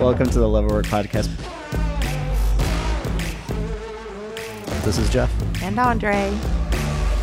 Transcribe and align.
Welcome 0.00 0.30
to 0.30 0.38
the 0.38 0.48
Love 0.48 0.66
Work 0.66 0.86
podcast. 0.86 1.28
This 4.84 4.96
is 4.96 5.10
Jeff. 5.10 5.28
And 5.60 5.76
Andre. 5.76 6.32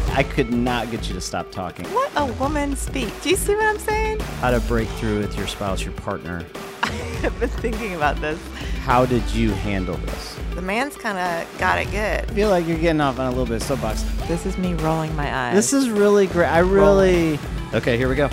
I 0.09 0.23
could 0.23 0.51
not 0.51 0.91
get 0.91 1.07
you 1.07 1.13
to 1.13 1.21
stop 1.21 1.51
talking. 1.51 1.85
What 1.93 2.11
a 2.17 2.25
woman 2.33 2.75
speak. 2.75 3.13
Do 3.21 3.29
you 3.29 3.37
see 3.37 3.55
what 3.55 3.63
I'm 3.63 3.79
saying? 3.79 4.19
How 4.41 4.51
to 4.51 4.59
break 4.59 4.89
through 4.89 5.19
with 5.19 5.37
your 5.37 5.47
spouse, 5.47 5.83
your 5.85 5.93
partner. 5.93 6.45
I've 6.83 7.39
been 7.39 7.47
thinking 7.47 7.95
about 7.95 8.17
this. 8.17 8.39
How 8.81 9.05
did 9.05 9.23
you 9.31 9.51
handle 9.51 9.95
this? 9.95 10.37
The 10.53 10.61
man's 10.61 10.97
kind 10.97 11.17
of 11.17 11.57
got 11.57 11.79
it 11.79 11.85
good. 11.85 12.29
I 12.29 12.33
feel 12.33 12.49
like 12.49 12.67
you're 12.67 12.77
getting 12.77 12.99
off 12.99 13.19
on 13.19 13.27
a 13.27 13.29
little 13.29 13.45
bit 13.45 13.55
of 13.55 13.63
soapbox. 13.63 14.03
This 14.27 14.45
is 14.45 14.57
me 14.57 14.73
rolling 14.73 15.15
my 15.15 15.33
eyes. 15.33 15.55
This 15.55 15.71
is 15.71 15.89
really 15.89 16.27
great. 16.27 16.47
I 16.47 16.59
really. 16.59 17.39
Okay, 17.73 17.97
here 17.97 18.09
we 18.09 18.15
go. 18.15 18.29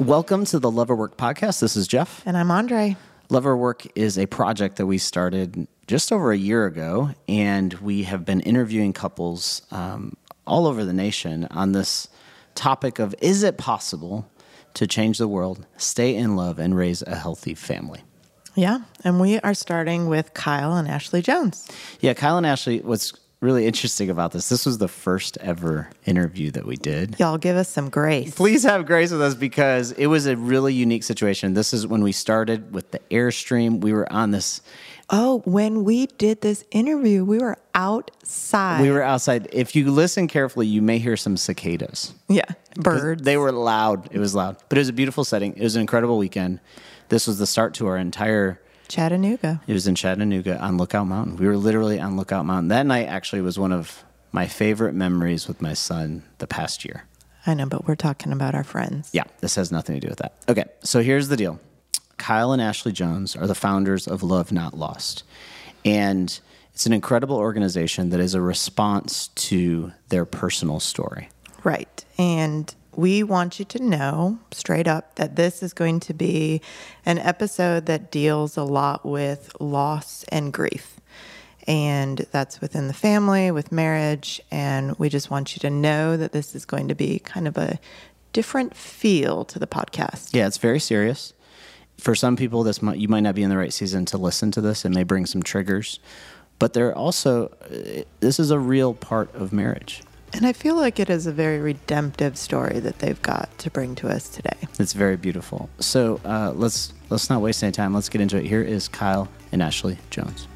Welcome 0.00 0.46
to 0.46 0.58
the 0.58 0.70
Lover 0.70 0.96
Work 0.96 1.18
podcast. 1.18 1.60
This 1.60 1.76
is 1.76 1.86
Jeff. 1.86 2.22
And 2.24 2.34
I'm 2.34 2.50
Andre. 2.50 2.96
Lover 3.28 3.54
Work 3.54 3.86
is 3.94 4.16
a 4.16 4.24
project 4.24 4.76
that 4.76 4.86
we 4.86 4.96
started 4.96 5.68
just 5.86 6.10
over 6.10 6.32
a 6.32 6.38
year 6.38 6.64
ago, 6.64 7.10
and 7.28 7.74
we 7.74 8.04
have 8.04 8.24
been 8.24 8.40
interviewing 8.40 8.94
couples 8.94 9.60
um, 9.70 10.16
all 10.46 10.66
over 10.66 10.86
the 10.86 10.94
nation 10.94 11.46
on 11.50 11.72
this 11.72 12.08
topic 12.54 12.98
of 12.98 13.14
is 13.20 13.42
it 13.42 13.58
possible 13.58 14.26
to 14.72 14.86
change 14.86 15.18
the 15.18 15.28
world, 15.28 15.66
stay 15.76 16.16
in 16.16 16.34
love, 16.34 16.58
and 16.58 16.74
raise 16.74 17.02
a 17.02 17.14
healthy 17.14 17.54
family? 17.54 18.00
Yeah. 18.54 18.78
And 19.04 19.20
we 19.20 19.38
are 19.40 19.52
starting 19.52 20.06
with 20.06 20.32
Kyle 20.32 20.78
and 20.78 20.88
Ashley 20.88 21.20
Jones. 21.20 21.68
Yeah, 22.00 22.14
Kyle 22.14 22.38
and 22.38 22.46
Ashley, 22.46 22.80
what's 22.80 23.12
really 23.40 23.66
interesting 23.66 24.10
about 24.10 24.32
this, 24.32 24.48
this 24.48 24.66
was 24.66 24.78
the 24.78 24.88
first 24.88 25.38
ever 25.38 25.90
interview 26.04 26.50
that 26.50 26.66
we 26.66 26.76
did. 26.76 27.18
Y'all 27.18 27.38
give 27.38 27.56
us 27.56 27.68
some 27.68 27.88
grace. 27.88 28.34
Please 28.34 28.62
have 28.64 28.86
grace 28.86 29.10
with 29.10 29.22
us 29.22 29.34
because 29.34 29.92
it 29.92 30.06
was 30.06 30.26
a 30.26 30.36
really 30.36 30.74
unique 30.74 31.04
situation. 31.04 31.54
This 31.54 31.72
is 31.72 31.86
when 31.86 32.02
we 32.02 32.12
started 32.12 32.72
with 32.74 32.90
the 32.90 33.00
Airstream. 33.10 33.80
We 33.80 33.92
were 33.92 34.10
on 34.12 34.30
this 34.30 34.60
Oh, 35.12 35.42
when 35.44 35.82
we 35.82 36.06
did 36.06 36.40
this 36.40 36.64
interview, 36.70 37.24
we 37.24 37.38
were 37.38 37.58
outside. 37.74 38.80
We 38.80 38.92
were 38.92 39.02
outside. 39.02 39.48
If 39.52 39.74
you 39.74 39.90
listen 39.90 40.28
carefully, 40.28 40.68
you 40.68 40.82
may 40.82 40.98
hear 40.98 41.16
some 41.16 41.36
cicadas. 41.36 42.14
Yeah, 42.28 42.44
birds. 42.76 43.22
They 43.22 43.36
were 43.36 43.50
loud. 43.50 44.08
It 44.12 44.20
was 44.20 44.36
loud, 44.36 44.56
but 44.68 44.78
it 44.78 44.82
was 44.82 44.88
a 44.88 44.92
beautiful 44.92 45.24
setting. 45.24 45.56
It 45.56 45.62
was 45.64 45.74
an 45.74 45.80
incredible 45.80 46.16
weekend. 46.16 46.60
This 47.08 47.26
was 47.26 47.38
the 47.38 47.46
start 47.46 47.74
to 47.74 47.88
our 47.88 47.96
entire. 47.96 48.60
Chattanooga. 48.90 49.62
It 49.66 49.72
was 49.72 49.86
in 49.86 49.94
Chattanooga 49.94 50.58
on 50.58 50.76
Lookout 50.76 51.06
Mountain. 51.06 51.36
We 51.36 51.46
were 51.46 51.56
literally 51.56 52.00
on 52.00 52.16
Lookout 52.16 52.44
Mountain. 52.44 52.68
That 52.68 52.86
night 52.86 53.06
actually 53.06 53.40
was 53.40 53.58
one 53.58 53.72
of 53.72 54.04
my 54.32 54.46
favorite 54.46 54.94
memories 54.94 55.48
with 55.48 55.62
my 55.62 55.74
son 55.74 56.24
the 56.38 56.46
past 56.46 56.84
year. 56.84 57.04
I 57.46 57.54
know, 57.54 57.66
but 57.66 57.86
we're 57.86 57.94
talking 57.94 58.32
about 58.32 58.54
our 58.54 58.64
friends. 58.64 59.08
Yeah, 59.12 59.24
this 59.40 59.54
has 59.54 59.72
nothing 59.72 59.94
to 59.94 60.00
do 60.00 60.08
with 60.08 60.18
that. 60.18 60.34
Okay, 60.48 60.64
so 60.82 61.00
here's 61.02 61.28
the 61.28 61.36
deal 61.36 61.58
Kyle 62.18 62.52
and 62.52 62.60
Ashley 62.60 62.92
Jones 62.92 63.34
are 63.34 63.46
the 63.46 63.54
founders 63.54 64.06
of 64.06 64.22
Love 64.22 64.52
Not 64.52 64.74
Lost. 64.74 65.22
And 65.84 66.38
it's 66.74 66.84
an 66.84 66.92
incredible 66.92 67.36
organization 67.36 68.10
that 68.10 68.20
is 68.20 68.34
a 68.34 68.40
response 68.40 69.28
to 69.28 69.92
their 70.08 70.24
personal 70.24 70.80
story. 70.80 71.28
Right. 71.64 72.04
And 72.18 72.74
we 72.96 73.22
want 73.22 73.58
you 73.58 73.64
to 73.66 73.82
know 73.82 74.38
straight 74.52 74.88
up 74.88 75.14
that 75.16 75.36
this 75.36 75.62
is 75.62 75.72
going 75.72 76.00
to 76.00 76.14
be 76.14 76.60
an 77.06 77.18
episode 77.18 77.86
that 77.86 78.10
deals 78.10 78.56
a 78.56 78.64
lot 78.64 79.04
with 79.04 79.52
loss 79.60 80.24
and 80.30 80.52
grief. 80.52 81.00
And 81.66 82.26
that's 82.32 82.60
within 82.60 82.88
the 82.88 82.94
family, 82.94 83.50
with 83.50 83.70
marriage. 83.70 84.40
And 84.50 84.98
we 84.98 85.08
just 85.08 85.30
want 85.30 85.54
you 85.54 85.60
to 85.60 85.70
know 85.70 86.16
that 86.16 86.32
this 86.32 86.54
is 86.54 86.64
going 86.64 86.88
to 86.88 86.94
be 86.94 87.18
kind 87.20 87.46
of 87.46 87.56
a 87.56 87.78
different 88.32 88.74
feel 88.74 89.44
to 89.44 89.58
the 89.58 89.66
podcast. 89.66 90.30
Yeah, 90.32 90.46
it's 90.46 90.58
very 90.58 90.80
serious 90.80 91.34
for 92.00 92.14
some 92.14 92.34
people, 92.34 92.62
this 92.62 92.82
might, 92.82 92.98
you 92.98 93.08
might 93.08 93.20
not 93.20 93.34
be 93.34 93.42
in 93.42 93.50
the 93.50 93.56
right 93.56 93.72
season 93.72 94.04
to 94.06 94.18
listen 94.18 94.50
to 94.52 94.60
this. 94.60 94.84
It 94.84 94.90
may 94.90 95.04
bring 95.04 95.26
some 95.26 95.42
triggers, 95.42 96.00
but 96.58 96.72
there 96.72 96.96
also 96.96 97.46
uh, 97.64 98.02
this 98.20 98.40
is 98.40 98.50
a 98.50 98.58
real 98.58 98.94
part 98.94 99.32
of 99.34 99.52
marriage. 99.52 100.02
And 100.32 100.46
I 100.46 100.52
feel 100.52 100.76
like 100.76 101.00
it 101.00 101.10
is 101.10 101.26
a 101.26 101.32
very 101.32 101.58
redemptive 101.58 102.38
story 102.38 102.78
that 102.80 103.00
they've 103.00 103.20
got 103.20 103.56
to 103.58 103.70
bring 103.70 103.94
to 103.96 104.08
us 104.08 104.28
today. 104.28 104.56
It's 104.78 104.92
very 104.92 105.16
beautiful. 105.16 105.68
So 105.80 106.20
uh, 106.24 106.52
let's 106.54 106.92
let's 107.10 107.28
not 107.28 107.42
waste 107.42 107.62
any 107.62 107.72
time. 107.72 107.92
Let's 107.92 108.08
get 108.08 108.20
into 108.20 108.36
it. 108.36 108.46
Here 108.46 108.62
is 108.62 108.86
Kyle 108.86 109.28
and 109.50 109.62
Ashley 109.62 109.98
Jones. 110.10 110.46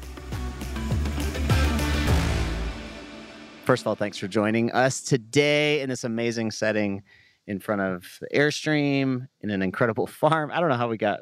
First 3.65 3.83
of 3.83 3.87
all, 3.87 3.95
thanks 3.95 4.17
for 4.17 4.27
joining 4.27 4.71
us 4.71 5.01
today 5.01 5.81
in 5.81 5.89
this 5.89 6.03
amazing 6.03 6.51
setting 6.51 7.03
in 7.47 7.59
front 7.59 7.81
of 7.81 8.05
the 8.21 8.27
Airstream 8.27 9.27
in 9.41 9.49
an 9.49 9.61
incredible 9.61 10.07
farm. 10.21 10.51
I 10.53 10.59
don't 10.61 10.69
know 10.69 10.77
how 10.77 10.87
we 10.87 10.97
got 10.97 11.21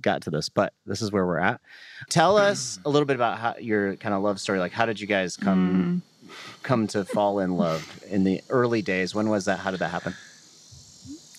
got 0.00 0.22
to 0.22 0.30
this, 0.30 0.48
but 0.48 0.72
this 0.86 1.02
is 1.02 1.12
where 1.12 1.26
we're 1.26 1.38
at. 1.38 1.60
Tell 2.08 2.36
us 2.36 2.78
a 2.84 2.90
little 2.90 3.06
bit 3.06 3.16
about 3.16 3.38
how 3.38 3.54
your 3.60 3.96
kind 3.96 4.14
of 4.14 4.22
love 4.22 4.40
story. 4.40 4.58
Like, 4.58 4.72
how 4.72 4.86
did 4.86 4.98
you 4.98 5.06
guys 5.06 5.36
come 5.36 6.02
mm. 6.02 6.13
Come 6.62 6.86
to 6.88 7.04
fall 7.04 7.38
in 7.38 7.56
love 7.56 8.02
in 8.08 8.24
the 8.24 8.40
early 8.48 8.82
days? 8.82 9.14
When 9.14 9.28
was 9.28 9.44
that? 9.46 9.60
How 9.60 9.70
did 9.70 9.80
that 9.80 9.90
happen? 9.90 10.14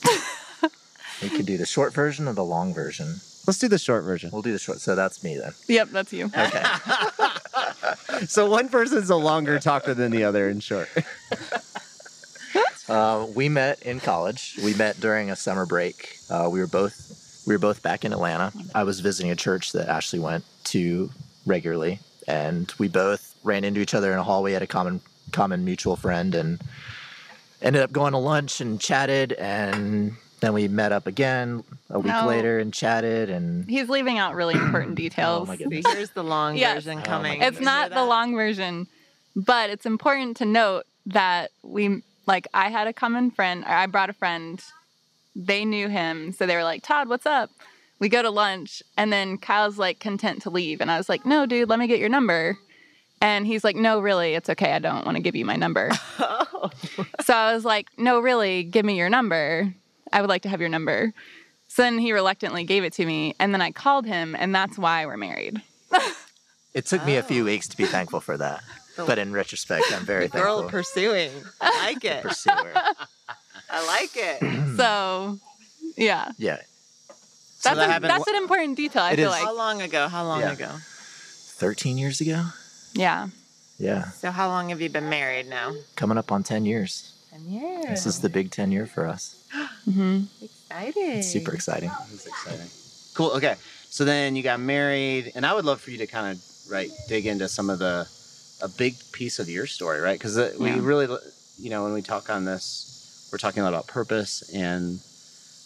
we 1.22 1.30
could 1.30 1.46
do 1.46 1.58
the 1.58 1.66
short 1.66 1.94
version 1.94 2.28
or 2.28 2.34
the 2.34 2.44
long 2.44 2.74
version. 2.74 3.08
Let's 3.48 3.60
do 3.60 3.68
the 3.68 3.78
short 3.78 4.04
version. 4.04 4.32
We'll 4.34 4.42
do 4.42 4.52
the 4.52 4.60
short. 4.60 4.80
So 4.80 4.96
that's 4.96 5.24
me 5.24 5.38
then. 5.38 5.54
Yep, 5.68 5.90
that's 5.90 6.12
you. 6.12 6.26
Okay. 6.26 6.64
so 8.28 8.50
one 8.50 8.70
person's 8.70 9.10
a 9.10 9.16
longer 9.16 9.60
talker 9.60 9.94
than 9.94 10.12
the 10.12 10.24
other 10.24 10.50
in 10.50 10.60
short. 10.60 10.90
Uh, 12.88 13.26
we 13.36 13.50
met 13.50 13.82
in 13.82 14.00
college. 14.00 14.60
We 14.64 14.74
met 14.76 15.00
during 15.00 15.32
a 15.32 15.36
summer 15.36 15.66
break. 15.66 16.18
Uh, 16.30 16.50
we 16.52 16.60
were 16.60 16.68
both 16.68 17.44
we 17.48 17.54
were 17.54 17.60
both 17.60 17.82
back 17.84 18.06
in 18.06 18.14
Atlanta. 18.14 18.52
I 18.74 18.84
was 18.84 19.00
visiting 19.00 19.32
a 19.32 19.36
church 19.36 19.72
that 19.74 19.88
Ashley 19.88 20.20
went 20.20 20.44
to 20.66 21.10
regularly, 21.46 22.00
and 22.28 22.72
we 22.78 22.88
both 22.88 23.25
ran 23.46 23.64
into 23.64 23.80
each 23.80 23.94
other 23.94 24.12
in 24.12 24.18
a 24.18 24.24
hallway 24.24 24.54
at 24.54 24.62
a 24.62 24.68
common 24.68 25.02
common 25.32 25.64
mutual 25.64 25.96
friend, 25.96 26.36
and 26.36 26.62
ended 27.62 27.82
up 27.82 27.92
going 27.92 28.12
to 28.12 28.18
lunch 28.18 28.62
and 28.62 28.80
chatted, 28.80 29.34
and 29.34 30.16
then 30.42 30.54
we 30.54 30.68
met 30.68 30.92
up 30.92 31.08
again 31.08 31.64
a 31.90 32.00
week 32.00 32.12
no. 32.12 32.28
later 32.28 32.60
and 32.60 32.74
chatted 32.74 33.30
and 33.30 33.70
he's 33.70 33.88
leaving 33.88 34.20
out 34.20 34.36
really 34.36 34.54
important 34.54 34.92
oh, 34.92 34.96
details. 34.96 35.44
oh 35.44 35.46
my 35.46 35.56
goodness. 35.56 35.86
Here's 35.88 36.10
the 36.12 36.24
long 36.24 36.58
yes. 36.58 36.84
version 36.84 37.00
oh 37.00 37.04
coming. 37.04 37.42
Oh 37.42 37.48
it's 37.48 37.62
not 37.62 37.92
the 37.92 38.04
long 38.04 38.36
version, 38.36 38.88
but 39.36 39.70
it's 39.70 39.86
important 39.86 40.38
to 40.38 40.46
note 40.46 40.84
that 41.06 41.52
we 41.64 42.04
like 42.28 42.48
I 42.54 42.70
had 42.70 42.88
a 42.88 42.94
common 42.94 43.32
friend, 43.32 43.64
I 43.66 43.86
brought 43.88 44.10
a 44.10 44.14
friend 44.14 44.62
they 45.36 45.66
knew 45.66 45.90
him. 45.90 46.32
So 46.32 46.46
they 46.46 46.56
were 46.56 46.64
like, 46.64 46.82
Todd, 46.82 47.10
what's 47.10 47.26
up? 47.26 47.50
We 48.00 48.10
go 48.10 48.22
to 48.22 48.30
lunch, 48.30 48.84
and 48.98 49.12
then 49.12 49.38
Kyle's 49.38 49.78
like 49.78 50.00
content 50.00 50.42
to 50.44 50.50
leave. 50.50 50.82
And 50.82 50.92
I 50.92 50.98
was 50.98 51.10
like, 51.10 51.26
no, 51.26 51.46
dude, 51.46 51.70
let 51.70 51.80
me 51.80 51.88
get 51.88 52.00
your 52.00 52.10
number. 52.10 52.58
And 53.22 53.48
he's 53.48 53.64
like, 53.64 53.76
no, 53.76 54.00
really, 54.00 54.34
it's 54.34 54.50
okay. 54.50 54.74
I 54.74 54.80
don't 54.80 55.06
want 55.06 55.18
to 55.18 55.24
give 55.24 55.36
you 55.36 55.46
my 55.46 55.56
number. 55.56 55.90
oh. 56.20 56.70
So 57.22 57.34
I 57.34 57.54
was 57.54 57.66
like, 57.66 57.88
no, 57.98 58.20
really, 58.20 58.64
give 58.64 58.86
me 58.86 58.98
your 58.98 59.10
number. 59.10 59.74
I 60.12 60.22
would 60.22 60.30
like 60.30 60.44
to 60.44 60.50
have 60.50 60.60
your 60.60 60.70
number. 60.70 61.14
So 61.68 61.82
then 61.82 61.98
he 61.98 62.14
reluctantly 62.14 62.64
gave 62.64 62.84
it 62.84 62.94
to 62.94 63.06
me. 63.06 63.36
And 63.40 63.54
then 63.54 63.62
I 63.62 63.72
called 63.72 64.06
him, 64.06 64.36
and 64.38 64.54
that's 64.54 64.78
why 64.78 65.06
we're 65.06 65.18
married. 65.18 65.62
it 66.74 66.86
took 66.86 67.06
me 67.06 67.16
a 67.16 67.24
few 67.24 67.44
weeks 67.44 67.68
to 67.70 67.78
be 67.78 67.86
thankful 67.86 68.20
for 68.20 68.38
that. 68.38 68.64
But 68.98 69.18
in 69.18 69.34
retrospect, 69.34 69.86
I'm 69.92 70.06
very 70.06 70.28
the 70.28 70.34
thankful. 70.34 70.62
Girl 70.62 70.70
pursuing. 70.70 71.32
I 71.60 71.86
like 71.88 72.06
it. 72.06 72.24
Pursuer. 72.24 72.74
I 73.70 73.86
like 73.88 74.12
it. 74.16 74.76
so, 74.78 75.40
yeah. 75.98 76.32
Yeah. 76.38 76.60
That's, 77.64 77.78
that 77.78 77.98
a, 78.04 78.08
that's 78.08 78.28
an 78.28 78.36
important 78.36 78.78
detail, 78.78 79.04
I 79.04 79.16
feel 79.16 79.26
is. 79.26 79.32
like. 79.32 79.44
How 79.44 79.56
long 79.56 79.82
ago? 79.82 80.08
How 80.08 80.24
long 80.24 80.42
yeah. 80.42 80.54
ago? 80.54 80.70
13 80.70 81.98
years 81.98 82.22
ago? 82.22 82.46
Yeah. 82.96 83.30
Yeah. 83.78 84.06
So, 84.12 84.32
how 84.32 84.48
long 84.48 84.70
have 84.70 84.82
you 84.82 84.90
been 84.90 85.10
married 85.10 85.48
now? 85.48 85.74
Coming 85.96 86.18
up 86.18 86.32
on 86.32 86.44
10 86.44 86.66
years. 86.66 87.14
10 87.32 87.50
years. 87.50 87.86
This 87.88 88.06
is 88.06 88.22
the 88.22 88.30
big 88.30 88.52
10 88.52 88.72
year 88.72 88.86
for 88.86 89.06
us. 89.06 89.44
mm-hmm. 89.88 90.24
Exciting. 90.42 91.18
It's 91.18 91.28
super 91.28 91.54
exciting. 91.54 91.92
It's 92.14 92.26
exciting. 92.26 92.68
Cool. 93.14 93.32
Okay. 93.38 93.56
So 93.90 94.06
then 94.06 94.36
you 94.36 94.44
got 94.44 94.60
married, 94.60 95.32
and 95.36 95.46
I 95.46 95.54
would 95.54 95.66
love 95.66 95.82
for 95.82 95.92
you 95.92 95.98
to 96.00 96.08
kind 96.08 96.36
of 96.36 96.42
right 96.70 96.90
dig 97.08 97.26
into 97.28 97.48
some 97.48 97.70
of 97.70 97.80
the 97.80 98.08
a 98.62 98.70
big 98.70 98.96
piece 99.12 99.40
of 99.40 99.50
your 99.50 99.68
story, 99.68 100.00
right? 100.00 100.18
Because 100.18 100.38
uh, 100.38 100.54
we 100.60 100.72
really, 100.72 101.08
you 101.60 101.70
know, 101.70 101.84
when 101.84 101.94
we 101.94 102.02
talk 102.02 102.30
on 102.30 102.46
this, 102.46 103.30
we're 103.32 103.38
talking 103.38 103.62
a 103.62 103.64
lot 103.64 103.70
about 103.74 103.88
purpose 103.88 104.50
and 104.54 105.00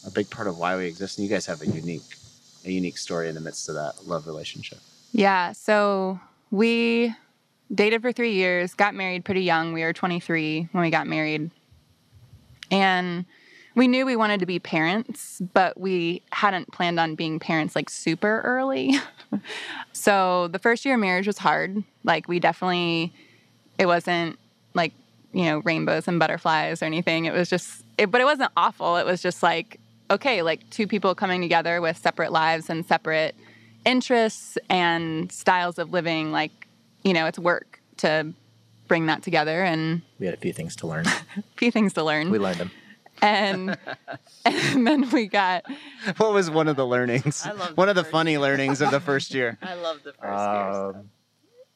a 0.05 0.11
big 0.11 0.29
part 0.29 0.47
of 0.47 0.57
why 0.57 0.75
we 0.75 0.85
exist. 0.85 1.17
And 1.17 1.27
you 1.27 1.33
guys 1.33 1.45
have 1.45 1.61
a 1.61 1.67
unique, 1.67 2.15
a 2.65 2.71
unique 2.71 2.97
story 2.97 3.29
in 3.29 3.35
the 3.35 3.41
midst 3.41 3.69
of 3.69 3.75
that 3.75 4.07
love 4.07 4.25
relationship. 4.27 4.79
Yeah. 5.11 5.51
So 5.51 6.19
we 6.51 7.15
dated 7.73 8.01
for 8.01 8.11
three 8.11 8.33
years, 8.33 8.73
got 8.73 8.95
married 8.95 9.25
pretty 9.25 9.43
young. 9.43 9.73
We 9.73 9.83
were 9.83 9.93
23 9.93 10.69
when 10.71 10.81
we 10.81 10.89
got 10.89 11.07
married. 11.07 11.51
And 12.71 13.25
we 13.75 13.87
knew 13.87 14.05
we 14.05 14.15
wanted 14.15 14.39
to 14.39 14.45
be 14.45 14.59
parents, 14.59 15.41
but 15.53 15.79
we 15.79 16.21
hadn't 16.31 16.71
planned 16.71 16.99
on 16.99 17.15
being 17.15 17.39
parents 17.39 17.75
like 17.75 17.89
super 17.89 18.41
early. 18.41 18.95
so 19.93 20.47
the 20.49 20.59
first 20.59 20.85
year 20.85 20.95
of 20.95 21.01
marriage 21.01 21.27
was 21.27 21.37
hard. 21.37 21.83
Like, 22.03 22.27
we 22.27 22.39
definitely, 22.39 23.13
it 23.77 23.85
wasn't 23.85 24.37
like 24.73 24.93
you 25.31 25.45
know, 25.45 25.59
rainbows 25.59 26.07
and 26.07 26.19
butterflies 26.19 26.81
or 26.81 26.85
anything. 26.85 27.25
It 27.25 27.33
was 27.33 27.49
just, 27.49 27.83
it, 27.99 28.09
but 28.09 28.19
it 28.19 28.25
wasn't 28.25 28.51
awful. 28.57 28.97
It 28.97 29.05
was 29.05 29.21
just 29.21 29.43
like 29.43 29.79
okay, 30.11 30.41
like 30.41 30.67
two 30.69 30.87
people 30.87 31.13
coming 31.15 31.41
together 31.41 31.81
with 31.81 31.97
separate 31.97 32.31
lives 32.31 32.69
and 32.69 32.85
separate 32.85 33.35
interests 33.85 34.57
and 34.69 35.31
styles 35.31 35.79
of 35.79 35.91
living, 35.91 36.31
like, 36.31 36.67
you 37.03 37.13
know, 37.13 37.25
it's 37.25 37.39
work 37.39 37.79
to 37.97 38.33
bring 38.87 39.05
that 39.07 39.21
together 39.23 39.63
and 39.63 40.01
We 40.19 40.25
had 40.25 40.35
a 40.35 40.39
few 40.39 40.53
things 40.53 40.75
to 40.77 40.87
learn. 40.87 41.05
a 41.07 41.21
few 41.57 41.71
things 41.71 41.93
to 41.93 42.03
learn. 42.03 42.29
We 42.31 42.39
learned 42.39 42.59
them. 42.59 42.71
and 43.21 43.77
and 44.45 44.87
then 44.87 45.09
we 45.11 45.27
got 45.27 45.63
What 46.17 46.33
was 46.33 46.49
one 46.49 46.67
of 46.67 46.75
the 46.75 46.85
learnings? 46.87 47.45
I 47.45 47.51
love 47.51 47.75
one 47.77 47.87
the 47.87 47.91
of 47.91 47.95
the 47.95 48.03
first 48.03 48.11
funny 48.11 48.37
learnings 48.37 48.81
of 48.81 48.91
the 48.91 48.99
first 48.99 49.33
year. 49.33 49.57
I 49.61 49.75
love 49.75 50.01
the 50.03 50.13
first 50.13 50.23
Um, 50.97 51.09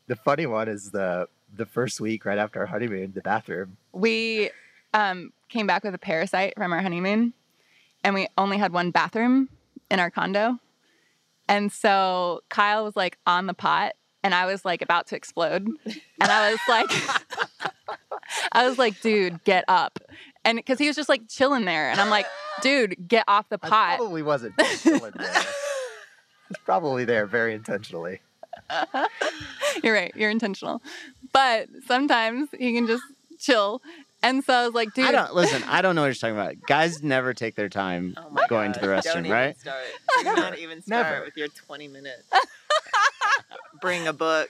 the 0.07 0.15
funny 0.15 0.45
one 0.45 0.67
is 0.69 0.91
the 0.91 1.27
the 1.55 1.65
first 1.67 2.01
week 2.01 2.25
right 2.25 2.37
after 2.39 2.61
our 2.61 2.65
honeymoon, 2.65 3.11
the 3.13 3.21
bathroom. 3.21 3.77
we 3.91 4.49
um, 4.95 5.31
came 5.49 5.67
back 5.67 5.83
with 5.83 5.93
a 5.93 5.99
parasite 5.99 6.53
from 6.55 6.71
our 6.73 6.81
honeymoon 6.81 7.33
and 8.03 8.15
we 8.15 8.27
only 8.37 8.57
had 8.57 8.71
one 8.73 8.89
bathroom 8.91 9.49
in 9.91 9.99
our 9.99 10.09
condo 10.09 10.57
and 11.53 11.71
so 11.71 12.41
kyle 12.49 12.83
was 12.83 12.95
like 12.95 13.17
on 13.25 13.45
the 13.45 13.53
pot 13.53 13.93
and 14.23 14.33
i 14.33 14.45
was 14.45 14.65
like 14.65 14.81
about 14.81 15.07
to 15.07 15.15
explode 15.15 15.65
and 15.65 16.01
i 16.21 16.51
was 16.51 16.59
like 16.67 16.87
i 18.51 18.67
was 18.67 18.77
like 18.77 18.99
dude 19.01 19.43
get 19.43 19.63
up 19.67 19.99
and 20.43 20.57
because 20.57 20.79
he 20.79 20.87
was 20.87 20.95
just 20.95 21.09
like 21.09 21.21
chilling 21.29 21.65
there 21.65 21.89
and 21.89 22.01
i'm 22.01 22.09
like 22.09 22.25
dude 22.61 22.95
get 23.07 23.23
off 23.27 23.47
the 23.49 23.59
I 23.61 23.69
pot 23.69 23.97
probably 23.97 24.23
wasn't 24.23 24.55
chilling 24.81 25.13
there. 25.15 25.41
It's 26.49 26.61
probably 26.65 27.03
there 27.03 27.25
very 27.25 27.55
intentionally. 27.55 28.19
you're 29.83 29.93
right 29.93 30.13
you're 30.15 30.29
intentional 30.29 30.83
but 31.31 31.67
sometimes 31.87 32.49
he 32.57 32.73
can 32.73 32.85
just 32.85 33.01
chill 33.39 33.81
and 34.23 34.43
so 34.43 34.53
i 34.53 34.65
was 34.65 34.73
like 34.73 34.93
dude 34.95 35.05
I 35.05 35.11
don't 35.11 35.35
listen. 35.35 35.61
I 35.67 35.81
don't 35.83 35.95
know 35.95 36.01
what 36.01 36.07
you're 36.07 36.13
talking 36.15 36.35
about. 36.35 36.55
Guys 36.67 37.03
never 37.03 37.33
take 37.33 37.55
their 37.55 37.69
time 37.69 38.15
Oh 38.17 38.29
my 38.31 38.47
going 38.47 38.73
to 38.73 38.79
the 38.79 38.87
God. 38.87 39.03
restroom, 39.03 39.29
right? 39.29 39.59
start. 39.59 39.83
Do 40.23 40.23
not 40.35 40.57
even 40.57 40.81
start 40.81 41.05
Never. 41.11 41.25
with 41.25 41.37
your 41.37 41.49
20 41.49 41.87
minutes. 41.89 42.23
Bring 43.81 44.07
a 44.07 44.13
book. 44.13 44.49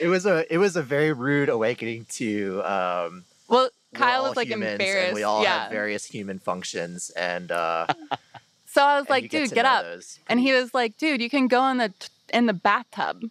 It 0.00 0.08
was 0.08 0.26
a 0.26 0.52
it 0.52 0.58
was 0.58 0.76
a 0.76 0.82
very 0.82 1.12
rude 1.12 1.48
awakening 1.48 2.06
to 2.10 2.62
um 2.64 3.24
well 3.48 3.70
kyle 3.94 4.22
all 4.22 4.28
was 4.30 4.36
like 4.36 4.50
embarrassed 4.50 4.84
and 4.86 5.14
we 5.14 5.22
all 5.22 5.42
yeah 5.42 5.62
have 5.64 5.70
various 5.70 6.04
human 6.04 6.38
functions 6.40 7.10
and 7.10 7.52
uh 7.52 7.86
so 8.66 8.82
i 8.82 8.98
was 8.98 9.08
like 9.08 9.22
you 9.22 9.28
get 9.28 9.44
dude 9.46 9.54
get 9.54 9.64
up 9.64 9.86
And 10.26 10.40
he 10.40 10.52
was 10.52 10.74
like, 10.74 10.96
dude, 10.96 11.22
you 11.22 11.30
can 11.30 11.46
go 11.48 11.66
in 11.68 11.78
the 11.78 11.92
in 12.32 12.46
the 12.46 12.52
bathtub. 12.52 13.22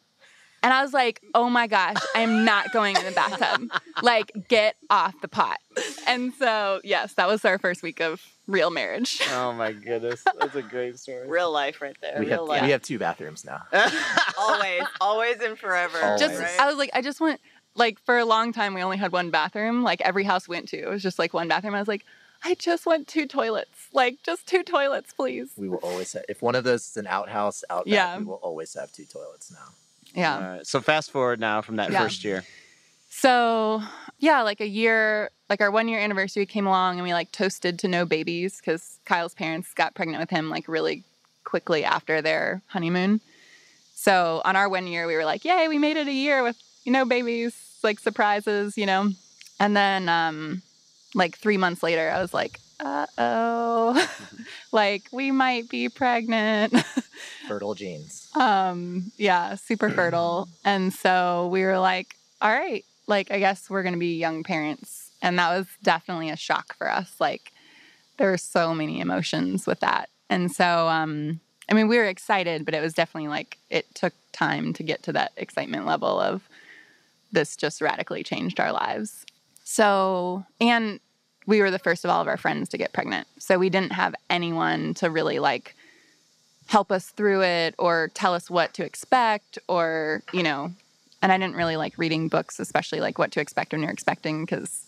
And 0.63 0.71
I 0.71 0.81
was 0.81 0.93
like, 0.93 1.21
oh 1.35 1.49
my 1.49 1.67
gosh, 1.67 1.97
I'm 2.15 2.45
not 2.45 2.71
going 2.71 2.95
in 2.95 3.03
the 3.03 3.11
bathtub. 3.11 3.69
like, 4.01 4.31
get 4.47 4.75
off 4.89 5.13
the 5.21 5.27
pot. 5.27 5.57
And 6.07 6.33
so, 6.33 6.79
yes, 6.85 7.13
that 7.15 7.27
was 7.27 7.43
our 7.43 7.57
first 7.59 7.83
week 7.83 7.99
of 7.99 8.21
real 8.47 8.71
marriage. 8.71 9.19
Oh 9.31 9.51
my 9.51 9.73
goodness, 9.73 10.23
that's 10.39 10.55
a 10.55 10.61
great 10.61 10.97
story. 10.99 11.27
Real 11.27 11.51
life 11.51 11.81
right 11.81 11.95
there. 12.01 12.15
we 12.19 12.27
have 12.27 12.39
Real 12.39 12.47
life. 12.47 12.61
we 12.63 12.69
have 12.69 12.81
two 12.81 12.97
bathrooms 12.97 13.43
now. 13.43 13.61
always, 14.39 14.83
always 15.01 15.39
and 15.41 15.57
forever. 15.57 15.97
Always. 16.01 16.21
Just, 16.21 16.39
right? 16.41 16.59
I 16.59 16.67
was 16.67 16.77
like, 16.77 16.91
I 16.93 17.01
just 17.01 17.19
went, 17.19 17.41
like, 17.75 17.99
for 18.05 18.17
a 18.17 18.25
long 18.25 18.53
time, 18.53 18.73
we 18.73 18.81
only 18.83 18.97
had 18.97 19.11
one 19.11 19.31
bathroom. 19.31 19.83
Like, 19.83 20.01
every 20.01 20.23
house 20.23 20.47
we 20.47 20.55
went 20.55 20.69
to, 20.69 20.77
it 20.77 20.89
was 20.89 21.01
just 21.03 21.19
like 21.19 21.33
one 21.33 21.47
bathroom. 21.47 21.75
I 21.75 21.79
was 21.79 21.87
like, 21.87 22.05
I 22.43 22.55
just 22.55 22.85
want 22.85 23.07
two 23.07 23.25
toilets. 23.25 23.87
Like, 23.93 24.17
just 24.23 24.47
two 24.47 24.63
toilets, 24.63 25.13
please. 25.13 25.51
We 25.57 25.67
will 25.69 25.77
always 25.77 26.13
have 26.13 26.23
if 26.29 26.41
one 26.41 26.55
of 26.55 26.63
those 26.63 26.87
is 26.89 26.97
an 26.97 27.07
outhouse 27.07 27.63
out 27.69 27.87
Yeah. 27.87 28.17
we 28.17 28.25
will 28.25 28.39
always 28.41 28.73
have 28.75 28.91
two 28.93 29.05
toilets 29.05 29.51
now. 29.51 29.73
Yeah. 30.13 30.35
All 30.35 30.41
right, 30.41 30.67
so 30.67 30.81
fast 30.81 31.11
forward 31.11 31.39
now 31.39 31.61
from 31.61 31.77
that 31.77 31.91
Yeah. 31.91 32.03
first 32.03 32.23
year. 32.23 32.43
So, 33.09 33.81
yeah, 34.19 34.41
like 34.41 34.59
a 34.59 34.67
year, 34.67 35.29
like 35.49 35.61
our 35.61 35.71
one 35.71 35.87
year 35.87 35.99
anniversary 35.99 36.45
came 36.45 36.65
along 36.65 36.95
and 36.95 37.03
we 37.03 37.13
like 37.13 37.31
toasted 37.31 37.79
to 37.79 37.87
no 37.87 38.05
babies 38.05 38.57
because 38.57 38.99
Kyle's 39.05 39.33
parents 39.35 39.73
got 39.73 39.93
pregnant 39.93 40.19
with 40.19 40.29
him 40.29 40.49
like 40.49 40.67
really 40.67 41.03
quickly 41.43 41.83
after 41.83 42.21
their 42.21 42.61
honeymoon. 42.67 43.21
So, 43.95 44.41
on 44.43 44.55
our 44.55 44.67
one 44.67 44.87
year, 44.87 45.07
we 45.07 45.15
were 45.15 45.25
like, 45.25 45.45
yay, 45.45 45.67
we 45.67 45.77
made 45.77 45.97
it 45.97 46.07
a 46.07 46.11
year 46.11 46.43
with 46.43 46.57
you 46.83 46.91
no 46.91 47.05
babies, 47.05 47.55
like 47.83 47.99
surprises, 47.99 48.77
you 48.77 48.85
know? 48.85 49.09
And 49.59 49.77
then, 49.77 50.09
um, 50.09 50.61
like 51.15 51.37
three 51.37 51.57
months 51.57 51.83
later, 51.83 52.09
I 52.09 52.19
was 52.21 52.33
like, 52.33 52.59
uh 52.79 53.05
oh, 53.17 54.09
like 54.71 55.07
we 55.11 55.31
might 55.31 55.69
be 55.69 55.89
pregnant. 55.89 56.73
Fertile 57.47 57.75
genes. 57.75 58.29
um 58.35 59.11
yeah 59.17 59.55
super 59.55 59.89
fertile. 59.89 60.47
And 60.65 60.93
so 60.93 61.49
we 61.51 61.63
were 61.63 61.77
like 61.77 62.15
all 62.41 62.51
right 62.51 62.85
like 63.05 63.31
i 63.31 63.39
guess 63.39 63.69
we're 63.69 63.83
gonna 63.83 63.97
be 63.97 64.17
young 64.17 64.43
parents. 64.43 65.11
And 65.21 65.39
that 65.39 65.55
was 65.57 65.67
definitely 65.83 66.29
a 66.29 66.35
shock 66.37 66.75
for 66.77 66.89
us. 66.89 67.15
Like 67.19 67.51
there 68.17 68.29
were 68.29 68.37
so 68.37 68.73
many 68.73 68.99
emotions 68.99 69.65
with 69.65 69.79
that. 69.81 70.09
And 70.29 70.51
so 70.51 70.87
um 70.87 71.39
i 71.69 71.73
mean 71.73 71.87
we 71.87 71.97
were 71.97 72.05
excited 72.05 72.65
but 72.65 72.73
it 72.73 72.81
was 72.81 72.93
definitely 72.93 73.29
like 73.29 73.57
it 73.69 73.85
took 73.95 74.13
time 74.33 74.73
to 74.73 74.83
get 74.83 75.03
to 75.03 75.13
that 75.13 75.31
excitement 75.37 75.85
level 75.85 76.19
of 76.19 76.47
this 77.31 77.55
just 77.55 77.81
radically 77.81 78.23
changed 78.23 78.59
our 78.59 78.71
lives. 78.71 79.25
So 79.63 80.45
and 80.61 80.99
we 81.45 81.61
were 81.61 81.71
the 81.71 81.79
first 81.79 82.03
of 82.03 82.09
all 82.09 82.21
of 82.21 82.27
our 82.27 82.37
friends 82.37 82.69
to 82.69 82.77
get 82.77 82.93
pregnant. 82.93 83.27
So 83.39 83.57
we 83.57 83.69
didn't 83.69 83.91
have 83.91 84.15
anyone 84.29 84.93
to 84.95 85.09
really 85.09 85.39
like 85.39 85.75
help 86.67 86.91
us 86.91 87.09
through 87.09 87.43
it 87.43 87.75
or 87.77 88.09
tell 88.13 88.33
us 88.33 88.49
what 88.49 88.73
to 88.73 88.85
expect 88.85 89.59
or 89.67 90.23
you 90.31 90.41
know 90.41 90.71
and 91.21 91.29
i 91.29 91.37
didn't 91.37 91.57
really 91.57 91.75
like 91.75 91.97
reading 91.97 92.29
books 92.29 92.57
especially 92.57 93.01
like 93.01 93.19
what 93.19 93.33
to 93.33 93.41
expect 93.41 93.73
when 93.73 93.81
you're 93.81 93.91
expecting 93.91 94.45
because 94.45 94.85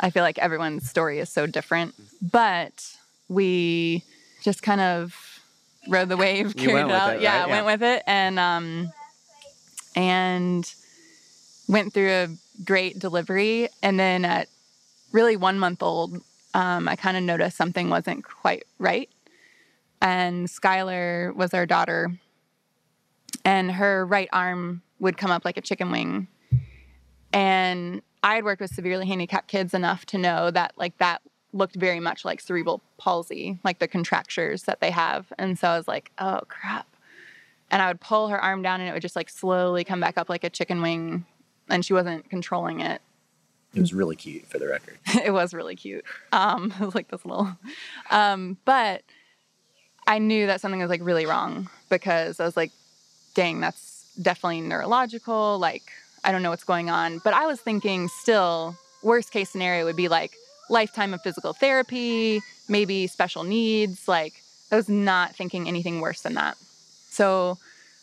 i 0.00 0.10
feel 0.10 0.24
like 0.24 0.36
everyone's 0.40 0.90
story 0.90 1.20
is 1.20 1.28
so 1.30 1.46
different. 1.46 1.94
But 2.20 2.96
we 3.28 4.02
just 4.42 4.64
kind 4.64 4.80
of 4.80 5.40
rode 5.88 6.08
the 6.08 6.16
wave 6.16 6.56
carried 6.56 6.86
it 6.86 6.90
out. 6.90 7.16
it, 7.16 7.22
yeah 7.22 7.42
right? 7.42 7.50
went 7.50 7.66
with 7.66 7.82
it 7.84 8.02
and 8.08 8.38
um 8.40 8.92
and 9.94 10.74
went 11.68 11.92
through 11.92 12.10
a 12.10 12.28
great 12.64 12.98
delivery. 12.98 13.68
And 13.82 13.98
then 13.98 14.24
at 14.24 14.48
really 15.12 15.36
one 15.36 15.58
month 15.58 15.82
old 15.82 16.20
um, 16.54 16.88
i 16.88 16.96
kind 16.96 17.16
of 17.16 17.22
noticed 17.22 17.56
something 17.56 17.90
wasn't 17.90 18.24
quite 18.24 18.64
right 18.78 19.10
and 20.00 20.46
Skylar 20.46 21.34
was 21.34 21.52
our 21.52 21.66
daughter, 21.66 22.10
and 23.44 23.72
her 23.72 24.06
right 24.06 24.28
arm 24.32 24.82
would 24.98 25.16
come 25.16 25.30
up 25.30 25.44
like 25.44 25.56
a 25.56 25.60
chicken 25.60 25.90
wing. 25.90 26.28
And 27.32 28.02
I 28.22 28.34
had 28.34 28.44
worked 28.44 28.60
with 28.60 28.74
severely 28.74 29.06
handicapped 29.06 29.48
kids 29.48 29.74
enough 29.74 30.06
to 30.06 30.18
know 30.18 30.50
that 30.50 30.72
like 30.76 30.96
that 30.98 31.22
looked 31.52 31.76
very 31.76 32.00
much 32.00 32.24
like 32.24 32.40
cerebral 32.40 32.80
palsy, 32.98 33.58
like 33.64 33.78
the 33.78 33.88
contractures 33.88 34.64
that 34.64 34.80
they 34.80 34.90
have. 34.90 35.32
And 35.38 35.58
so 35.58 35.68
I 35.68 35.76
was 35.76 35.88
like, 35.88 36.10
oh 36.18 36.40
crap. 36.48 36.86
And 37.70 37.80
I 37.80 37.88
would 37.88 38.00
pull 38.00 38.28
her 38.28 38.40
arm 38.40 38.62
down 38.62 38.80
and 38.80 38.88
it 38.88 38.92
would 38.92 39.02
just 39.02 39.16
like 39.16 39.30
slowly 39.30 39.84
come 39.84 40.00
back 40.00 40.18
up 40.18 40.28
like 40.28 40.44
a 40.44 40.50
chicken 40.50 40.82
wing. 40.82 41.24
And 41.68 41.84
she 41.84 41.92
wasn't 41.92 42.28
controlling 42.28 42.80
it. 42.80 43.00
It 43.74 43.80
was 43.80 43.94
really 43.94 44.16
cute 44.16 44.46
for 44.46 44.58
the 44.58 44.66
record. 44.66 44.98
it 45.24 45.30
was 45.30 45.54
really 45.54 45.76
cute. 45.76 46.04
Um, 46.32 46.72
it 46.80 46.84
was 46.84 46.94
like 46.94 47.08
this 47.08 47.24
little, 47.24 47.56
um, 48.10 48.56
but 48.64 49.02
I 50.06 50.18
knew 50.18 50.46
that 50.46 50.60
something 50.60 50.80
was 50.80 50.90
like 50.90 51.02
really 51.04 51.26
wrong 51.26 51.68
because 51.88 52.40
I 52.40 52.44
was 52.44 52.56
like, 52.56 52.72
dang, 53.34 53.60
that's 53.60 54.12
definitely 54.20 54.60
neurological. 54.62 55.58
Like, 55.58 55.82
I 56.24 56.32
don't 56.32 56.42
know 56.42 56.50
what's 56.50 56.64
going 56.64 56.90
on. 56.90 57.18
But 57.22 57.34
I 57.34 57.46
was 57.46 57.60
thinking 57.60 58.08
still, 58.08 58.76
worst 59.02 59.30
case 59.30 59.50
scenario 59.50 59.84
would 59.84 59.96
be 59.96 60.08
like 60.08 60.32
lifetime 60.68 61.14
of 61.14 61.22
physical 61.22 61.52
therapy, 61.52 62.40
maybe 62.68 63.06
special 63.06 63.44
needs. 63.44 64.08
Like, 64.08 64.34
I 64.72 64.76
was 64.76 64.88
not 64.88 65.34
thinking 65.34 65.68
anything 65.68 66.00
worse 66.00 66.22
than 66.22 66.34
that. 66.34 66.56
So 67.10 67.58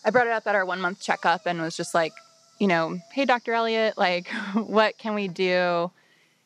I 0.06 0.10
brought 0.10 0.28
it 0.28 0.34
up 0.34 0.48
at 0.48 0.56
our 0.56 0.66
one 0.66 0.82
month 0.82 1.02
checkup 1.02 1.46
and 1.46 1.62
was 1.62 1.76
just 1.76 1.94
like, 1.94 2.14
you 2.60 2.68
know, 2.68 3.00
hey, 3.12 3.26
Dr. 3.26 3.54
Elliott, 3.54 3.98
like, 3.98 4.28
what 4.54 4.98
can 4.98 5.14
we 5.14 5.28
do? 5.28 5.92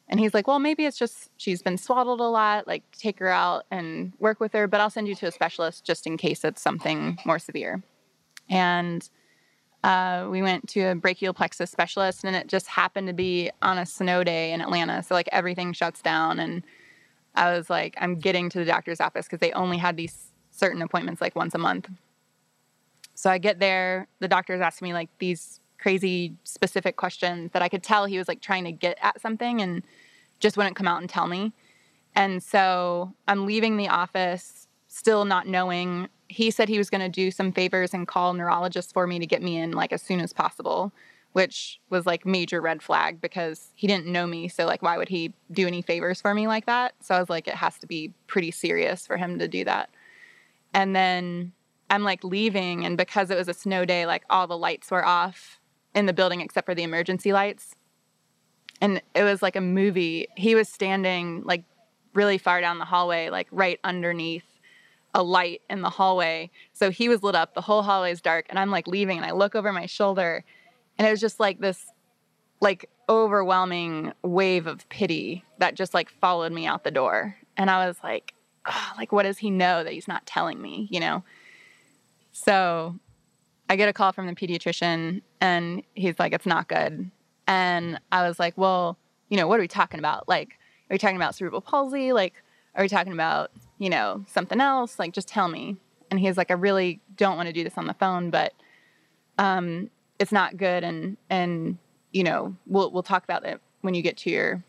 And 0.08 0.20
he's 0.20 0.34
like, 0.34 0.46
well, 0.48 0.60
maybe 0.60 0.86
it's 0.86 0.98
just 0.98 1.30
she's 1.38 1.62
been 1.62 1.78
swaddled 1.78 2.20
a 2.20 2.26
lot, 2.26 2.68
like, 2.68 2.84
take 2.92 3.20
her 3.20 3.30
out 3.30 3.66
and 3.72 4.12
work 4.20 4.40
with 4.42 4.52
her, 4.54 4.68
but 4.68 4.82
I'll 4.82 4.90
send 4.90 5.08
you 5.08 5.16
to 5.16 5.28
a 5.28 5.32
specialist 5.32 5.86
just 5.86 6.06
in 6.06 6.18
case 6.18 6.44
it's 6.44 6.62
something 6.62 7.18
more 7.26 7.40
severe. 7.40 7.82
And 8.50 9.08
uh, 9.86 10.28
we 10.30 10.42
went 10.42 10.68
to 10.70 10.82
a 10.82 10.96
brachial 10.96 11.34
plexus 11.34 11.72
specialist, 11.72 12.26
and 12.26 12.36
it 12.36 12.48
just 12.48 12.68
happened 12.68 13.08
to 13.08 13.14
be 13.14 13.50
on 13.62 13.78
a 13.78 13.86
snow 13.86 14.24
day 14.24 14.52
in 14.52 14.62
Atlanta. 14.62 15.02
So, 15.02 15.16
like, 15.16 15.30
everything 15.32 15.72
shuts 15.72 16.02
down. 16.02 16.40
And 16.40 16.64
I 17.34 17.56
was 17.56 17.70
like, 17.70 17.96
I'm 18.00 18.20
getting 18.20 18.50
to 18.50 18.60
the 18.60 18.66
doctor's 18.66 19.00
office 19.00 19.26
because 19.26 19.40
they 19.40 19.54
only 19.54 19.78
had 19.78 19.96
these 19.96 20.32
certain 20.52 20.82
appointments 20.82 21.22
like 21.22 21.36
once 21.36 21.56
a 21.56 21.58
month. 21.58 21.90
So 23.16 23.30
I 23.30 23.38
get 23.38 23.60
there, 23.60 24.08
the 24.20 24.28
doctor's 24.28 24.62
asking 24.62 24.90
me 24.90 24.94
like 24.94 25.10
these 25.20 25.61
crazy 25.82 26.36
specific 26.44 26.96
questions 26.96 27.52
that 27.54 27.62
I 27.62 27.70
could 27.70 27.84
tell 27.84 28.06
he 28.06 28.18
was 28.18 28.28
like 28.28 28.42
trying 28.42 28.66
to 28.66 28.72
get 28.72 28.98
at 29.02 29.20
something 29.20 29.62
and 29.62 29.82
just 30.40 30.56
wouldn't 30.56 30.76
come 30.76 30.88
out 30.88 31.02
and 31.02 31.10
tell 31.10 31.28
me. 31.28 31.54
And 32.16 32.44
so 32.44 33.14
I'm 33.28 33.46
leaving 33.46 33.78
the 33.78 33.88
office 33.88 34.68
still 34.88 35.26
not 35.26 35.48
knowing. 35.48 36.08
He 36.28 36.52
said 36.52 36.70
he 36.70 36.78
was 36.78 36.90
going 36.90 37.02
to 37.02 37.10
do 37.10 37.32
some 37.32 37.52
favors 37.52 37.94
and 37.94 38.08
call 38.08 38.34
neurologists 38.34 38.92
for 38.92 39.08
me 39.08 39.20
to 39.20 39.26
get 39.26 39.42
me 39.42 39.58
in 39.58 39.72
like 39.72 39.94
as 39.94 40.02
soon 40.02 40.20
as 40.20 40.34
possible, 40.34 40.92
which 41.32 41.80
was 41.90 42.06
like 42.06 42.26
major 42.26 42.62
red 42.62 42.84
flag 42.84 43.22
because 43.22 43.72
he 43.74 43.88
didn't 43.88 44.08
know 44.08 44.28
me. 44.28 44.50
So 44.50 44.66
like, 44.66 44.82
why 44.82 44.98
would 44.98 45.10
he 45.10 45.34
do 45.52 45.66
any 45.66 45.82
favors 45.82 46.22
for 46.22 46.34
me 46.34 46.48
like 46.48 46.66
that? 46.66 46.94
So 47.00 47.16
I 47.16 47.20
was 47.20 47.30
like, 47.30 47.48
it 47.48 47.56
has 47.56 47.78
to 47.80 47.88
be 47.88 48.14
pretty 48.28 48.52
serious 48.52 49.08
for 49.08 49.18
him 49.18 49.40
to 49.40 49.48
do 49.48 49.64
that. 49.64 49.90
And 50.74 50.96
then 50.96 51.54
I'm 51.90 52.04
like 52.04 52.24
leaving, 52.24 52.86
and 52.86 52.98
because 52.98 53.30
it 53.30 53.38
was 53.38 53.50
a 53.50 53.54
snow 53.54 53.84
day, 53.84 54.06
like 54.06 54.24
all 54.30 54.48
the 54.48 54.58
lights 54.58 54.92
were 54.92 55.06
off 55.06 55.60
in 55.94 56.06
the 56.06 56.14
building 56.14 56.42
except 56.42 56.66
for 56.66 56.76
the 56.76 56.84
emergency 56.84 57.34
lights. 57.34 57.76
And 58.80 59.02
it 59.14 59.24
was 59.24 59.42
like 59.42 59.56
a 59.56 59.62
movie. 59.62 60.28
He 60.36 60.56
was 60.56 60.68
standing 60.68 61.44
like 61.44 61.64
really 62.14 62.38
far 62.38 62.62
down 62.62 62.80
the 62.80 62.86
hallway, 62.86 63.30
like 63.30 63.48
right 63.52 63.80
underneath 63.84 64.46
a 65.14 65.22
light 65.22 65.62
in 65.70 65.82
the 65.82 65.90
hallway. 65.90 66.50
So 66.74 66.90
he 66.90 67.10
was 67.10 67.22
lit 67.24 67.36
up, 67.36 67.54
the 67.54 67.62
whole 67.62 67.84
hallway 67.84 68.12
is 68.12 68.22
dark, 68.22 68.46
and 68.50 68.58
I'm 68.58 68.72
like 68.72 68.88
leaving 68.88 69.18
and 69.18 69.26
I 69.26 69.32
look 69.32 69.56
over 69.56 69.72
my 69.72 69.86
shoulder 69.86 70.44
and 70.98 71.08
it 71.08 71.12
was 71.12 71.20
just 71.20 71.40
like 71.40 71.60
this 71.60 71.86
like 72.62 72.90
overwhelming 73.10 74.14
wave 74.22 74.68
of 74.68 74.88
pity 74.90 75.44
that 75.58 75.76
just 75.76 75.94
like 75.94 76.10
followed 76.10 76.52
me 76.52 76.66
out 76.66 76.84
the 76.84 76.92
door. 76.92 77.36
And 77.58 77.70
I 77.70 77.88
was 77.88 77.98
like, 78.04 78.34
oh, 78.68 78.94
like 78.98 79.12
what 79.12 79.24
does 79.24 79.40
he 79.40 79.50
know 79.50 79.84
that 79.84 79.94
he's 79.94 80.08
not 80.08 80.26
telling 80.26 80.62
me, 80.62 80.88
you 80.92 81.00
know? 81.00 81.24
So 82.32 83.00
I 83.72 83.78
get 83.78 83.88
a 83.88 83.94
call 83.94 84.12
from 84.12 84.28
the 84.28 84.34
pediatrician 84.34 85.22
and 85.40 85.82
he's 85.94 86.20
like, 86.20 86.34
it's 86.34 86.46
not 86.46 86.68
good. 86.68 87.10
And 87.48 88.02
I 88.12 88.28
was 88.28 88.38
like, 88.38 88.58
well, 88.58 88.98
you 89.30 89.38
know, 89.38 89.48
what 89.48 89.60
are 89.60 89.62
we 89.62 89.70
talking 89.70 89.98
about? 89.98 90.28
Like, 90.28 90.50
are 90.90 90.96
we 90.96 90.98
talking 90.98 91.16
about 91.16 91.36
cerebral 91.36 91.62
palsy? 91.62 92.12
Like, 92.12 92.34
are 92.76 92.84
we 92.84 92.90
talking 92.90 93.14
about, 93.14 93.50
you 93.78 93.90
know, 93.90 94.26
something 94.28 94.60
else? 94.60 95.00
Like, 95.00 95.14
just 95.14 95.30
tell 95.30 95.48
me. 95.48 95.78
And 96.10 96.20
he's 96.20 96.36
like, 96.36 96.52
I 96.52 96.56
really 96.56 97.00
don't 97.16 97.38
want 97.38 97.48
to 97.48 97.54
do 97.54 97.64
this 97.64 97.78
on 97.78 97.88
the 97.88 97.94
phone, 97.94 98.30
but 98.30 98.52
um, 99.38 99.90
it's 100.20 100.34
not 100.34 100.58
good. 100.58 100.84
And, 100.84 101.16
and, 101.30 101.78
you 102.12 102.26
know, 102.26 102.58
we'll, 102.68 102.92
we'll 102.92 103.04
talk 103.04 103.24
about 103.24 103.46
it 103.46 103.62
when 103.80 103.94
you 103.94 104.02
get 104.02 104.18
to 104.18 104.30
your 104.30 104.66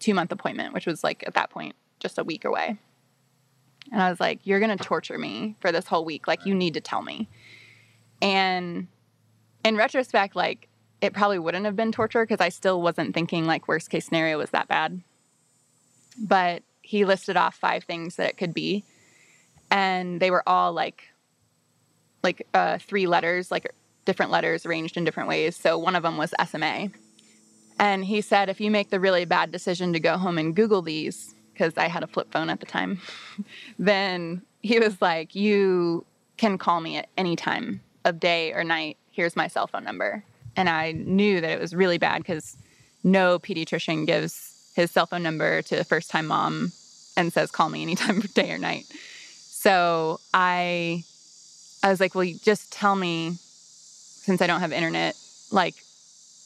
two 0.00 0.12
month 0.12 0.32
appointment, 0.32 0.74
which 0.74 0.84
was 0.84 1.02
like 1.02 1.24
at 1.26 1.32
that 1.32 1.48
point, 1.48 1.76
just 1.98 2.18
a 2.18 2.24
week 2.24 2.44
away. 2.44 2.76
And 3.90 4.02
I 4.02 4.10
was 4.10 4.20
like, 4.20 4.40
you're 4.44 4.60
going 4.60 4.76
to 4.76 4.84
torture 4.84 5.18
me 5.18 5.56
for 5.60 5.72
this 5.72 5.86
whole 5.86 6.04
week. 6.04 6.26
Like, 6.26 6.44
you 6.44 6.54
need 6.54 6.74
to 6.74 6.80
tell 6.82 7.00
me. 7.00 7.28
And 8.22 8.88
in 9.64 9.76
retrospect, 9.76 10.36
like, 10.36 10.68
it 11.04 11.12
probably 11.12 11.38
wouldn't 11.38 11.66
have 11.66 11.76
been 11.76 11.92
torture 11.92 12.24
because 12.24 12.40
I 12.40 12.48
still 12.48 12.80
wasn't 12.80 13.14
thinking 13.14 13.44
like 13.44 13.68
worst 13.68 13.90
case 13.90 14.06
scenario 14.06 14.38
was 14.38 14.50
that 14.50 14.68
bad. 14.68 15.02
But 16.18 16.62
he 16.80 17.04
listed 17.04 17.36
off 17.36 17.54
five 17.54 17.84
things 17.84 18.16
that 18.16 18.30
it 18.30 18.36
could 18.38 18.54
be. 18.54 18.84
And 19.70 20.20
they 20.20 20.30
were 20.30 20.46
all 20.48 20.72
like, 20.72 21.08
like 22.22 22.46
uh, 22.54 22.78
three 22.78 23.06
letters, 23.06 23.50
like 23.50 23.70
different 24.04 24.30
letters 24.30 24.64
arranged 24.64 24.96
in 24.96 25.04
different 25.04 25.28
ways. 25.28 25.56
So 25.56 25.76
one 25.76 25.96
of 25.96 26.02
them 26.02 26.16
was 26.16 26.32
SMA. 26.46 26.88
And 27.78 28.04
he 28.04 28.20
said, 28.20 28.48
if 28.48 28.60
you 28.60 28.70
make 28.70 28.90
the 28.90 29.00
really 29.00 29.24
bad 29.24 29.50
decision 29.50 29.92
to 29.92 30.00
go 30.00 30.16
home 30.16 30.38
and 30.38 30.54
Google 30.54 30.80
these, 30.80 31.34
because 31.52 31.76
I 31.76 31.88
had 31.88 32.02
a 32.02 32.06
flip 32.06 32.30
phone 32.32 32.48
at 32.48 32.60
the 32.60 32.66
time, 32.66 33.00
then 33.78 34.42
he 34.62 34.78
was 34.78 35.02
like, 35.02 35.34
you 35.34 36.06
can 36.36 36.56
call 36.56 36.80
me 36.80 36.96
at 36.96 37.08
any 37.16 37.36
time 37.36 37.80
of 38.04 38.20
day 38.20 38.52
or 38.52 38.64
night. 38.64 38.96
Here's 39.10 39.36
my 39.36 39.48
cell 39.48 39.66
phone 39.66 39.84
number. 39.84 40.24
And 40.56 40.68
I 40.68 40.92
knew 40.92 41.40
that 41.40 41.50
it 41.50 41.60
was 41.60 41.74
really 41.74 41.98
bad 41.98 42.18
because 42.18 42.56
no 43.02 43.38
pediatrician 43.38 44.06
gives 44.06 44.72
his 44.74 44.90
cell 44.90 45.06
phone 45.06 45.22
number 45.22 45.62
to 45.62 45.76
a 45.76 45.84
first 45.84 46.10
time 46.10 46.26
mom 46.26 46.72
and 47.16 47.32
says, 47.32 47.50
call 47.50 47.68
me 47.68 47.82
anytime 47.82 48.18
of 48.18 48.34
day 48.34 48.50
or 48.50 48.58
night. 48.58 48.84
So 49.64 50.20
I 50.32 51.04
I 51.82 51.90
was 51.90 52.00
like, 52.00 52.14
well, 52.14 52.24
you 52.24 52.38
just 52.42 52.72
tell 52.72 52.96
me, 52.96 53.32
since 53.32 54.40
I 54.40 54.46
don't 54.46 54.60
have 54.60 54.72
internet, 54.72 55.16
like 55.50 55.74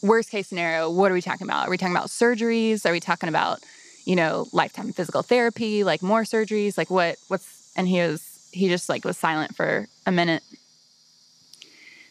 worst 0.02 0.30
case 0.30 0.48
scenario, 0.48 0.90
what 0.90 1.10
are 1.10 1.14
we 1.14 1.22
talking 1.22 1.46
about? 1.46 1.68
Are 1.68 1.70
we 1.70 1.78
talking 1.78 1.94
about 1.94 2.08
surgeries? 2.08 2.84
Are 2.84 2.92
we 2.92 3.00
talking 3.00 3.28
about, 3.28 3.60
you 4.04 4.16
know, 4.16 4.46
lifetime 4.52 4.92
physical 4.92 5.22
therapy, 5.22 5.84
like 5.84 6.02
more 6.02 6.22
surgeries? 6.22 6.76
Like 6.76 6.90
what 6.90 7.16
what's 7.28 7.72
and 7.76 7.88
he 7.88 8.00
was 8.00 8.48
he 8.52 8.68
just 8.68 8.88
like 8.88 9.04
was 9.04 9.16
silent 9.16 9.54
for 9.54 9.86
a 10.06 10.12
minute. 10.12 10.42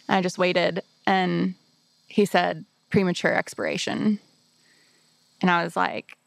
And 0.08 0.18
I 0.18 0.22
just 0.22 0.38
waited 0.38 0.84
and 1.06 1.56
he 2.08 2.26
said 2.26 2.66
premature 2.90 3.34
expiration. 3.34 4.20
And 5.42 5.52
I 5.52 5.64
was 5.64 5.76
like, 5.76 6.18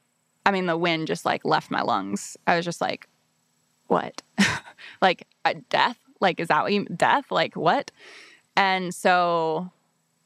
I 0.46 0.50
mean, 0.50 0.66
the 0.66 0.76
wind 0.76 1.06
just 1.06 1.24
like 1.24 1.44
left 1.44 1.70
my 1.70 1.82
lungs. 1.82 2.36
I 2.46 2.56
was 2.56 2.64
just 2.64 2.80
like, 2.80 3.08
what? 3.86 4.22
like 5.02 5.26
uh, 5.44 5.54
death? 5.68 5.98
Like, 6.20 6.40
is 6.40 6.48
that 6.48 6.62
what 6.62 6.72
you 6.72 6.84
death? 6.84 7.30
Like 7.30 7.56
what? 7.56 7.90
And 8.56 8.94
so 8.94 9.70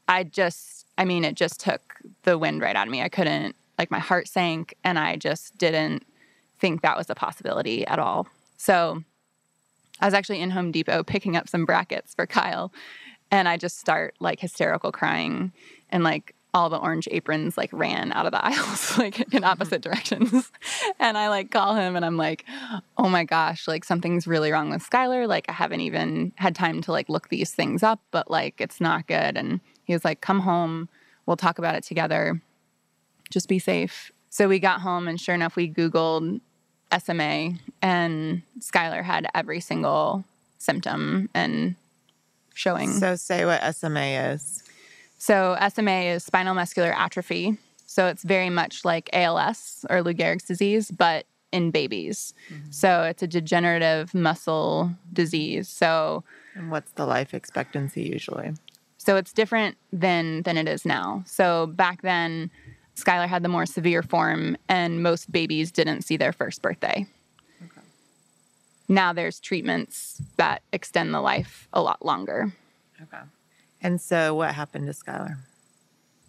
I 0.08 0.25
just, 0.25 0.87
I 0.99 1.04
mean, 1.04 1.25
it 1.25 1.34
just 1.34 1.61
took 1.61 1.82
the 2.23 2.38
wind 2.38 2.61
right 2.61 2.76
out 2.76 2.87
of 2.87 2.90
me. 2.90 3.02
I 3.02 3.08
couldn't, 3.08 3.56
like, 3.78 3.90
my 3.90 3.99
heart 3.99 4.28
sank 4.28 4.75
and 4.84 4.99
I 4.99 5.16
just 5.16 5.56
didn't 5.58 6.04
think 6.58 6.82
that 6.82 6.96
was 6.96 7.11
a 7.11 7.14
possibility 7.14 7.87
at 7.87 7.99
all. 7.99 8.26
So 8.56 9.02
I 10.00 10.06
was 10.06 10.14
actually 10.14 10.40
in 10.40 10.50
Home 10.50 10.73
Depot 10.73 11.02
picking 11.02 11.37
up 11.37 11.49
some 11.49 11.64
brackets 11.64 12.14
for 12.14 12.26
Kyle 12.26 12.73
and 13.34 13.48
I 13.48 13.56
just 13.56 13.78
start 13.78 14.14
like 14.20 14.40
hysterical 14.40 14.92
crying 14.92 15.52
and 15.90 16.04
like 16.04 16.34
all 16.52 16.70
the 16.70 16.78
orange 16.78 17.08
aprons 17.10 17.58
like 17.58 17.70
ran 17.72 18.12
out 18.12 18.26
of 18.26 18.32
the 18.32 18.44
aisles 18.44 18.96
like 18.96 19.18
in 19.18 19.26
mm-hmm. 19.26 19.44
opposite 19.44 19.82
directions. 19.82 20.52
And 21.00 21.18
i 21.18 21.28
like 21.28 21.50
call 21.50 21.74
him 21.74 21.96
and 21.96 22.04
i'm 22.04 22.16
like 22.16 22.44
oh 22.96 23.08
my 23.08 23.24
gosh 23.24 23.66
like 23.66 23.84
something's 23.84 24.26
really 24.26 24.52
wrong 24.52 24.70
with 24.70 24.88
skylar. 24.88 25.26
Like 25.26 25.46
i 25.48 25.52
haven't 25.52 25.80
even 25.80 26.32
had 26.36 26.54
time 26.54 26.80
to 26.82 26.92
like 26.92 27.08
look 27.08 27.28
these 27.28 27.50
things 27.50 27.82
up 27.82 28.00
but 28.12 28.30
like 28.30 28.60
it's 28.60 28.80
not 28.80 29.06
good. 29.06 29.36
And 29.36 29.60
he 29.82 29.92
was 29.92 30.04
like 30.04 30.20
come 30.20 30.40
home. 30.40 30.88
We'll 31.26 31.36
talk 31.36 31.58
about 31.58 31.74
it 31.74 31.84
together. 31.84 32.40
Just 33.30 33.48
be 33.48 33.58
safe. 33.58 34.12
So 34.30 34.48
we 34.48 34.58
got 34.58 34.80
home 34.80 35.08
and 35.08 35.20
sure 35.20 35.34
enough 35.34 35.56
we 35.56 35.68
googled 35.68 36.40
sma 37.00 37.50
and 37.82 38.42
skylar 38.60 39.02
had 39.02 39.26
every 39.34 39.58
single 39.58 40.24
symptom 40.58 41.28
and 41.34 41.74
showing 42.54 42.90
So 42.92 43.16
say 43.16 43.44
what 43.44 43.62
SMA 43.75 44.32
is. 44.32 44.62
so 45.18 45.56
SMA 45.73 46.12
is 46.14 46.25
spinal 46.25 46.54
muscular 46.54 46.92
atrophy. 46.92 47.58
So 47.87 48.06
it's 48.08 48.25
very 48.25 48.50
much 48.50 48.84
like 48.84 49.08
ALS 49.12 49.84
or 49.90 50.02
Lou 50.02 50.14
Gehrig's 50.14 50.44
disease, 50.44 50.90
but 50.90 51.26
in 51.52 51.70
babies. 51.70 52.34
Mm-hmm. 52.50 52.70
So 52.70 53.02
it's 53.02 53.23
a 53.23 53.26
degenerative 53.28 54.12
muscle 54.14 54.90
disease. 55.12 55.68
So 55.68 56.25
And 56.56 56.70
what's 56.70 56.90
the 56.92 57.06
life 57.06 57.34
expectancy 57.34 58.02
usually? 58.02 58.52
so 58.96 59.16
it's 59.16 59.32
different 59.34 59.76
than 59.92 60.42
than 60.42 60.56
it 60.56 60.66
is 60.66 60.84
now. 60.87 61.23
So 61.26 61.66
back 61.66 62.00
then, 62.02 62.50
Skylar 62.96 63.28
had 63.28 63.42
the 63.42 63.49
more 63.50 63.66
severe 63.66 64.02
form, 64.02 64.56
and 64.68 65.02
most 65.02 65.30
babies 65.30 65.70
didn't 65.70 66.02
see 66.02 66.16
their 66.16 66.32
first 66.32 66.62
birthday. 66.62 67.06
Now 68.88 69.12
there's 69.12 69.40
treatments 69.40 70.20
that 70.36 70.62
extend 70.72 71.14
the 71.14 71.20
life 71.20 71.68
a 71.72 71.80
lot 71.80 72.04
longer. 72.04 72.52
Okay. 73.02 73.22
And 73.80 74.00
so 74.00 74.34
what 74.34 74.54
happened 74.54 74.86
to 74.86 74.92
Skylar? 74.92 75.36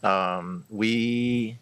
Um, 0.04 0.66
we, 0.70 1.58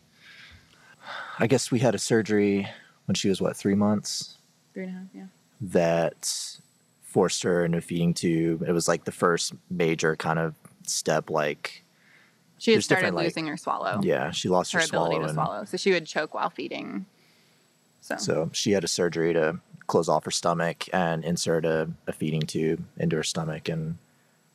I 1.40 1.48
guess 1.48 1.72
we 1.72 1.80
had 1.80 1.96
a 1.96 2.00
surgery 2.00 2.68
when 3.06 3.16
she 3.16 3.30
was 3.30 3.42
what 3.42 3.56
three 3.56 3.76
months 3.76 4.38
Three 4.74 4.84
and 4.86 4.96
a 4.96 5.00
half, 5.00 5.08
yeah. 5.14 5.26
that 5.62 6.58
forced 7.04 7.44
her 7.44 7.64
into 7.64 7.78
a 7.78 7.82
feeding 7.82 8.14
tube. 8.14 8.64
It 8.68 8.72
was 8.72 8.88
like 8.88 9.04
the 9.06 9.12
first 9.12 9.54
major 9.70 10.16
kind 10.16 10.40
of 10.40 10.56
step. 10.84 11.30
Like, 11.30 11.84
She 12.58 12.72
had 12.74 12.84
started 12.84 13.02
different, 13.02 13.16
like- 13.18 13.26
losing 13.26 13.48
her 13.48 13.58
swallow. 13.58 14.00
yeah, 14.04 14.32
she 14.32 14.50
lost 14.50 14.74
her, 14.74 14.80
her 14.80 14.86
ability 14.86 15.12
swallow, 15.16 15.20
to 15.22 15.26
and 15.26 15.34
swallow. 15.36 15.66
So 15.66 15.78
she 15.78 15.92
would 15.92 16.06
choke 16.08 16.34
while 16.34 16.50
feeding. 16.50 17.06
So, 18.04 18.18
so 18.18 18.50
she 18.52 18.74
had 18.74 18.84
a 18.84 18.88
surgery 18.90 19.34
to 19.34 19.60
close 19.88 20.10
off 20.10 20.26
her 20.26 20.32
stomach 20.32 20.86
and 20.92 21.24
insert 21.24 21.64
a, 21.66 21.90
a 22.06 22.12
feeding 22.12 22.42
tube 22.42 22.84
into 22.98 23.16
her 23.16 23.24
stomach, 23.24 23.70
and 23.70 23.98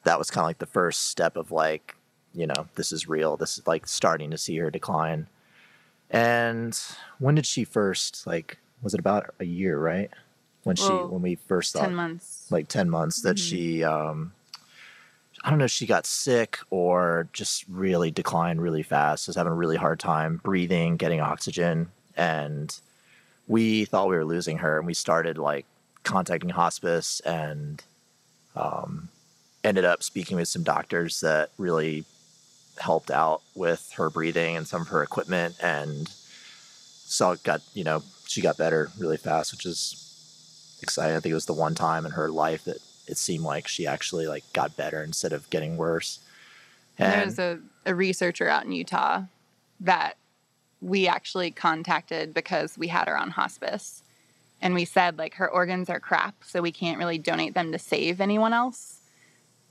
that 0.05 0.19
was 0.19 0.31
kind 0.31 0.43
of 0.45 0.49
like 0.49 0.59
the 0.59 0.67
first 0.67 1.07
step 1.09 1.35
of 1.37 1.51
like, 1.51 1.97
you 2.35 2.47
know, 2.47 2.69
this 2.75 2.93
is 2.93 3.09
real. 3.09 3.39
This 3.39 3.57
is 3.59 3.67
like 3.67 3.87
starting 3.87 4.31
to 4.31 4.39
see 4.39 4.59
her 4.59 4.71
decline. 4.71 5.29
And 6.11 6.79
when 7.19 7.35
did 7.35 7.47
she 7.47 7.65
first 7.65 8.27
like? 8.27 8.59
Was 8.83 8.95
it 8.95 9.01
about 9.01 9.35
a 9.41 9.45
year, 9.45 9.79
right? 9.79 10.11
When 10.65 10.77
she 10.77 10.93
when 10.93 11.23
we 11.23 11.35
first 11.37 11.73
thought 11.73 11.85
ten 11.85 11.95
months. 11.95 12.47
like 12.51 12.69
10 12.69 12.91
months 12.91 13.23
that 13.23 13.37
Mhm. 13.37 13.41
she 13.41 13.85
um 13.85 14.33
i 15.45 15.49
don't 15.51 15.59
know 15.59 15.65
if 15.65 15.71
she 15.71 15.87
got 15.87 16.05
sick 16.05 16.59
or 16.71 17.29
just 17.33 17.65
really 17.69 18.11
declined 18.11 18.61
really 18.61 18.83
fast 18.83 19.29
was 19.29 19.37
having 19.37 19.53
a 19.53 19.57
really 19.57 19.77
hard 19.77 19.99
time 20.01 20.41
breathing 20.43 20.97
getting 20.97 21.21
oxygen 21.21 21.91
and 22.17 22.81
we 23.49 23.85
thought 23.87 24.09
we 24.09 24.15
were 24.15 24.25
losing 24.25 24.59
her 24.59 24.79
and 24.79 24.87
we 24.87 24.95
started 24.95 25.39
like 25.39 25.67
contacting 26.05 26.51
hospice 26.51 27.21
and 27.21 27.83
um, 28.55 29.09
ended 29.65 29.85
up 29.85 30.03
speaking 30.03 30.37
with 30.37 30.49
some 30.49 30.63
doctors 30.63 31.21
that 31.21 31.51
really 31.59 32.05
helped 32.79 33.11
out 33.11 33.43
with 33.57 33.93
her 33.97 34.09
breathing 34.09 34.57
and 34.57 34.69
some 34.69 34.83
of 34.83 34.89
her 34.89 35.03
equipment 35.03 35.57
and 35.61 36.09
so 36.09 37.33
it 37.33 37.43
got 37.43 37.61
you 37.75 37.83
know 37.83 38.03
she 38.27 38.41
got 38.41 38.57
better 38.57 38.91
really 38.99 39.17
fast 39.17 39.51
which 39.53 39.67
is 39.67 40.09
exciting. 40.83 41.17
I 41.17 41.21
think 41.21 41.33
it 41.33 41.35
was 41.35 41.47
the 41.47 41.53
one 41.53 41.75
time 41.75 42.07
in 42.07 42.13
her 42.13 42.29
life 42.29 42.65
that 42.65 42.79
it 43.07 43.17
seemed 43.17 43.45
like 43.45 43.69
she 43.69 43.87
actually 43.87 44.27
like 44.27 44.45
got 44.53 44.77
better 44.77 45.03
instead 45.03 45.33
of 45.33 45.49
getting 45.51 45.77
worse. 45.77 46.21
And 46.99 47.13
And 47.13 47.37
There's 47.37 47.39
a, 47.39 47.91
a 47.91 47.95
researcher 47.95 48.49
out 48.49 48.65
in 48.65 48.73
Utah 48.73 49.23
that 49.81 50.17
we 50.81 51.09
actually 51.09 51.51
contacted 51.51 52.33
because 52.35 52.79
we 52.79 52.89
had 52.89 53.09
her 53.09 53.19
on 53.19 53.31
hospice. 53.31 54.03
And 54.61 54.75
we 54.75 54.85
said, 54.85 55.19
like, 55.19 55.35
her 55.35 55.49
organs 55.49 55.89
are 55.89 56.01
crap, 56.01 56.35
so 56.45 56.61
we 56.61 56.73
can't 56.73 56.99
really 56.99 57.19
donate 57.19 57.55
them 57.55 57.71
to 57.73 57.79
save 57.79 58.21
anyone 58.21 58.53
else. 58.53 58.99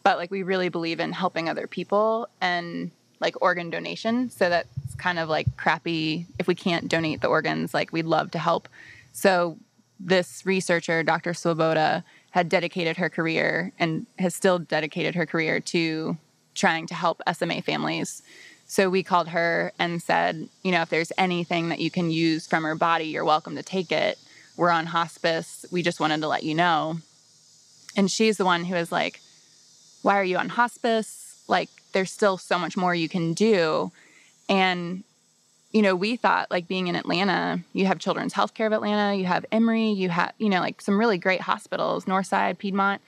But, 0.03 0.17
like, 0.17 0.31
we 0.31 0.43
really 0.43 0.69
believe 0.69 0.99
in 1.01 1.11
helping 1.11 1.49
other 1.49 1.67
people 1.67 2.29
and, 2.39 2.91
like, 3.19 3.41
organ 3.41 3.69
donation. 3.69 4.29
So 4.29 4.49
that's 4.49 4.95
kind 4.97 5.19
of 5.19 5.27
like 5.27 5.57
crappy. 5.57 6.25
If 6.39 6.47
we 6.47 6.55
can't 6.55 6.87
donate 6.87 7.19
the 7.21 7.27
organs, 7.27 7.73
like, 7.73 7.91
we'd 7.91 8.05
love 8.05 8.31
to 8.31 8.39
help. 8.39 8.69
So 9.11 9.57
this 9.99 10.45
researcher, 10.45 11.03
Dr. 11.03 11.33
Swoboda, 11.33 12.03
had 12.31 12.49
dedicated 12.49 12.97
her 12.97 13.09
career 13.09 13.73
and 13.79 14.05
has 14.19 14.35
still 14.35 14.59
dedicated 14.59 15.15
her 15.15 15.25
career 15.25 15.59
to 15.59 16.17
trying 16.53 16.87
to 16.87 16.93
help 16.93 17.21
SMA 17.33 17.61
families. 17.61 18.21
So 18.67 18.89
we 18.89 19.01
called 19.01 19.29
her 19.29 19.71
and 19.79 20.01
said, 20.01 20.49
you 20.61 20.71
know, 20.71 20.81
if 20.81 20.89
there's 20.89 21.11
anything 21.17 21.69
that 21.69 21.79
you 21.79 21.89
can 21.89 22.11
use 22.11 22.45
from 22.45 22.63
her 22.63 22.75
body, 22.75 23.05
you're 23.05 23.25
welcome 23.25 23.55
to 23.55 23.63
take 23.63 23.91
it. 23.91 24.19
We're 24.57 24.69
on 24.69 24.87
hospice. 24.87 25.65
We 25.71 25.81
just 25.81 25.99
wanted 25.99 26.21
to 26.21 26.27
let 26.27 26.43
you 26.43 26.53
know. 26.53 26.97
And 27.95 28.11
she's 28.11 28.37
the 28.37 28.45
one 28.45 28.65
who 28.65 28.75
was 28.75 28.91
like, 28.91 29.21
why 30.01 30.19
are 30.19 30.23
you 30.23 30.37
on 30.37 30.49
hospice? 30.49 31.43
Like, 31.47 31.69
there's 31.93 32.11
still 32.11 32.37
so 32.37 32.59
much 32.59 32.75
more 32.75 32.93
you 32.93 33.09
can 33.09 33.33
do. 33.33 33.91
And 34.49 35.03
you 35.71 35.81
know, 35.81 35.95
we 35.95 36.15
thought 36.15 36.49
like 36.49 36.67
being 36.67 36.87
in 36.87 36.95
Atlanta, 36.95 37.59
you 37.73 37.85
have 37.85 37.99
Children's 37.99 38.33
Healthcare 38.33 38.67
of 38.67 38.73
Atlanta, 38.73 39.15
you 39.15 39.25
have 39.25 39.45
Emory, 39.51 39.89
you 39.89 40.09
have, 40.09 40.33
you 40.37 40.49
know, 40.49 40.59
like 40.59 40.81
some 40.81 40.97
really 40.97 41.17
great 41.17 41.41
hospitals, 41.41 42.05
Northside, 42.05 42.57
Piedmont. 42.57 43.01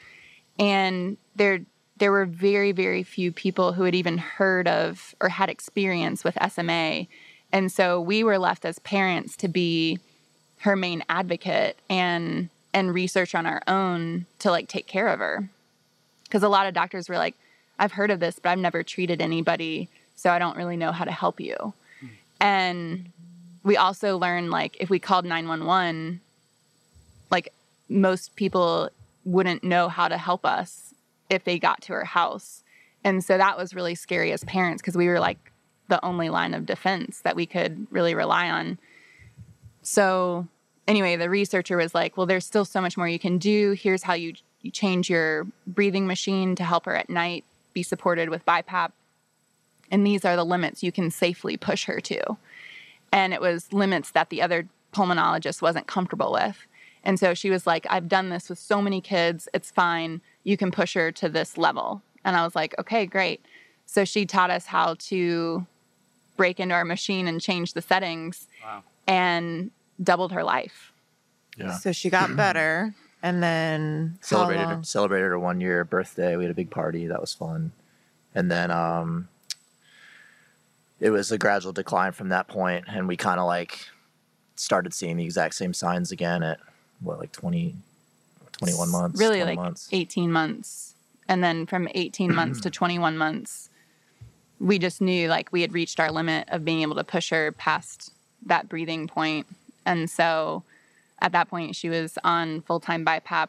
And 0.57 1.17
there 1.35 1.61
there 1.99 2.11
were 2.11 2.25
very, 2.25 2.71
very 2.71 3.03
few 3.03 3.31
people 3.31 3.73
who 3.73 3.83
had 3.83 3.93
even 3.93 4.17
heard 4.17 4.67
of 4.67 5.13
or 5.21 5.29
had 5.29 5.49
experience 5.49 6.23
with 6.23 6.37
SMA. 6.51 7.07
And 7.51 7.71
so 7.71 8.01
we 8.01 8.23
were 8.23 8.39
left 8.39 8.65
as 8.65 8.79
parents 8.79 9.35
to 9.37 9.47
be 9.47 9.99
her 10.59 10.75
main 10.75 11.03
advocate 11.09 11.77
and 11.89 12.49
and 12.71 12.93
research 12.93 13.33
on 13.33 13.47
our 13.47 13.61
own 13.67 14.25
to 14.37 14.51
like 14.51 14.67
take 14.67 14.87
care 14.87 15.07
of 15.07 15.19
her. 15.19 15.49
Cuz 16.29 16.43
a 16.43 16.49
lot 16.49 16.67
of 16.67 16.73
doctors 16.73 17.09
were 17.09 17.17
like, 17.17 17.35
I've 17.79 17.93
heard 17.93 18.11
of 18.11 18.19
this, 18.19 18.37
but 18.39 18.49
I've 18.49 18.59
never 18.59 18.83
treated 18.83 19.21
anybody, 19.21 19.89
so 20.15 20.29
I 20.31 20.39
don't 20.39 20.57
really 20.57 20.77
know 20.77 20.91
how 20.91 21.05
to 21.05 21.11
help 21.11 21.39
you. 21.39 21.73
And 22.39 23.11
we 23.63 23.75
also 23.75 24.17
learned 24.17 24.51
like 24.51 24.77
if 24.79 24.89
we 24.89 24.99
called 24.99 25.25
911, 25.25 26.21
like 27.31 27.51
most 27.89 28.35
people 28.35 28.89
wouldn't 29.25 29.63
know 29.63 29.89
how 29.89 30.07
to 30.07 30.17
help 30.17 30.45
us 30.45 30.89
if 31.29 31.43
they 31.43 31.59
got 31.59 31.81
to 31.83 31.93
her 31.93 32.05
house. 32.05 32.63
And 33.03 33.23
so 33.23 33.37
that 33.37 33.57
was 33.57 33.73
really 33.73 33.95
scary 33.95 34.31
as 34.31 34.43
parents 34.43 34.81
because 34.81 34.97
we 34.97 35.07
were 35.07 35.19
like 35.19 35.51
the 35.87 36.03
only 36.03 36.29
line 36.29 36.53
of 36.53 36.65
defense 36.65 37.21
that 37.21 37.35
we 37.35 37.45
could 37.45 37.87
really 37.89 38.13
rely 38.13 38.49
on. 38.49 38.77
So 39.81 40.47
anyway, 40.87 41.15
the 41.15 41.29
researcher 41.29 41.77
was 41.77 41.95
like, 41.95 42.17
well, 42.17 42.25
there's 42.25 42.45
still 42.45 42.65
so 42.65 42.81
much 42.81 42.97
more 42.97 43.07
you 43.07 43.19
can 43.19 43.37
do. 43.37 43.71
Here's 43.71 44.03
how 44.03 44.13
you, 44.13 44.33
you 44.61 44.71
change 44.71 45.09
your 45.09 45.47
breathing 45.65 46.05
machine 46.05 46.55
to 46.55 46.63
help 46.63 46.85
her 46.85 46.95
at 46.95 47.09
night 47.09 47.45
be 47.73 47.83
supported 47.83 48.29
with 48.29 48.45
BiPAP 48.45 48.91
and 49.91 50.05
these 50.05 50.25
are 50.25 50.35
the 50.35 50.45
limits 50.45 50.83
you 50.83 50.91
can 50.91 51.11
safely 51.11 51.57
push 51.57 51.85
her 51.85 51.99
to. 52.01 52.37
And 53.11 53.33
it 53.33 53.41
was 53.41 53.73
limits 53.73 54.11
that 54.11 54.29
the 54.29 54.41
other 54.41 54.67
pulmonologist 54.93 55.61
wasn't 55.61 55.87
comfortable 55.87 56.31
with. 56.31 56.57
And 57.03 57.19
so 57.19 57.33
she 57.33 57.49
was 57.49 57.65
like, 57.65 57.87
I've 57.89 58.07
done 58.07 58.29
this 58.29 58.49
with 58.49 58.59
so 58.59 58.81
many 58.81 59.01
kids. 59.01 59.47
It's 59.53 59.71
fine. 59.71 60.21
You 60.43 60.57
can 60.57 60.71
push 60.71 60.93
her 60.95 61.11
to 61.13 61.29
this 61.29 61.57
level. 61.57 62.01
And 62.25 62.35
I 62.35 62.43
was 62.43 62.55
like, 62.55 62.75
okay, 62.79 63.05
great. 63.05 63.43
So 63.85 64.05
she 64.05 64.25
taught 64.25 64.49
us 64.51 64.65
how 64.65 64.95
to 64.99 65.65
break 66.37 66.59
into 66.59 66.75
our 66.75 66.85
machine 66.85 67.27
and 67.27 67.41
change 67.41 67.73
the 67.73 67.81
settings 67.81 68.47
Wow. 68.63 68.83
and 69.07 69.71
doubled 70.01 70.31
her 70.31 70.43
life. 70.43 70.91
yeah. 71.57 71.73
So 71.77 71.91
she 71.91 72.09
got 72.09 72.35
better, 72.35 72.93
and 73.21 73.43
then 73.43 74.17
celebrated 74.21 74.63
long- 74.65 74.83
celebrated 74.83 75.25
her 75.27 75.39
one 75.39 75.59
year 75.59 75.83
birthday. 75.83 76.35
We 76.37 76.43
had 76.45 76.51
a 76.51 76.55
big 76.55 76.69
party. 76.69 77.07
That 77.07 77.19
was 77.19 77.33
fun. 77.33 77.71
And 78.33 78.49
then 78.51 78.71
um 78.71 79.27
it 80.99 81.09
was 81.09 81.31
a 81.31 81.37
gradual 81.37 81.71
decline 81.73 82.11
from 82.11 82.29
that 82.29 82.47
point 82.47 82.85
and 82.87 83.07
we 83.07 83.15
kind 83.17 83.39
of 83.39 83.45
like 83.47 83.87
started 84.55 84.93
seeing 84.93 85.17
the 85.17 85.23
exact 85.23 85.55
same 85.55 85.73
signs 85.73 86.11
again 86.11 86.43
at 86.43 86.59
what 87.01 87.19
like 87.19 87.31
20 87.31 87.75
21 88.59 88.89
months 88.89 89.19
Really 89.19 89.43
like 89.43 89.57
months 89.57 89.89
18 89.91 90.31
months. 90.31 90.95
And 91.27 91.43
then 91.43 91.65
from 91.65 91.87
18 91.93 92.33
months 92.33 92.59
to 92.61 92.69
21 92.71 93.17
months, 93.17 93.69
we 94.59 94.77
just 94.79 95.01
knew 95.01 95.27
like 95.27 95.51
we 95.51 95.61
had 95.61 95.73
reached 95.73 95.99
our 95.99 96.11
limit 96.11 96.47
of 96.49 96.65
being 96.65 96.81
able 96.81 96.95
to 96.95 97.03
push 97.03 97.29
her 97.29 97.51
past 97.53 98.11
that 98.45 98.67
breathing 98.67 99.07
point. 99.07 99.47
And 99.85 100.09
so 100.09 100.63
at 101.21 101.31
that 101.31 101.49
point, 101.49 101.75
she 101.75 101.89
was 101.89 102.17
on 102.23 102.61
full 102.61 102.79
time 102.79 103.05
BiPAP, 103.05 103.47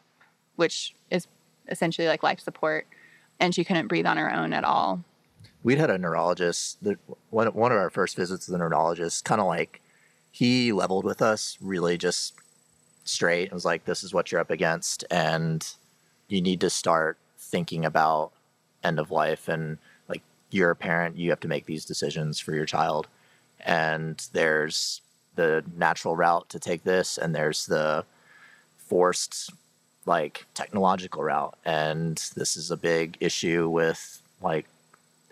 which 0.56 0.94
is 1.10 1.26
essentially 1.68 2.06
like 2.06 2.22
life 2.22 2.40
support. 2.40 2.86
And 3.38 3.54
she 3.54 3.64
couldn't 3.64 3.88
breathe 3.88 4.06
on 4.06 4.18
her 4.18 4.32
own 4.32 4.52
at 4.52 4.64
all. 4.64 5.02
we'd 5.62 5.78
had 5.78 5.90
a 5.90 5.98
neurologist 5.98 6.82
that 6.84 6.98
one, 7.30 7.46
one 7.48 7.72
of 7.72 7.78
our 7.78 7.90
first 7.90 8.16
visits 8.16 8.44
to 8.46 8.52
the 8.52 8.58
neurologist 8.58 9.24
kind 9.24 9.40
of 9.40 9.46
like 9.46 9.80
he 10.30 10.72
leveled 10.72 11.04
with 11.04 11.22
us 11.22 11.56
really 11.60 11.96
just 11.98 12.34
straight 13.04 13.46
it 13.46 13.52
was 13.52 13.64
like 13.64 13.84
this 13.84 14.04
is 14.04 14.12
what 14.14 14.30
you're 14.30 14.40
up 14.40 14.50
against 14.50 15.04
and 15.10 15.74
you 16.28 16.40
need 16.40 16.60
to 16.60 16.70
start 16.70 17.18
thinking 17.38 17.84
about 17.84 18.32
end 18.82 18.98
of 18.98 19.10
life 19.10 19.48
and 19.48 19.78
like 20.08 20.22
you're 20.50 20.70
a 20.70 20.76
parent 20.76 21.16
you 21.16 21.30
have 21.30 21.40
to 21.40 21.48
make 21.48 21.66
these 21.66 21.84
decisions 21.84 22.38
for 22.38 22.54
your 22.54 22.66
child. 22.66 23.06
And 23.64 24.26
there's 24.32 25.02
the 25.36 25.64
natural 25.76 26.16
route 26.16 26.48
to 26.50 26.58
take 26.58 26.84
this 26.84 27.18
and 27.18 27.34
there's 27.34 27.66
the 27.66 28.04
forced 28.78 29.50
like 30.06 30.46
technological 30.54 31.22
route. 31.22 31.56
And 31.64 32.16
this 32.34 32.56
is 32.56 32.70
a 32.70 32.76
big 32.76 33.16
issue 33.20 33.68
with 33.68 34.22
like 34.40 34.66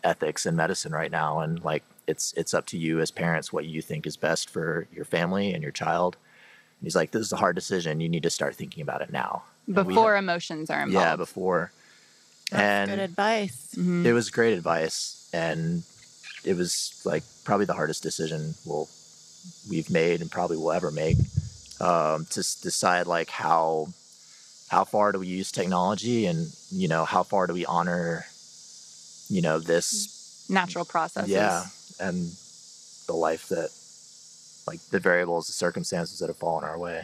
ethics 0.05 0.47
in 0.47 0.57
medicine 0.57 0.93
right 0.93 1.11
now. 1.11 1.41
And 1.41 1.63
like 1.65 1.85
it's 2.07 2.33
it's 2.37 2.55
up 2.55 2.67
to 2.67 2.79
you 2.79 3.01
as 3.01 3.11
parents 3.11 3.53
what 3.53 3.67
you 3.67 3.83
think 3.83 4.07
is 4.07 4.17
best 4.17 4.51
for 4.51 4.87
your 4.95 5.05
family 5.05 5.53
and 5.53 5.63
your 5.63 5.73
child. 5.73 6.17
and 6.17 6.28
he's 6.83 6.97
like 6.97 7.11
this 7.11 7.23
is 7.23 7.33
a 7.33 7.37
hard 7.37 7.55
decision 7.57 8.01
you 8.01 8.09
need 8.09 8.23
to 8.23 8.31
start 8.31 8.55
thinking 8.55 8.83
about 8.83 9.01
it 9.03 9.13
now 9.13 9.43
Before 9.73 10.15
had- 10.15 10.25
emotions 10.25 10.71
are 10.71 10.83
involved. 10.83 11.05
yeah 11.07 11.17
before 11.17 11.73
That's 12.51 12.63
and 12.63 12.91
good 12.91 12.99
advice. 13.01 13.75
Mhm. 13.77 14.05
it 14.05 14.13
was 14.13 14.31
great 14.31 14.55
advice 14.55 15.29
and 15.33 15.83
it 16.45 16.57
was 16.57 17.01
like 17.05 17.23
probably 17.45 17.67
the 17.67 17.75
hardest 17.75 18.03
decision 18.03 18.55
we'll 18.65 18.89
we've 19.71 19.91
made 19.91 20.21
and 20.21 20.31
probably 20.31 20.57
will 20.57 20.73
ever 20.73 20.91
make 20.91 21.17
um, 21.81 22.27
to 22.31 22.41
s- 22.41 22.57
decide 22.61 23.07
like 23.07 23.31
how 23.31 23.89
how 24.69 24.85
far 24.85 25.13
do 25.13 25.19
we 25.19 25.27
use 25.27 25.51
technology 25.53 26.27
and 26.27 26.53
you 26.71 26.89
know 26.89 27.05
how 27.05 27.23
far 27.23 27.47
do 27.47 27.55
we 27.55 27.65
honor 27.67 28.27
you 29.29 29.41
know 29.43 29.59
this 29.59 30.47
Natural 30.51 30.85
processes. 30.85 31.31
yeah 31.31 31.65
and 32.01 32.31
the 33.07 33.13
life 33.15 33.49
that 33.49 33.71
like 34.71 34.81
the 34.95 35.01
variables 35.01 35.47
the 35.47 35.53
circumstances 35.53 36.19
that 36.21 36.29
have 36.33 36.37
fallen 36.45 36.65
our 36.65 36.79
way 36.79 36.99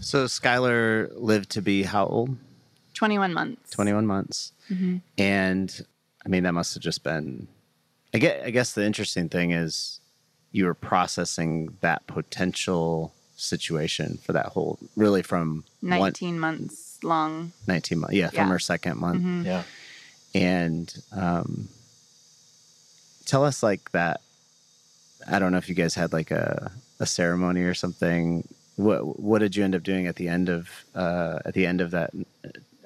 So 0.00 0.18
Skylar 0.26 1.10
lived 1.16 1.48
to 1.56 1.62
be 1.62 1.84
how 1.84 2.04
old? 2.06 2.30
21 2.94 3.32
months. 3.34 3.70
21 3.70 4.06
months. 4.06 4.52
hmm 4.68 4.96
And 5.18 5.68
I 6.24 6.28
mean, 6.28 6.42
that 6.44 6.52
must 6.54 6.74
have 6.74 6.82
just 6.82 7.02
been. 7.02 7.48
I 8.14 8.18
guess, 8.18 8.36
I 8.44 8.50
guess 8.50 8.72
the 8.74 8.84
interesting 8.84 9.28
thing 9.28 9.50
is 9.64 10.00
you 10.52 10.66
were 10.66 10.74
processing 10.74 11.76
that 11.80 12.06
potential 12.06 13.12
situation 13.36 14.18
for 14.24 14.32
that 14.34 14.46
whole, 14.54 14.78
really 14.96 15.22
from 15.22 15.64
one, 15.80 15.98
19 16.00 16.38
months 16.38 16.98
long. 17.02 17.52
19 17.66 17.98
months. 17.98 18.14
Yeah, 18.14 18.30
from 18.30 18.48
her 18.50 18.58
second 18.58 18.98
month. 18.98 19.22
Mhm. 19.22 19.44
yeah 19.44 19.62
And 20.34 20.86
um, 21.12 21.68
tell 23.24 23.44
us 23.44 23.62
like 23.62 23.90
that. 23.92 24.20
I 25.30 25.38
don't 25.38 25.52
know 25.52 25.58
if 25.58 25.68
you 25.68 25.74
guys 25.74 25.94
had 25.94 26.12
like 26.12 26.30
a, 26.30 26.70
a 27.00 27.06
ceremony 27.06 27.62
or 27.62 27.74
something. 27.74 28.46
What 28.76 29.20
what 29.20 29.38
did 29.40 29.54
you 29.56 29.64
end 29.64 29.74
up 29.74 29.82
doing 29.82 30.06
at 30.06 30.16
the 30.16 30.28
end 30.28 30.48
of 30.48 30.68
uh, 30.94 31.38
at 31.44 31.54
the 31.54 31.66
end 31.66 31.80
of 31.80 31.90
that? 31.92 32.10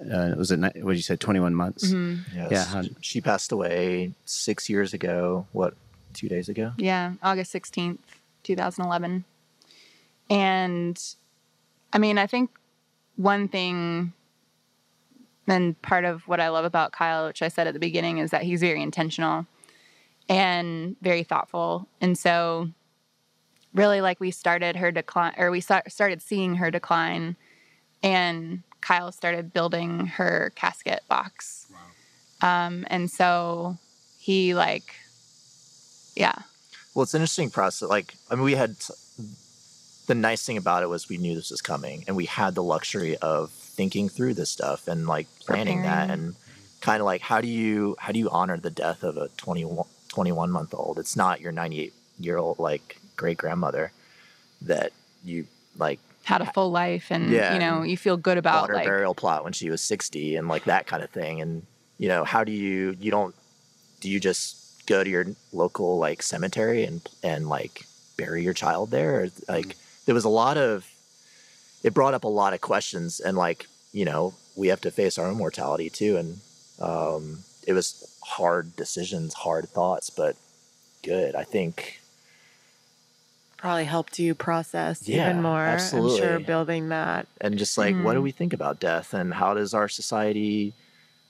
Uh, 0.00 0.34
was 0.36 0.50
it 0.50 0.58
what 0.60 0.72
did 0.74 0.96
you 0.96 1.02
say? 1.02 1.16
Twenty 1.16 1.40
one 1.40 1.54
months. 1.54 1.86
Mhm. 1.92 2.20
yes. 2.34 2.50
Yeah, 2.50 2.64
how- 2.64 2.82
she 3.00 3.20
passed 3.20 3.52
away 3.52 4.12
six 4.24 4.68
years 4.68 4.92
ago 4.92 5.46
what 5.52 5.74
two 6.12 6.28
days 6.28 6.48
ago 6.48 6.72
Yeah, 6.78 7.12
August 7.22 7.52
16th, 7.54 7.98
2011. 8.42 9.24
And 10.30 11.02
I 11.92 11.98
mean, 11.98 12.18
I 12.18 12.26
think 12.26 12.50
one 13.16 13.48
thing, 13.48 14.12
and 15.46 15.80
part 15.82 16.04
of 16.04 16.26
what 16.26 16.40
I 16.40 16.48
love 16.48 16.64
about 16.64 16.92
Kyle, 16.92 17.26
which 17.26 17.42
I 17.42 17.48
said 17.48 17.66
at 17.66 17.74
the 17.74 17.80
beginning, 17.80 18.18
is 18.18 18.30
that 18.32 18.42
he's 18.42 18.60
very 18.60 18.82
intentional 18.82 19.46
and 20.28 20.96
very 21.00 21.22
thoughtful. 21.22 21.88
And 22.00 22.16
so, 22.18 22.68
really, 23.74 24.00
like 24.00 24.20
we 24.20 24.30
started 24.30 24.76
her 24.76 24.90
decline, 24.90 25.34
or 25.36 25.50
we 25.50 25.60
start, 25.60 25.90
started 25.92 26.22
seeing 26.22 26.56
her 26.56 26.70
decline, 26.70 27.36
and 28.02 28.62
Kyle 28.80 29.12
started 29.12 29.52
building 29.52 30.06
her 30.06 30.52
casket 30.54 31.02
box. 31.08 31.66
Um, 32.42 32.86
and 32.88 33.10
so 33.10 33.78
he 34.18 34.54
like, 34.54 34.94
yeah, 36.14 36.34
Well, 36.94 37.02
it's 37.02 37.14
an 37.14 37.20
interesting 37.20 37.50
process. 37.50 37.88
Like, 37.88 38.14
I 38.30 38.34
mean, 38.34 38.44
we 38.44 38.54
had 38.54 38.76
the 40.06 40.14
nice 40.14 40.44
thing 40.46 40.56
about 40.56 40.82
it 40.82 40.88
was 40.88 41.08
we 41.08 41.18
knew 41.18 41.34
this 41.34 41.50
was 41.50 41.60
coming, 41.60 42.04
and 42.06 42.16
we 42.16 42.26
had 42.26 42.54
the 42.54 42.62
luxury 42.62 43.16
of 43.18 43.50
thinking 43.50 44.08
through 44.08 44.34
this 44.34 44.50
stuff 44.50 44.88
and 44.88 45.06
like 45.06 45.26
planning 45.40 45.82
that, 45.82 46.10
and 46.10 46.34
kind 46.80 47.00
of 47.00 47.06
like 47.06 47.20
how 47.20 47.40
do 47.40 47.48
you 47.48 47.96
how 47.98 48.12
do 48.12 48.18
you 48.18 48.30
honor 48.30 48.56
the 48.56 48.70
death 48.70 49.02
of 49.02 49.16
a 49.16 49.28
21, 49.36 49.86
21 50.16 50.50
month 50.50 50.72
old? 50.72 50.98
It's 50.98 51.14
not 51.14 51.42
your 51.42 51.52
ninety 51.52 51.78
eight 51.82 51.92
year 52.18 52.38
old 52.38 52.58
like 52.58 52.98
great 53.16 53.36
grandmother 53.36 53.92
that 54.62 54.92
you 55.22 55.46
like 55.76 56.00
had 56.24 56.40
a 56.40 56.50
full 56.54 56.70
life 56.70 57.10
and 57.10 57.30
Yeah, 57.30 57.52
you 57.52 57.60
know 57.60 57.82
you 57.82 57.98
feel 57.98 58.16
good 58.16 58.38
about 58.38 58.68
her 58.68 58.74
like 58.74 58.86
burial 58.86 59.14
plot 59.14 59.44
when 59.44 59.52
she 59.52 59.68
was 59.68 59.82
60 59.82 60.36
and 60.36 60.48
like 60.48 60.64
that 60.64 60.86
kind 60.86 61.02
of 61.02 61.10
thing. 61.10 61.42
And 61.42 61.66
you 61.98 62.08
know 62.08 62.24
how 62.24 62.44
do 62.44 62.50
you 62.50 62.96
you 62.98 63.10
don't 63.10 63.34
do 64.00 64.08
you 64.08 64.18
just 64.18 64.86
go 64.86 65.04
to 65.04 65.10
your 65.10 65.26
local 65.52 65.98
like 65.98 66.22
cemetery 66.22 66.84
and 66.84 67.06
and 67.22 67.46
like 67.50 67.84
bury 68.16 68.42
your 68.42 68.54
child 68.54 68.90
there? 68.90 69.20
Or, 69.20 69.28
like 69.48 69.76
there 70.06 70.14
was 70.14 70.24
a 70.24 70.30
lot 70.30 70.56
of 70.56 70.90
it 71.82 71.92
brought 71.92 72.14
up 72.14 72.24
a 72.24 72.28
lot 72.28 72.54
of 72.54 72.62
questions 72.62 73.20
and 73.20 73.36
like 73.36 73.66
you 73.92 74.06
know 74.06 74.32
we 74.56 74.68
have 74.68 74.80
to 74.80 74.90
face 74.90 75.18
our 75.18 75.26
own 75.26 75.36
mortality 75.36 75.90
too. 75.90 76.16
And 76.16 76.40
um 76.80 77.40
it 77.66 77.74
was 77.74 78.15
hard 78.26 78.74
decisions 78.76 79.32
hard 79.34 79.68
thoughts 79.68 80.10
but 80.10 80.36
good 81.02 81.34
i 81.34 81.44
think 81.44 82.00
Probably 83.56 83.84
helped 83.84 84.18
you 84.18 84.34
process 84.34 85.08
Yeah, 85.08 85.30
even 85.30 85.42
more. 85.42 85.64
I'm 85.66 85.78
sure 85.80 86.38
building 86.40 86.90
that. 86.90 87.26
and 87.40 87.58
just 87.58 87.78
like 87.78 87.96
what 87.96 88.12
do 88.12 88.20
Mhm. 88.20 88.24
we 88.24 88.30
think 88.30 88.52
about 88.52 88.78
death 88.80 89.14
and 89.14 89.32
how 89.32 89.54
does 89.54 89.72
our 89.72 89.88
society 89.88 90.74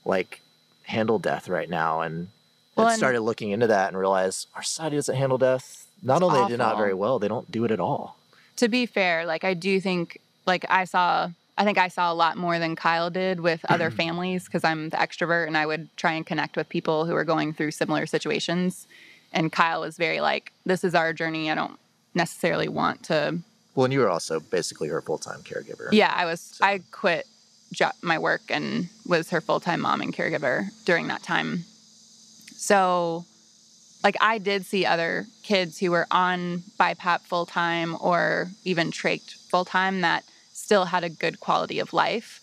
like 0.04 0.40
handle 0.84 1.18
death 1.20 1.48
right 1.48 1.70
now 1.70 2.00
and 2.00 2.28
Well, 2.74 2.88
I 2.88 2.90
and- 2.92 2.98
started 2.98 3.20
looking 3.20 3.50
into 3.52 3.68
that 3.68 3.88
and 3.88 3.96
realized 3.96 4.48
our 4.56 4.62
society 4.64 4.96
doesn't 4.96 5.14
handle 5.16 5.38
death 5.38 5.86
not 6.02 6.16
It's 6.16 6.24
only 6.24 6.48
do 6.48 6.56
not 6.56 6.76
very 6.76 6.94
well 6.94 7.18
they 7.20 7.28
don't 7.28 7.50
do 7.50 7.64
it 7.64 7.70
at 7.70 7.80
all 7.80 8.16
to 8.56 8.68
be 8.68 8.86
fair, 8.86 9.24
like 9.26 9.44
I 9.44 9.54
do 9.54 9.80
think 9.80 10.18
like 10.46 10.64
I 10.68 10.84
saw 10.84 11.30
I 11.58 11.64
think 11.64 11.78
I 11.78 11.88
saw 11.88 12.12
a 12.12 12.14
lot 12.14 12.36
more 12.36 12.58
than 12.58 12.76
Kyle 12.76 13.10
did 13.10 13.40
with 13.40 13.64
other 13.68 13.88
mm-hmm. 13.88 13.96
families 13.96 14.44
because 14.44 14.62
I'm 14.62 14.90
the 14.90 14.96
extrovert 14.98 15.46
and 15.46 15.56
I 15.56 15.64
would 15.64 15.94
try 15.96 16.12
and 16.12 16.26
connect 16.26 16.56
with 16.56 16.68
people 16.68 17.06
who 17.06 17.14
are 17.14 17.24
going 17.24 17.54
through 17.54 17.70
similar 17.70 18.06
situations. 18.06 18.86
And 19.32 19.50
Kyle 19.50 19.80
was 19.80 19.96
very 19.96 20.20
like, 20.20 20.52
This 20.64 20.84
is 20.84 20.94
our 20.94 21.12
journey. 21.12 21.50
I 21.50 21.54
don't 21.54 21.78
necessarily 22.14 22.68
want 22.68 23.02
to 23.04 23.38
well 23.74 23.84
and 23.84 23.92
you 23.92 24.00
were 24.00 24.08
also 24.08 24.40
basically 24.40 24.88
her 24.88 25.02
full-time 25.02 25.42
caregiver 25.42 25.88
Yeah, 25.92 26.12
I 26.14 26.24
was 26.24 26.58
I 26.62 26.80
quit 26.90 27.26
jo- 27.72 27.90
my 28.02 28.18
work 28.18 28.42
and 28.48 28.88
was 29.06 29.30
her 29.30 29.40
full-time 29.40 29.82
mom 29.82 30.00
and 30.00 30.14
caregiver 30.14 30.68
during 30.84 31.08
that 31.08 31.22
time. 31.22 31.64
So 32.56 33.26
like 34.02 34.16
I 34.20 34.38
did 34.38 34.64
see 34.64 34.86
other 34.86 35.26
kids 35.42 35.78
who 35.78 35.90
were 35.90 36.06
on 36.10 36.62
BiPAP 36.80 37.20
full 37.20 37.46
time 37.46 37.96
or 38.00 38.48
even 38.64 38.90
trached 38.90 39.34
full 39.50 39.64
time 39.64 40.00
that 40.00 40.24
still 40.66 40.86
had 40.86 41.04
a 41.04 41.08
good 41.08 41.38
quality 41.38 41.78
of 41.78 41.92
life. 41.92 42.40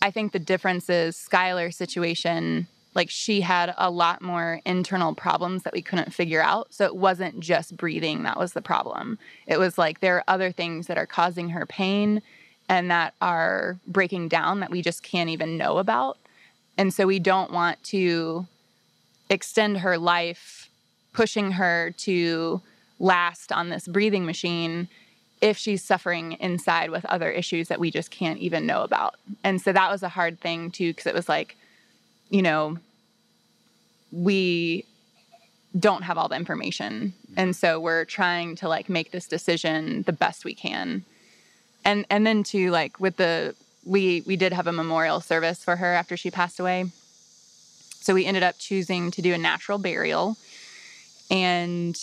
I 0.00 0.10
think 0.10 0.32
the 0.32 0.38
difference 0.38 0.88
is 0.88 1.14
Skylar's 1.14 1.76
situation, 1.76 2.66
like 2.94 3.10
she 3.10 3.42
had 3.42 3.74
a 3.76 3.90
lot 3.90 4.22
more 4.22 4.62
internal 4.64 5.14
problems 5.14 5.62
that 5.64 5.74
we 5.74 5.82
couldn't 5.82 6.14
figure 6.14 6.40
out. 6.40 6.72
So 6.72 6.86
it 6.86 6.96
wasn't 6.96 7.38
just 7.40 7.76
breathing 7.76 8.22
that 8.22 8.38
was 8.38 8.54
the 8.54 8.62
problem. 8.62 9.18
It 9.46 9.58
was 9.58 9.76
like 9.76 10.00
there 10.00 10.16
are 10.16 10.24
other 10.26 10.52
things 10.52 10.86
that 10.86 10.96
are 10.96 11.04
causing 11.04 11.50
her 11.50 11.66
pain 11.66 12.22
and 12.66 12.90
that 12.90 13.12
are 13.20 13.78
breaking 13.86 14.28
down 14.28 14.60
that 14.60 14.70
we 14.70 14.80
just 14.80 15.02
can't 15.02 15.28
even 15.28 15.58
know 15.58 15.76
about. 15.76 16.16
And 16.78 16.94
so 16.94 17.06
we 17.06 17.18
don't 17.18 17.52
want 17.52 17.82
to 17.84 18.46
extend 19.28 19.78
her 19.78 19.98
life, 19.98 20.70
pushing 21.12 21.52
her 21.52 21.94
to 21.98 22.62
last 22.98 23.52
on 23.52 23.68
this 23.68 23.86
breathing 23.86 24.24
machine 24.24 24.88
if 25.40 25.56
she's 25.56 25.82
suffering 25.82 26.32
inside 26.32 26.90
with 26.90 27.04
other 27.06 27.30
issues 27.30 27.68
that 27.68 27.80
we 27.80 27.90
just 27.90 28.10
can't 28.10 28.38
even 28.40 28.66
know 28.66 28.82
about. 28.82 29.14
And 29.42 29.60
so 29.60 29.72
that 29.72 29.90
was 29.90 30.02
a 30.02 30.08
hard 30.08 30.40
thing 30.40 30.70
too, 30.70 30.92
because 30.92 31.06
it 31.06 31.14
was 31.14 31.28
like, 31.28 31.56
you 32.28 32.42
know, 32.42 32.78
we 34.12 34.84
don't 35.78 36.02
have 36.02 36.18
all 36.18 36.28
the 36.28 36.36
information. 36.36 37.14
Mm-hmm. 37.14 37.34
And 37.36 37.56
so 37.56 37.80
we're 37.80 38.04
trying 38.04 38.56
to 38.56 38.68
like 38.68 38.88
make 38.88 39.12
this 39.12 39.26
decision 39.26 40.02
the 40.02 40.12
best 40.12 40.44
we 40.44 40.54
can. 40.54 41.04
And 41.84 42.04
and 42.10 42.26
then 42.26 42.42
to 42.44 42.70
like 42.70 43.00
with 43.00 43.16
the 43.16 43.54
we 43.84 44.22
we 44.26 44.36
did 44.36 44.52
have 44.52 44.66
a 44.66 44.72
memorial 44.72 45.20
service 45.20 45.64
for 45.64 45.76
her 45.76 45.94
after 45.94 46.16
she 46.16 46.30
passed 46.30 46.60
away. 46.60 46.86
So 48.00 48.14
we 48.14 48.26
ended 48.26 48.42
up 48.42 48.56
choosing 48.58 49.10
to 49.12 49.22
do 49.22 49.32
a 49.32 49.38
natural 49.38 49.78
burial. 49.78 50.36
And 51.30 51.96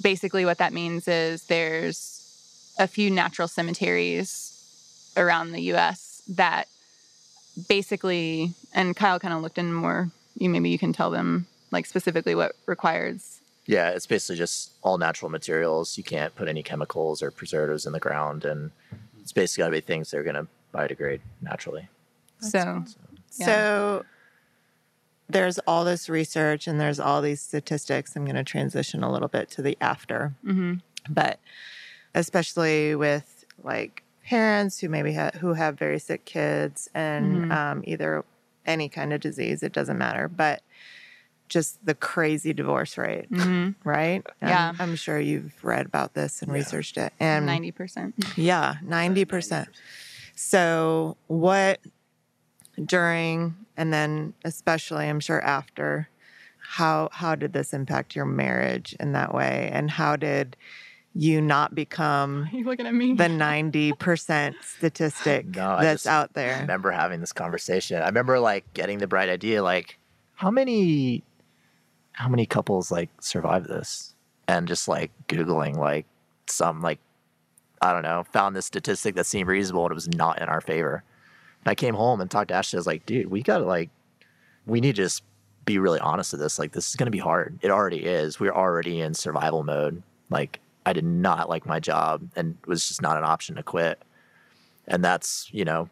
basically 0.00 0.44
what 0.44 0.58
that 0.58 0.72
means 0.72 1.08
is 1.08 1.44
there's 1.44 2.23
a 2.78 2.86
few 2.86 3.10
natural 3.10 3.48
cemeteries 3.48 5.12
around 5.16 5.52
the 5.52 5.62
US 5.72 6.22
that 6.28 6.68
basically 7.68 8.52
and 8.72 8.96
Kyle 8.96 9.18
kind 9.20 9.34
of 9.34 9.42
looked 9.42 9.58
in 9.58 9.72
more 9.72 10.10
you 10.36 10.48
maybe 10.50 10.70
you 10.70 10.78
can 10.78 10.92
tell 10.92 11.10
them 11.10 11.46
like 11.70 11.86
specifically 11.86 12.34
what 12.34 12.52
requires 12.66 13.40
yeah 13.66 13.90
it's 13.90 14.06
basically 14.06 14.36
just 14.36 14.72
all 14.82 14.98
natural 14.98 15.30
materials 15.30 15.96
you 15.96 16.02
can't 16.02 16.34
put 16.34 16.48
any 16.48 16.64
chemicals 16.64 17.22
or 17.22 17.30
preservatives 17.30 17.86
in 17.86 17.92
the 17.92 18.00
ground 18.00 18.44
and 18.44 18.72
it's 19.20 19.32
basically 19.32 19.62
got 19.62 19.66
to 19.66 19.72
be 19.72 19.80
things 19.80 20.10
that 20.10 20.18
are 20.18 20.24
going 20.24 20.34
to 20.34 20.48
biodegrade 20.74 21.20
naturally 21.40 21.88
so 22.40 22.84
Yeah. 23.38 23.46
So 23.46 24.04
there's 25.28 25.58
all 25.60 25.84
this 25.84 26.08
research 26.08 26.66
and 26.66 26.80
there's 26.80 27.00
all 27.00 27.22
these 27.22 27.40
statistics. 27.40 28.14
I'm 28.14 28.24
going 28.24 28.36
to 28.36 28.44
transition 28.44 29.02
a 29.02 29.10
little 29.10 29.28
bit 29.28 29.50
to 29.52 29.62
the 29.62 29.76
after, 29.80 30.34
mhm. 30.44 30.80
but 31.08 31.40
especially 32.14 32.94
with 32.94 33.44
like 33.62 34.02
parents 34.24 34.78
who 34.80 34.88
maybe 34.88 35.12
ha- 35.14 35.30
who 35.40 35.52
have 35.54 35.78
very 35.78 35.98
sick 35.98 36.24
kids 36.24 36.88
and 36.94 37.44
Mhm. 37.44 37.50
um, 37.52 37.82
either 37.86 38.24
any 38.66 38.88
kind 38.88 39.12
of 39.12 39.20
disease, 39.20 39.62
it 39.62 39.72
doesn't 39.72 39.98
matter, 39.98 40.28
but 40.28 40.62
just 41.48 41.84
the 41.84 41.94
crazy 41.94 42.54
divorce 42.54 42.96
rate, 42.96 43.30
Mhm. 43.30 43.74
right? 43.84 44.26
And 44.40 44.48
Yeah. 44.50 44.72
I'm 44.78 44.96
sure 44.96 45.20
you've 45.20 45.62
read 45.62 45.84
about 45.86 46.14
this 46.14 46.40
and 46.40 46.48
Yeah. 46.50 46.54
researched 46.54 46.96
it. 46.96 47.12
And 47.20 47.44
90%. 47.46 48.14
yeah, 48.36 48.76
90%. 48.82 49.68
So, 50.34 51.16
what 51.26 51.80
during 52.82 53.54
and 53.76 53.92
then 53.92 54.34
especially 54.44 55.06
I'm 55.08 55.20
sure 55.20 55.40
after 55.42 56.08
how 56.58 57.08
how 57.12 57.34
did 57.34 57.52
this 57.52 57.72
impact 57.72 58.16
your 58.16 58.24
marriage 58.24 58.96
in 58.98 59.12
that 59.12 59.32
way 59.34 59.70
and 59.72 59.90
how 59.92 60.16
did 60.16 60.56
you 61.14 61.40
not 61.40 61.74
become 61.74 62.48
you 62.52 62.64
looking 62.64 62.86
at 62.86 62.94
me? 62.94 63.14
the 63.14 63.24
90% 63.24 64.54
statistic 64.62 65.46
No, 65.46 65.70
I 65.70 65.84
that's 65.84 66.02
just 66.04 66.06
out 66.12 66.30
I 66.36 66.60
remember 66.60 66.90
having 66.90 67.20
this 67.20 67.32
conversation. 67.32 68.02
I 68.02 68.06
remember 68.06 68.38
like 68.40 68.72
getting 68.74 68.98
the 68.98 69.06
bright 69.06 69.28
idea, 69.28 69.62
like 69.62 69.98
how 70.34 70.50
many, 70.50 71.22
how 72.12 72.28
many 72.28 72.46
couples 72.46 72.90
like 72.90 73.10
survive 73.20 73.64
this, 73.66 74.14
and 74.48 74.66
just 74.66 74.88
like 74.88 75.12
googling 75.28 75.76
like 75.76 76.06
some 76.46 76.80
like, 76.80 76.98
I 77.80 77.92
don't 77.92 78.02
know, 78.02 78.24
found 78.32 78.56
this 78.56 78.66
statistic 78.66 79.14
that 79.14 79.26
seemed 79.26 79.48
reasonable 79.48 79.84
and 79.84 79.92
it 79.92 79.94
was 79.94 80.08
not 80.08 80.40
in 80.40 80.48
our 80.48 80.60
favor. 80.60 81.04
And 81.64 81.70
I 81.70 81.74
came 81.74 81.94
home 81.94 82.20
and 82.20 82.30
talked 82.30 82.48
to 82.48 82.54
Ashley. 82.54 82.76
I 82.76 82.80
was 82.80 82.86
like, 82.86 83.06
dude, 83.06 83.30
we 83.30 83.42
gotta 83.42 83.64
like, 83.64 83.90
we 84.66 84.80
need 84.80 84.96
to 84.96 85.02
just 85.02 85.22
be 85.64 85.78
really 85.78 86.00
honest 86.00 86.32
with 86.32 86.40
this. 86.40 86.58
Like, 86.58 86.72
this 86.72 86.88
is 86.88 86.96
gonna 86.96 87.10
be 87.10 87.18
hard. 87.18 87.58
It 87.62 87.70
already 87.70 88.04
is. 88.04 88.40
We're 88.40 88.52
already 88.52 89.00
in 89.00 89.14
survival 89.14 89.62
mode. 89.62 90.02
Like, 90.30 90.60
I 90.86 90.92
did 90.92 91.04
not 91.04 91.48
like 91.48 91.66
my 91.66 91.80
job, 91.80 92.28
and 92.36 92.56
was 92.66 92.86
just 92.88 93.02
not 93.02 93.16
an 93.16 93.24
option 93.24 93.56
to 93.56 93.62
quit. 93.62 94.02
And 94.86 95.04
that's 95.04 95.48
you 95.52 95.64
know 95.64 95.88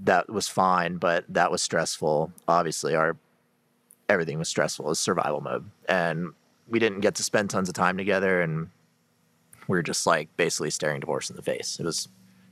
that 0.00 0.28
was 0.28 0.48
fine, 0.48 0.96
but 0.96 1.24
that 1.28 1.50
was 1.50 1.62
stressful. 1.62 2.32
Obviously, 2.48 2.94
our 2.94 3.16
everything 4.08 4.38
was 4.38 4.48
stressful. 4.48 4.86
It 4.86 4.88
was 4.90 4.98
survival 4.98 5.40
mode, 5.40 5.70
and 5.88 6.32
we 6.68 6.78
didn't 6.78 7.00
get 7.00 7.14
to 7.16 7.22
spend 7.22 7.50
tons 7.50 7.68
of 7.68 7.74
time 7.74 7.96
together, 7.96 8.40
and 8.40 8.70
we 9.68 9.76
were 9.76 9.82
just 9.82 10.06
like 10.06 10.34
basically 10.36 10.70
staring 10.70 11.00
divorce 11.00 11.30
in 11.30 11.36
the 11.36 11.42
face. 11.42 11.78
It 11.78 11.84
was 11.84 12.08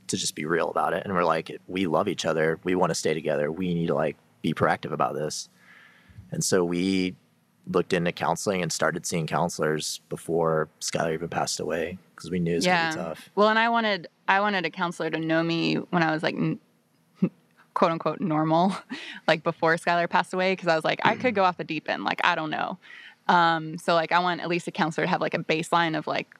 to 0.07 0.17
just 0.17 0.35
be 0.35 0.45
real 0.45 0.69
about 0.69 0.93
it, 0.93 1.03
and 1.03 1.13
we're 1.13 1.23
like, 1.23 1.51
we 1.67 1.87
love 1.87 2.07
each 2.07 2.25
other. 2.25 2.59
We 2.63 2.75
want 2.75 2.91
to 2.91 2.95
stay 2.95 3.13
together. 3.13 3.51
We 3.51 3.73
need 3.73 3.87
to 3.87 3.95
like 3.95 4.17
be 4.41 4.53
proactive 4.53 4.91
about 4.91 5.15
this, 5.15 5.49
and 6.31 6.43
so 6.43 6.63
we 6.63 7.15
looked 7.67 7.93
into 7.93 8.11
counseling 8.11 8.61
and 8.61 8.71
started 8.71 9.05
seeing 9.05 9.27
counselors 9.27 10.01
before 10.09 10.69
Skylar 10.79 11.13
even 11.13 11.29
passed 11.29 11.59
away 11.59 11.97
because 12.15 12.31
we 12.31 12.39
knew 12.39 12.53
it 12.53 12.55
was 12.55 12.65
yeah. 12.65 12.93
gonna 12.93 13.03
be 13.03 13.09
tough. 13.09 13.29
Well, 13.35 13.49
and 13.49 13.59
I 13.59 13.69
wanted 13.69 14.07
I 14.27 14.39
wanted 14.39 14.65
a 14.65 14.69
counselor 14.69 15.09
to 15.09 15.19
know 15.19 15.43
me 15.43 15.75
when 15.75 16.03
I 16.03 16.11
was 16.11 16.23
like 16.23 16.35
n- 16.35 16.59
quote 17.73 17.91
unquote 17.91 18.19
normal, 18.19 18.75
like 19.27 19.43
before 19.43 19.75
Skylar 19.75 20.09
passed 20.09 20.33
away, 20.33 20.53
because 20.53 20.67
I 20.67 20.75
was 20.75 20.83
like 20.83 20.99
I 21.03 21.15
could 21.15 21.35
go 21.35 21.43
off 21.43 21.57
the 21.57 21.63
deep 21.63 21.89
end, 21.89 22.03
like 22.03 22.21
I 22.23 22.35
don't 22.35 22.49
know. 22.49 22.77
Um, 23.27 23.77
so 23.77 23.93
like 23.93 24.11
I 24.11 24.19
want 24.19 24.41
at 24.41 24.49
least 24.49 24.67
a 24.67 24.71
counselor 24.71 25.05
to 25.05 25.09
have 25.09 25.21
like 25.21 25.33
a 25.33 25.39
baseline 25.39 25.97
of 25.97 26.07
like 26.07 26.35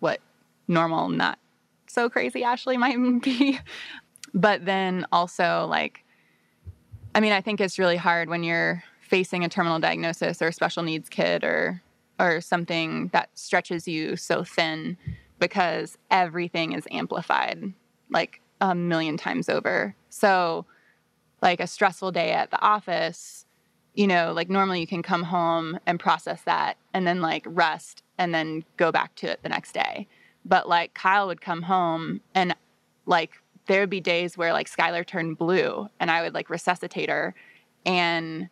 what 0.00 0.20
normal, 0.68 1.08
not 1.08 1.38
so 1.86 2.08
crazy 2.08 2.44
Ashley 2.44 2.76
might 2.76 2.96
be, 3.22 3.58
but 4.34 4.64
then 4.64 5.06
also 5.10 5.66
like, 5.68 6.04
I 7.14 7.20
mean, 7.20 7.32
I 7.32 7.40
think 7.40 7.60
it's 7.60 7.78
really 7.78 7.96
hard 7.96 8.28
when 8.28 8.44
you're 8.44 8.84
facing 9.10 9.44
a 9.44 9.48
terminal 9.48 9.80
diagnosis 9.80 10.40
or 10.40 10.48
a 10.48 10.52
special 10.52 10.84
needs 10.84 11.08
kid 11.08 11.42
or 11.44 11.82
or 12.20 12.40
something 12.40 13.08
that 13.08 13.30
stretches 13.34 13.88
you 13.88 14.14
so 14.14 14.44
thin 14.44 14.96
because 15.38 15.98
everything 16.10 16.72
is 16.72 16.86
amplified 16.90 17.72
like 18.10 18.40
a 18.60 18.74
million 18.74 19.16
times 19.16 19.48
over. 19.48 19.96
So 20.10 20.66
like 21.42 21.60
a 21.60 21.66
stressful 21.66 22.12
day 22.12 22.32
at 22.32 22.50
the 22.50 22.60
office, 22.60 23.46
you 23.94 24.06
know, 24.06 24.32
like 24.34 24.50
normally 24.50 24.80
you 24.80 24.86
can 24.86 25.02
come 25.02 25.22
home 25.22 25.80
and 25.86 25.98
process 25.98 26.42
that 26.42 26.76
and 26.92 27.06
then 27.06 27.22
like 27.22 27.44
rest 27.48 28.02
and 28.18 28.34
then 28.34 28.64
go 28.76 28.92
back 28.92 29.14
to 29.16 29.30
it 29.30 29.42
the 29.42 29.48
next 29.48 29.72
day. 29.72 30.06
But 30.44 30.68
like 30.68 30.92
Kyle 30.92 31.26
would 31.26 31.40
come 31.40 31.62
home 31.62 32.20
and 32.34 32.54
like 33.06 33.32
there 33.66 33.80
would 33.80 33.90
be 33.90 34.00
days 34.00 34.36
where 34.36 34.52
like 34.52 34.70
Skylar 34.70 35.06
turned 35.06 35.38
blue 35.38 35.88
and 35.98 36.10
I 36.10 36.20
would 36.20 36.34
like 36.34 36.50
resuscitate 36.50 37.08
her 37.08 37.34
and 37.86 38.50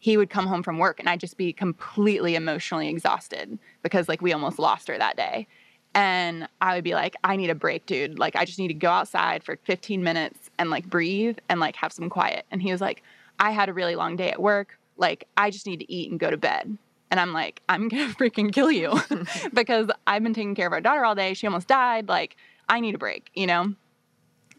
he 0.00 0.16
would 0.16 0.30
come 0.30 0.46
home 0.46 0.62
from 0.62 0.78
work 0.78 0.98
and 0.98 1.08
I'd 1.08 1.20
just 1.20 1.36
be 1.36 1.52
completely 1.52 2.34
emotionally 2.34 2.88
exhausted 2.88 3.58
because 3.82 4.08
like 4.08 4.22
we 4.22 4.32
almost 4.32 4.58
lost 4.58 4.88
her 4.88 4.98
that 4.98 5.16
day. 5.16 5.46
And 5.94 6.48
I 6.60 6.74
would 6.74 6.84
be 6.84 6.94
like, 6.94 7.16
I 7.22 7.36
need 7.36 7.50
a 7.50 7.54
break, 7.54 7.84
dude. 7.84 8.18
Like, 8.18 8.36
I 8.36 8.44
just 8.44 8.58
need 8.58 8.68
to 8.68 8.74
go 8.74 8.90
outside 8.90 9.42
for 9.42 9.56
15 9.64 10.02
minutes 10.02 10.50
and 10.58 10.70
like 10.70 10.88
breathe 10.88 11.38
and 11.48 11.58
like 11.58 11.76
have 11.76 11.92
some 11.92 12.08
quiet. 12.08 12.46
And 12.50 12.62
he 12.62 12.70
was 12.70 12.80
like, 12.80 13.02
I 13.40 13.50
had 13.50 13.68
a 13.68 13.72
really 13.72 13.96
long 13.96 14.16
day 14.16 14.30
at 14.30 14.40
work. 14.40 14.78
Like, 14.96 15.26
I 15.36 15.50
just 15.50 15.66
need 15.66 15.80
to 15.80 15.92
eat 15.92 16.10
and 16.10 16.20
go 16.20 16.30
to 16.30 16.36
bed. 16.36 16.78
And 17.10 17.18
I'm 17.18 17.32
like, 17.32 17.60
I'm 17.68 17.88
gonna 17.88 18.06
freaking 18.18 18.52
kill 18.52 18.70
you 18.70 19.00
because 19.52 19.90
I've 20.06 20.22
been 20.22 20.34
taking 20.34 20.54
care 20.54 20.68
of 20.68 20.72
our 20.72 20.80
daughter 20.80 21.04
all 21.04 21.14
day. 21.14 21.34
She 21.34 21.46
almost 21.46 21.66
died. 21.66 22.08
Like, 22.08 22.36
I 22.68 22.80
need 22.80 22.94
a 22.94 22.98
break, 22.98 23.30
you 23.34 23.48
know? 23.48 23.74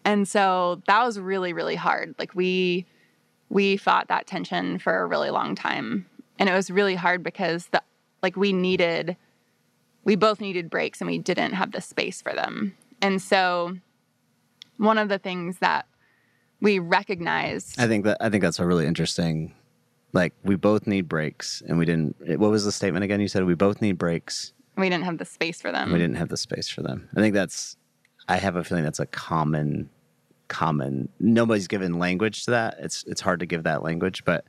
And 0.04 0.28
so 0.28 0.82
that 0.88 1.04
was 1.04 1.18
really, 1.18 1.54
really 1.54 1.76
hard. 1.76 2.14
Like, 2.20 2.36
we, 2.36 2.86
we 3.52 3.78
fought 3.78 4.08
that 4.08 4.26
tension 4.26 4.80
for 4.80 4.98
a 4.98 5.06
really 5.06 5.30
long 5.30 5.56
time. 5.56 6.08
And 6.40 6.50
it 6.50 6.54
was 6.54 6.72
really 6.72 6.96
hard 6.96 7.22
because 7.22 7.68
the, 7.68 7.84
like, 8.24 8.36
we 8.36 8.54
needed, 8.54 9.16
we 10.04 10.16
both 10.16 10.42
needed 10.42 10.70
breaks 10.70 11.02
and 11.02 11.10
we 11.10 11.20
didn't 11.20 11.54
have 11.54 11.72
the 11.72 11.82
space 11.82 12.22
for 12.22 12.34
them. 12.34 12.76
And 13.02 13.22
so 13.22 13.78
one 14.78 14.98
of 14.98 15.10
the 15.10 15.20
things 15.20 15.60
that 15.60 15.86
we 16.62 16.80
recognized 16.80 17.80
I 17.80 17.88
think 17.88 18.06
that 18.06 18.18
I 18.22 18.30
think 18.30 18.44
that's 18.44 18.60
a 18.60 18.66
really 18.66 18.86
interesting. 18.86 19.54
Like 20.14 20.34
we 20.44 20.56
both 20.56 20.88
need 20.88 21.08
breaks, 21.08 21.64
and 21.68 21.78
we 21.78 21.86
didn't. 21.86 22.16
What 22.40 22.52
was 22.52 22.66
the 22.66 22.72
statement 22.72 23.04
again? 23.04 23.22
You 23.22 23.28
said 23.28 23.46
we 23.46 23.56
both 23.56 23.82
need 23.82 23.98
breaks. 23.98 24.54
we 24.78 24.90
didn't 24.90 25.06
have 25.06 25.18
the 25.18 25.26
space 25.26 25.62
for 25.62 25.72
them. 25.72 25.92
We 25.92 26.00
didn't 26.00 26.18
have 26.18 26.30
the 26.30 26.38
space 26.38 26.68
for 26.68 26.82
them. 26.82 27.10
I 27.16 27.22
think 27.22 27.34
that's. 27.34 27.78
I 28.28 28.38
have 28.38 28.56
a 28.56 28.64
feeling 28.64 28.84
that's 28.84 29.00
a 29.00 29.06
common, 29.08 29.90
common. 30.52 31.08
Nobody's 31.20 31.68
given 31.68 31.98
language 31.98 32.46
to 32.46 32.52
that. 32.52 32.76
It's 32.80 33.04
it's 33.08 33.22
hard 33.22 33.40
to 33.40 33.46
give 33.46 33.64
that 33.64 33.84
language, 33.84 34.24
but 34.26 34.46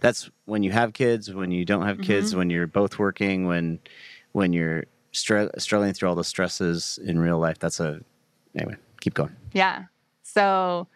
that's 0.00 0.30
when 0.46 0.62
you 0.62 0.72
have 0.72 0.94
kids, 0.94 1.32
when 1.32 1.52
you 1.52 1.64
don't 1.64 1.86
have 1.86 2.00
kids, 2.00 2.30
mm-hmm. 2.30 2.38
when 2.38 2.50
you're 2.50 2.66
both 2.66 2.98
working, 2.98 3.46
when 3.46 3.78
when 4.32 4.54
you're 4.54 4.84
str- 5.12 5.52
struggling 5.58 5.92
through 5.92 6.08
all 6.08 6.14
the 6.14 6.24
stresses 6.24 6.98
in 7.04 7.20
real 7.20 7.38
life. 7.38 7.58
That's 7.58 7.78
a 7.78 8.00
anyway. 8.56 8.76
Keep 9.00 9.14
going. 9.14 9.36
Yeah. 9.52 9.84
So 10.22 10.88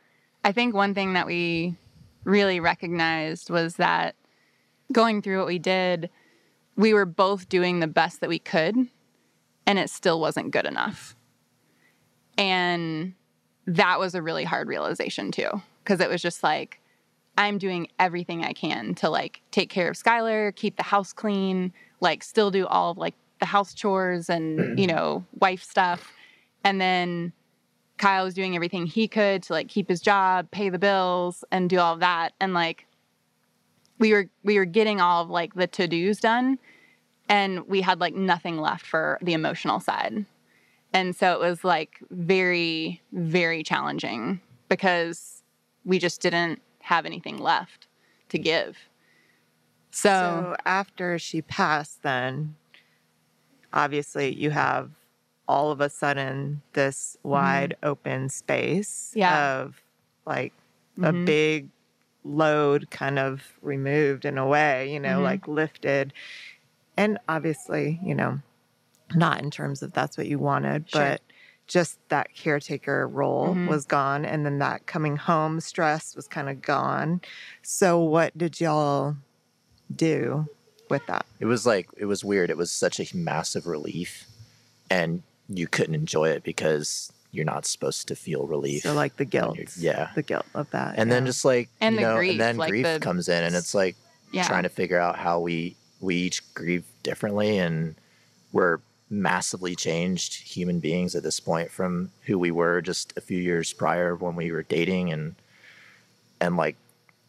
I 0.42 0.52
think 0.52 0.74
one 0.74 0.94
thing 0.94 1.12
that 1.12 1.26
we 1.26 1.76
really 2.24 2.58
recognized 2.58 3.50
was 3.50 3.76
that 3.76 4.16
going 4.90 5.20
through 5.20 5.38
what 5.38 5.46
we 5.46 5.58
did, 5.58 6.08
we 6.76 6.94
were 6.94 7.04
both 7.04 7.48
doing 7.48 7.80
the 7.80 7.86
best 7.86 8.20
that 8.20 8.30
we 8.30 8.38
could, 8.38 8.76
and 9.66 9.78
it 9.78 9.90
still 9.90 10.18
wasn't 10.18 10.50
good 10.50 10.64
enough. 10.64 11.14
And 12.38 13.14
that 13.66 13.98
was 13.98 14.14
a 14.14 14.22
really 14.22 14.44
hard 14.44 14.68
realization 14.68 15.32
too, 15.32 15.50
because 15.82 16.00
it 16.00 16.08
was 16.08 16.22
just 16.22 16.42
like, 16.42 16.80
I'm 17.38 17.58
doing 17.58 17.88
everything 17.98 18.44
I 18.44 18.52
can 18.52 18.94
to 18.96 19.10
like 19.10 19.42
take 19.50 19.68
care 19.68 19.90
of 19.90 19.96
Skylar, 19.96 20.54
keep 20.54 20.76
the 20.76 20.82
house 20.82 21.12
clean, 21.12 21.72
like 22.00 22.22
still 22.22 22.50
do 22.50 22.66
all 22.66 22.92
of 22.92 22.98
like 22.98 23.14
the 23.40 23.46
house 23.46 23.74
chores 23.74 24.30
and, 24.30 24.78
you 24.78 24.86
know, 24.94 25.24
wife 25.40 25.62
stuff. 25.62 26.12
And 26.64 26.80
then 26.80 27.32
Kyle 27.98 28.24
was 28.24 28.34
doing 28.34 28.54
everything 28.54 28.86
he 28.86 29.08
could 29.08 29.42
to 29.44 29.52
like 29.52 29.68
keep 29.68 29.88
his 29.88 30.00
job, 30.00 30.50
pay 30.50 30.68
the 30.68 30.78
bills, 30.78 31.44
and 31.50 31.68
do 31.68 31.78
all 31.78 31.94
of 31.94 32.00
that. 32.00 32.32
And 32.40 32.54
like 32.54 32.86
we 33.98 34.12
were 34.12 34.28
we 34.42 34.58
were 34.58 34.64
getting 34.64 35.00
all 35.00 35.22
of 35.22 35.30
like 35.30 35.54
the 35.54 35.66
to-dos 35.66 36.20
done 36.20 36.58
and 37.28 37.66
we 37.66 37.80
had 37.80 38.00
like 38.00 38.14
nothing 38.14 38.58
left 38.58 38.86
for 38.86 39.18
the 39.22 39.32
emotional 39.32 39.80
side. 39.80 40.24
And 40.92 41.14
so 41.14 41.32
it 41.32 41.40
was 41.40 41.64
like 41.64 41.98
very, 42.10 43.02
very 43.12 43.62
challenging 43.62 44.40
because 44.68 45.42
we 45.84 45.98
just 45.98 46.20
didn't 46.20 46.62
have 46.80 47.04
anything 47.06 47.38
left 47.38 47.86
to 48.30 48.38
give. 48.38 48.76
So, 49.90 50.08
So 50.08 50.56
after 50.64 51.18
she 51.18 51.42
passed, 51.42 52.02
then 52.02 52.56
obviously 53.72 54.34
you 54.34 54.50
have 54.50 54.90
all 55.48 55.70
of 55.70 55.80
a 55.80 55.88
sudden 55.88 56.62
this 56.72 57.16
wide 57.22 57.76
open 57.82 58.28
space 58.28 59.12
Yeah. 59.14 59.60
of 59.62 59.82
like 60.26 60.52
a 61.02 61.12
Mhm. 61.12 61.24
big 61.24 61.68
load 62.24 62.90
kind 62.90 63.18
of 63.18 63.52
removed 63.62 64.24
in 64.24 64.38
a 64.38 64.46
way, 64.46 64.92
you 64.92 64.98
know, 64.98 65.20
Mhm. 65.20 65.22
like 65.22 65.46
lifted. 65.46 66.12
And 66.96 67.18
obviously, 67.28 68.00
you 68.02 68.14
know, 68.14 68.40
not 69.14 69.40
in 69.42 69.50
terms 69.50 69.82
of 69.82 69.92
that's 69.92 70.16
what 70.18 70.26
you 70.26 70.38
wanted, 70.38 70.90
Sure. 70.90 71.00
but 71.02 71.22
just 71.66 71.98
that 72.10 72.32
caretaker 72.34 73.06
role 73.08 73.54
Mhm. 73.54 73.68
was 73.68 73.84
gone. 73.84 74.24
And 74.24 74.44
then 74.46 74.58
that 74.58 74.86
coming 74.86 75.16
home 75.16 75.60
stress 75.60 76.14
was 76.14 76.28
kind 76.28 76.48
of 76.48 76.62
gone. 76.62 77.20
So, 77.62 77.98
what 77.98 78.36
did 78.38 78.60
y'all 78.60 79.16
do 79.94 80.46
with 80.88 81.06
that? 81.06 81.26
It 81.40 81.46
was 81.46 81.66
like 81.66 81.88
it 81.96 82.06
was 82.06 82.24
weird. 82.24 82.50
It 82.50 82.56
was 82.56 82.70
such 82.70 83.00
a 83.00 83.16
massive 83.16 83.66
relief, 83.66 84.26
and 84.90 85.22
you 85.48 85.66
couldn't 85.66 85.94
enjoy 85.94 86.30
it 86.30 86.42
because 86.42 87.12
you're 87.32 87.44
not 87.44 87.66
supposed 87.66 88.08
to 88.08 88.16
feel 88.16 88.46
relief. 88.46 88.82
So, 88.82 88.94
like 88.94 89.16
the 89.16 89.24
guilt. 89.24 89.58
yeah. 89.76 90.10
The 90.14 90.22
guilt 90.22 90.46
of 90.54 90.70
that. 90.70 90.94
and 90.96 91.10
then 91.10 91.26
just 91.26 91.44
like 91.44 91.68
And 91.80 91.96
you 91.96 92.00
know, 92.02 92.16
grief, 92.16 92.32
and 92.32 92.40
then 92.40 92.56
like 92.56 92.70
grief 92.70 92.84
the- 92.86 93.00
comes 93.00 93.28
in, 93.28 93.42
and 93.44 93.54
it's 93.54 93.74
like 93.74 93.96
yeah. 94.32 94.46
trying 94.46 94.62
to 94.64 94.68
figure 94.68 94.98
out 94.98 95.18
how 95.18 95.40
we 95.40 95.76
we 96.00 96.14
each 96.16 96.42
grieve 96.54 96.84
differently, 97.02 97.58
and 97.58 97.94
we're 98.52 98.78
massively 99.08 99.74
changed 99.76 100.34
human 100.34 100.80
beings 100.80 101.14
at 101.14 101.22
this 101.22 101.38
point 101.40 101.70
from 101.70 102.10
who 102.22 102.38
we 102.38 102.50
were 102.50 102.80
just 102.80 103.12
a 103.16 103.20
few 103.20 103.38
years 103.38 103.72
prior 103.72 104.14
when 104.16 104.34
we 104.36 104.50
were 104.50 104.62
dating, 104.62 105.12
and 105.12 105.34
and 106.40 106.56
like 106.56 106.76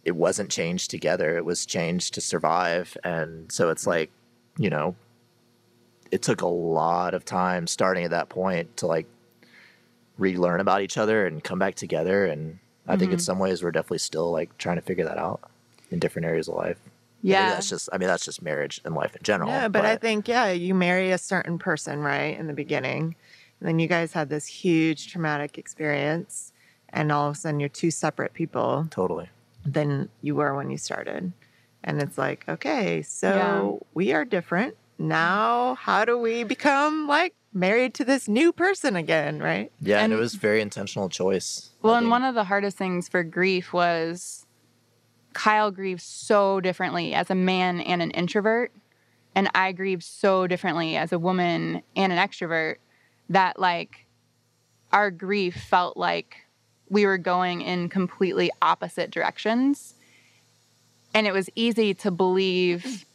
it 0.04 0.16
wasn't 0.16 0.50
changed 0.50 0.90
together; 0.90 1.38
it 1.38 1.46
was 1.46 1.66
changed 1.66 2.14
to 2.16 2.22
survive, 2.22 2.98
and 3.04 3.52
so 3.52 3.70
it's 3.70 3.86
like 3.88 4.10
you 4.58 4.70
know 4.70 4.96
it 6.10 6.22
took 6.22 6.42
a 6.42 6.48
lot 6.48 7.14
of 7.14 7.26
time 7.26 7.68
starting 7.68 8.06
at 8.06 8.12
that 8.12 8.30
point 8.30 8.78
to 8.78 8.88
like 8.88 9.06
relearn 10.18 10.60
about 10.62 10.82
each 10.82 10.98
other 10.98 11.28
and 11.28 11.44
come 11.44 11.60
back 11.60 11.76
together. 11.76 12.26
And 12.26 12.60
i 12.88 12.96
think 12.96 13.12
in 13.12 13.18
Mhm. 13.18 13.22
some 13.22 13.40
ways 13.40 13.62
we're 13.62 13.72
definitely 13.72 13.98
still 13.98 14.32
like 14.32 14.58
trying 14.58 14.78
to 14.78 14.82
figure 14.82 15.04
that 15.04 15.18
out 15.18 15.42
in 15.92 16.00
different 16.00 16.26
areas 16.26 16.48
of 16.48 16.56
life 16.56 16.80
Maybe 17.24 17.34
yeah. 17.34 17.50
that's 17.50 17.70
just 17.70 17.90
i 17.92 17.98
mean 17.98 18.08
that's 18.08 18.24
just 18.24 18.42
marriage 18.42 18.80
and 18.86 18.94
life 18.96 19.16
in 19.16 19.24
general 19.24 19.50
Yeah, 19.50 19.68
but, 19.68 19.86
I 19.86 19.96
think, 19.96 20.28
yeah, 20.28 20.52
you 20.52 20.74
marry 20.74 21.12
a 21.12 21.18
certain 21.18 21.58
person, 21.58 22.00
right, 22.00 22.38
in 22.38 22.48
the 22.48 22.54
beginning. 22.54 23.16
And 23.60 23.68
then 23.68 23.80
you 23.80 23.88
guys 23.88 24.14
had 24.14 24.30
this 24.30 24.46
huge 24.46 25.12
traumatic 25.12 25.58
experience. 25.58 26.54
And 26.90 27.12
all 27.12 27.28
of 27.28 27.36
a 27.36 27.38
sudden, 27.38 27.60
you're 27.60 27.70
two 27.70 27.92
separate 27.92 28.34
people 28.34 28.88
totally 28.90 29.30
than 29.66 30.10
you 30.22 30.36
were 30.36 30.56
when 30.56 30.70
you 30.70 30.78
started. 30.78 31.34
And 31.84 32.02
it's 32.02 32.18
like, 32.18 32.46
okay, 32.48 33.02
so 33.02 33.86
we 33.94 34.14
are 34.14 34.26
different. 34.26 34.76
Now, 35.00 35.76
how 35.76 36.06
do 36.06 36.18
we 36.18 36.44
become 36.44 37.08
like 37.08 37.34
married 37.54 37.94
to 37.96 38.06
this 38.06 38.28
new 38.28 38.52
person 38.52 38.96
again, 38.96 39.40
right? 39.40 39.72
yeah 39.82 40.00
and, 40.00 40.14
it 40.14 40.18
was 40.18 40.36
very 40.36 40.62
intentional 40.62 41.10
choice 41.10 41.72
Well, 41.82 41.96
and 41.96 42.10
one 42.10 42.24
of 42.24 42.36
the 42.36 42.46
hardest 42.46 42.78
things 42.78 43.08
for 43.10 43.24
grief 43.24 43.74
was 43.74 44.46
Kyle 45.38 45.70
grieves 45.70 46.04
so 46.04 46.60
differently 46.60 47.14
as 47.14 47.30
a 47.30 47.36
man 47.36 47.80
and 47.80 48.02
an 48.02 48.10
introvert, 48.10 48.72
and 49.36 49.48
I 49.54 49.72
grieve 49.72 50.04
so 50.04 50.48
differently 50.48 50.98
as 50.98 51.12
a 51.12 51.20
woman 51.20 51.84
and 51.96 52.12
an 52.12 52.18
extrovert 52.18 52.78
that 53.30 53.60
like 53.60 54.08
our 54.92 55.12
grief 55.12 55.56
felt 55.56 55.96
like 55.96 56.38
we 56.90 57.06
were 57.06 57.20
going 57.20 57.62
in 57.62 57.88
completely 57.88 58.50
opposite 58.64 59.12
directions. 59.12 59.94
And 61.14 61.28
it 61.28 61.34
was 61.34 61.52
easy 61.54 61.94
to 61.94 62.10
believe 62.10 63.06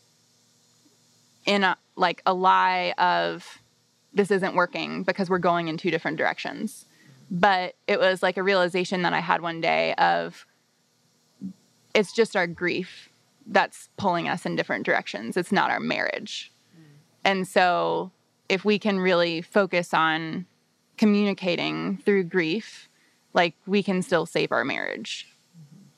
in 1.44 1.64
a 1.64 1.76
like 1.96 2.22
a 2.24 2.32
lie 2.32 2.94
of 2.98 3.58
this 4.14 4.30
isn't 4.30 4.54
working 4.54 5.02
because 5.02 5.28
we're 5.28 5.38
going 5.38 5.66
in 5.66 5.76
two 5.76 5.90
different 5.90 6.18
directions 6.18 6.84
but 7.32 7.74
it 7.88 7.98
was 7.98 8.22
like 8.22 8.36
a 8.36 8.42
realization 8.42 9.02
that 9.02 9.14
I 9.14 9.20
had 9.20 9.40
one 9.40 9.62
day 9.62 9.94
of 9.94 10.44
it's 11.94 12.12
just 12.12 12.36
our 12.36 12.46
grief 12.46 13.08
that's 13.46 13.88
pulling 13.96 14.28
us 14.28 14.46
in 14.46 14.56
different 14.56 14.86
directions. 14.86 15.36
It's 15.36 15.52
not 15.52 15.70
our 15.70 15.80
marriage. 15.80 16.52
Mm. 16.76 16.82
And 17.24 17.48
so 17.48 18.12
if 18.48 18.64
we 18.64 18.78
can 18.78 18.98
really 18.98 19.42
focus 19.42 19.92
on 19.92 20.46
communicating 20.96 21.98
through 21.98 22.24
grief, 22.24 22.88
like 23.34 23.54
we 23.66 23.82
can 23.82 24.02
still 24.02 24.26
save 24.26 24.52
our 24.52 24.64
marriage. 24.64 25.26
Mm-hmm. 25.56 25.88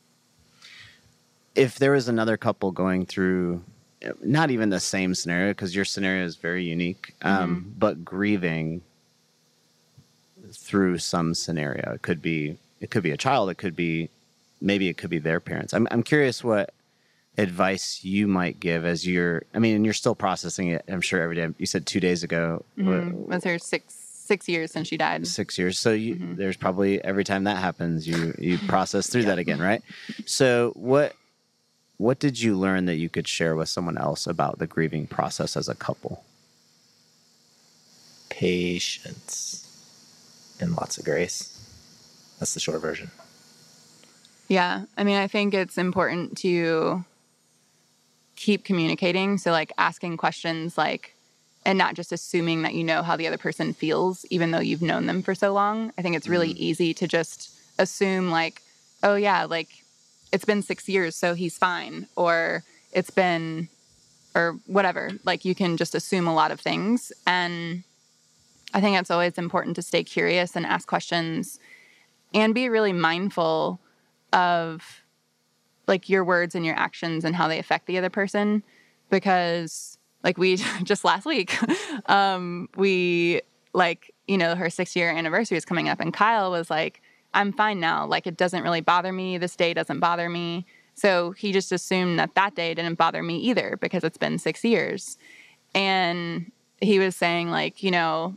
if 1.54 1.78
there 1.78 1.92
was 1.92 2.08
another 2.08 2.36
couple 2.36 2.70
going 2.70 3.06
through 3.06 3.62
not 4.22 4.50
even 4.50 4.70
the 4.70 4.80
same 4.80 5.14
scenario 5.14 5.50
because 5.50 5.74
your 5.74 5.84
scenario 5.84 6.24
is 6.24 6.36
very 6.36 6.64
unique 6.64 7.14
um, 7.22 7.56
mm-hmm. 7.56 7.68
but 7.78 8.04
grieving 8.04 8.82
through 10.52 10.98
some 10.98 11.34
scenario 11.34 11.92
it 11.92 12.02
could 12.02 12.20
be 12.20 12.56
it 12.80 12.90
could 12.90 13.02
be 13.02 13.10
a 13.10 13.16
child 13.16 13.48
it 13.50 13.56
could 13.56 13.76
be 13.76 14.10
maybe 14.64 14.88
it 14.88 14.96
could 14.96 15.10
be 15.10 15.18
their 15.18 15.40
parents 15.40 15.72
i'm, 15.74 15.86
I'm 15.90 16.02
curious 16.02 16.42
what 16.42 16.72
advice 17.36 18.02
you 18.04 18.26
might 18.26 18.58
give 18.60 18.84
as 18.84 19.06
you're 19.06 19.42
i 19.54 19.58
mean 19.58 19.76
and 19.76 19.84
you're 19.84 19.94
still 19.94 20.14
processing 20.14 20.68
it 20.68 20.84
i'm 20.88 21.00
sure 21.00 21.20
every 21.20 21.36
day 21.36 21.48
you 21.58 21.66
said 21.66 21.84
two 21.86 22.00
days 22.00 22.22
ago 22.22 22.64
Mhm. 22.78 23.12
was 23.28 23.44
her 23.44 23.58
six 23.58 23.94
six 23.94 24.48
years 24.48 24.72
since 24.72 24.88
she 24.88 24.96
died. 24.96 25.26
six 25.26 25.58
years. 25.58 25.78
So 25.78 25.92
you, 25.92 26.14
Mhm. 26.16 26.36
there's 26.38 26.56
probably 26.56 26.92
every 27.04 27.24
time 27.24 27.44
that 27.44 27.58
happens, 27.58 28.08
you 28.08 28.34
you 28.38 28.56
process 28.74 29.06
through 29.10 29.24
that 29.24 29.38
again, 29.38 29.60
right? 29.60 29.82
So 30.24 30.72
what 30.76 31.14
what 31.98 32.20
did 32.20 32.40
you 32.40 32.56
learn 32.56 32.86
that 32.86 32.96
you 32.96 33.10
could 33.10 33.28
share 33.28 33.54
with 33.54 33.68
someone 33.68 33.98
else 33.98 34.26
about 34.26 34.58
the 34.60 34.66
grieving 34.66 35.06
process 35.06 35.58
as 35.58 35.68
a 35.68 35.74
couple? 35.74 36.24
Patience 38.30 39.68
and 40.58 40.74
lots 40.74 40.96
of 40.96 41.04
grace. 41.04 41.50
That's 42.38 42.54
the 42.54 42.60
short 42.60 42.80
version. 42.80 43.10
Yeah. 44.48 44.84
I 44.96 45.04
mean, 45.04 45.16
I 45.16 45.26
think 45.26 45.54
it's 45.54 45.78
important 45.78 46.36
to 46.38 47.04
keep 48.36 48.64
communicating. 48.64 49.38
So, 49.38 49.50
like, 49.50 49.72
asking 49.78 50.16
questions, 50.16 50.76
like, 50.76 51.14
and 51.64 51.78
not 51.78 51.94
just 51.94 52.12
assuming 52.12 52.62
that 52.62 52.74
you 52.74 52.84
know 52.84 53.02
how 53.02 53.16
the 53.16 53.26
other 53.26 53.38
person 53.38 53.72
feels, 53.72 54.26
even 54.30 54.50
though 54.50 54.60
you've 54.60 54.82
known 54.82 55.06
them 55.06 55.22
for 55.22 55.34
so 55.34 55.52
long. 55.52 55.92
I 55.96 56.02
think 56.02 56.14
it's 56.14 56.28
really 56.28 56.52
mm. 56.52 56.56
easy 56.56 56.92
to 56.94 57.08
just 57.08 57.50
assume, 57.78 58.30
like, 58.30 58.60
oh, 59.02 59.14
yeah, 59.14 59.44
like, 59.44 59.68
it's 60.32 60.44
been 60.44 60.62
six 60.62 60.88
years, 60.88 61.16
so 61.16 61.34
he's 61.34 61.56
fine. 61.56 62.06
Or 62.16 62.64
it's 62.92 63.10
been, 63.10 63.68
or 64.34 64.58
whatever. 64.66 65.12
Like, 65.24 65.44
you 65.44 65.54
can 65.54 65.76
just 65.76 65.94
assume 65.94 66.26
a 66.26 66.34
lot 66.34 66.50
of 66.50 66.60
things. 66.60 67.12
And 67.26 67.84
I 68.74 68.80
think 68.80 68.98
it's 68.98 69.10
always 69.10 69.38
important 69.38 69.76
to 69.76 69.82
stay 69.82 70.04
curious 70.04 70.54
and 70.56 70.66
ask 70.66 70.86
questions 70.86 71.58
and 72.34 72.52
be 72.52 72.68
really 72.68 72.92
mindful 72.92 73.80
of 74.34 75.04
like 75.86 76.08
your 76.08 76.24
words 76.24 76.54
and 76.54 76.66
your 76.66 76.76
actions 76.76 77.24
and 77.24 77.36
how 77.36 77.48
they 77.48 77.58
affect 77.58 77.86
the 77.86 77.96
other 77.96 78.10
person 78.10 78.62
because 79.10 79.98
like 80.22 80.36
we 80.36 80.56
just 80.82 81.04
last 81.04 81.24
week 81.24 81.56
um 82.10 82.68
we 82.76 83.40
like 83.72 84.12
you 84.26 84.36
know 84.36 84.54
her 84.54 84.68
6 84.68 84.96
year 84.96 85.10
anniversary 85.10 85.56
is 85.56 85.64
coming 85.64 85.88
up 85.88 86.00
and 86.00 86.12
Kyle 86.12 86.50
was 86.50 86.70
like 86.70 87.00
I'm 87.36 87.52
fine 87.52 87.80
now. 87.80 88.06
Like 88.06 88.28
it 88.28 88.36
doesn't 88.36 88.62
really 88.62 88.80
bother 88.80 89.12
me. 89.12 89.38
This 89.38 89.56
day 89.56 89.74
doesn't 89.74 89.98
bother 89.98 90.28
me. 90.30 90.64
So 90.94 91.32
he 91.32 91.50
just 91.50 91.72
assumed 91.72 92.16
that 92.20 92.36
that 92.36 92.54
day 92.54 92.72
didn't 92.74 92.94
bother 92.94 93.24
me 93.24 93.38
either 93.38 93.76
because 93.80 94.04
it's 94.04 94.16
been 94.16 94.38
6 94.38 94.64
years. 94.64 95.18
And 95.74 96.52
he 96.80 97.00
was 97.00 97.16
saying 97.16 97.50
like 97.50 97.82
you 97.82 97.90
know 97.90 98.36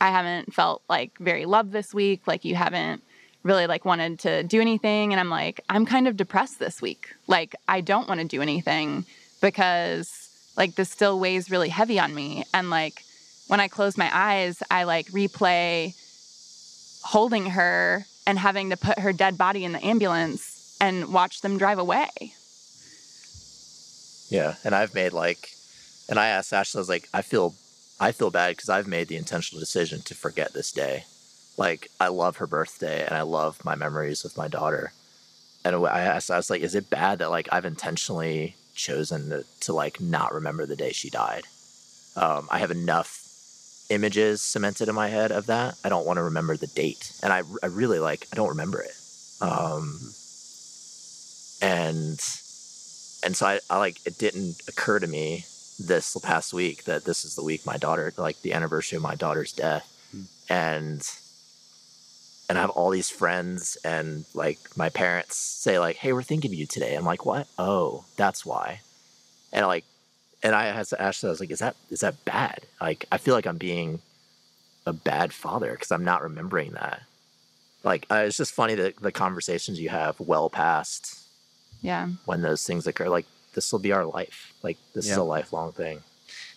I 0.00 0.10
haven't 0.10 0.52
felt 0.52 0.82
like 0.88 1.18
very 1.18 1.46
loved 1.46 1.72
this 1.72 1.94
week. 1.94 2.26
Like 2.26 2.44
you 2.44 2.54
haven't 2.54 3.02
really 3.46 3.66
like 3.66 3.84
wanted 3.84 4.18
to 4.20 4.42
do 4.42 4.60
anything 4.60 5.12
and 5.12 5.20
I'm 5.20 5.30
like 5.30 5.60
I'm 5.68 5.86
kind 5.86 6.08
of 6.08 6.16
depressed 6.16 6.58
this 6.58 6.82
week. 6.82 7.14
Like 7.26 7.54
I 7.68 7.80
don't 7.80 8.08
want 8.08 8.20
to 8.20 8.26
do 8.26 8.42
anything 8.42 9.04
because 9.40 10.28
like 10.56 10.74
this 10.74 10.90
still 10.90 11.18
weighs 11.18 11.50
really 11.50 11.68
heavy 11.68 11.98
on 11.98 12.14
me 12.14 12.44
and 12.52 12.70
like 12.70 13.02
when 13.48 13.60
I 13.60 13.68
close 13.68 13.96
my 13.96 14.10
eyes 14.12 14.62
I 14.70 14.84
like 14.84 15.06
replay 15.08 15.94
holding 17.02 17.46
her 17.46 18.04
and 18.26 18.38
having 18.38 18.70
to 18.70 18.76
put 18.76 18.98
her 18.98 19.12
dead 19.12 19.38
body 19.38 19.64
in 19.64 19.72
the 19.72 19.84
ambulance 19.86 20.76
and 20.80 21.12
watch 21.12 21.40
them 21.40 21.58
drive 21.58 21.78
away. 21.78 22.08
Yeah, 24.28 24.56
and 24.64 24.74
I've 24.74 24.94
made 24.94 25.12
like, 25.12 25.50
and 26.08 26.18
I 26.18 26.26
asked 26.28 26.52
Ashley, 26.52 26.78
I 26.78 26.80
was 26.80 26.88
like, 26.88 27.08
I 27.14 27.22
feel, 27.22 27.54
I 28.00 28.10
feel 28.12 28.30
bad 28.30 28.56
because 28.56 28.68
I've 28.68 28.88
made 28.88 29.08
the 29.08 29.16
intentional 29.16 29.60
decision 29.60 30.02
to 30.02 30.14
forget 30.14 30.52
this 30.52 30.72
day. 30.72 31.04
Like, 31.56 31.90
I 32.00 32.08
love 32.08 32.36
her 32.38 32.46
birthday 32.46 33.04
and 33.04 33.14
I 33.14 33.22
love 33.22 33.64
my 33.64 33.74
memories 33.74 34.22
with 34.22 34.36
my 34.36 34.48
daughter. 34.48 34.92
And 35.64 35.74
I 35.86 36.00
asked, 36.00 36.30
I 36.30 36.36
was 36.36 36.50
like, 36.50 36.62
is 36.62 36.74
it 36.74 36.90
bad 36.90 37.18
that 37.18 37.30
like 37.30 37.48
I've 37.50 37.64
intentionally 37.64 38.56
chosen 38.74 39.30
to, 39.30 39.44
to 39.60 39.72
like 39.72 40.00
not 40.00 40.32
remember 40.32 40.66
the 40.66 40.76
day 40.76 40.92
she 40.92 41.10
died? 41.10 41.44
Um, 42.14 42.46
I 42.50 42.58
have 42.58 42.70
enough 42.70 43.22
images 43.90 44.42
cemented 44.42 44.88
in 44.88 44.94
my 44.94 45.08
head 45.08 45.32
of 45.32 45.46
that. 45.46 45.76
I 45.84 45.88
don't 45.88 46.06
want 46.06 46.18
to 46.18 46.24
remember 46.24 46.56
the 46.56 46.66
date, 46.68 47.12
and 47.22 47.32
I, 47.32 47.42
I 47.62 47.66
really 47.66 47.98
like, 47.98 48.26
I 48.32 48.36
don't 48.36 48.48
remember 48.48 48.80
it. 48.80 48.94
Um, 49.40 49.98
and 51.62 52.20
and 53.24 53.36
so 53.36 53.46
I, 53.46 53.60
I 53.70 53.78
like 53.78 54.04
it 54.06 54.18
didn't 54.18 54.62
occur 54.68 54.98
to 54.98 55.06
me 55.06 55.44
this 55.78 56.16
past 56.22 56.52
week 56.52 56.84
that 56.84 57.04
this 57.04 57.24
is 57.24 57.34
the 57.34 57.44
week 57.44 57.66
my 57.66 57.76
daughter 57.76 58.12
like 58.16 58.40
the 58.42 58.52
anniversary 58.52 58.96
of 58.96 59.02
my 59.02 59.14
daughter's 59.14 59.52
death 59.52 59.92
and 60.48 61.06
and 62.48 62.56
I 62.58 62.60
have 62.60 62.70
all 62.70 62.90
these 62.90 63.10
friends 63.10 63.76
and 63.84 64.24
like 64.34 64.58
my 64.76 64.88
parents 64.88 65.36
say 65.36 65.78
like 65.78 65.96
hey 65.96 66.12
we're 66.12 66.22
thinking 66.22 66.50
of 66.52 66.54
you 66.58 66.66
today 66.66 66.94
I'm 66.94 67.04
like 67.04 67.24
what 67.26 67.46
oh 67.58 68.04
that's 68.16 68.44
why 68.46 68.80
and 69.52 69.66
like 69.66 69.84
and 70.42 70.54
I 70.54 70.66
asked 70.66 70.92
Ashley 70.98 71.28
I 71.28 71.30
was 71.30 71.40
like 71.40 71.50
is 71.50 71.58
that 71.60 71.76
is 71.90 72.00
that 72.00 72.24
bad 72.24 72.60
like 72.80 73.06
I 73.10 73.18
feel 73.18 73.34
like 73.34 73.46
I'm 73.46 73.58
being 73.58 74.00
a 74.86 74.92
bad 74.92 75.32
father 75.32 75.72
because 75.72 75.90
I'm 75.90 76.04
not 76.04 76.22
remembering 76.22 76.72
that 76.72 77.02
like 77.82 78.06
uh, 78.10 78.24
it's 78.26 78.36
just 78.36 78.52
funny 78.52 78.74
that 78.74 78.96
the 79.00 79.12
conversations 79.12 79.80
you 79.80 79.88
have 79.88 80.18
well 80.20 80.50
past 80.50 81.20
Yeah. 81.82 82.08
when 82.24 82.42
those 82.42 82.64
things 82.66 82.86
occur. 82.86 83.08
Like 83.08 83.26
this 83.54 83.70
will 83.70 83.78
be 83.78 83.92
our 83.92 84.04
life. 84.04 84.52
Like 84.62 84.76
this 84.94 85.08
is 85.08 85.16
a 85.16 85.22
lifelong 85.22 85.70
thing. 85.72 86.00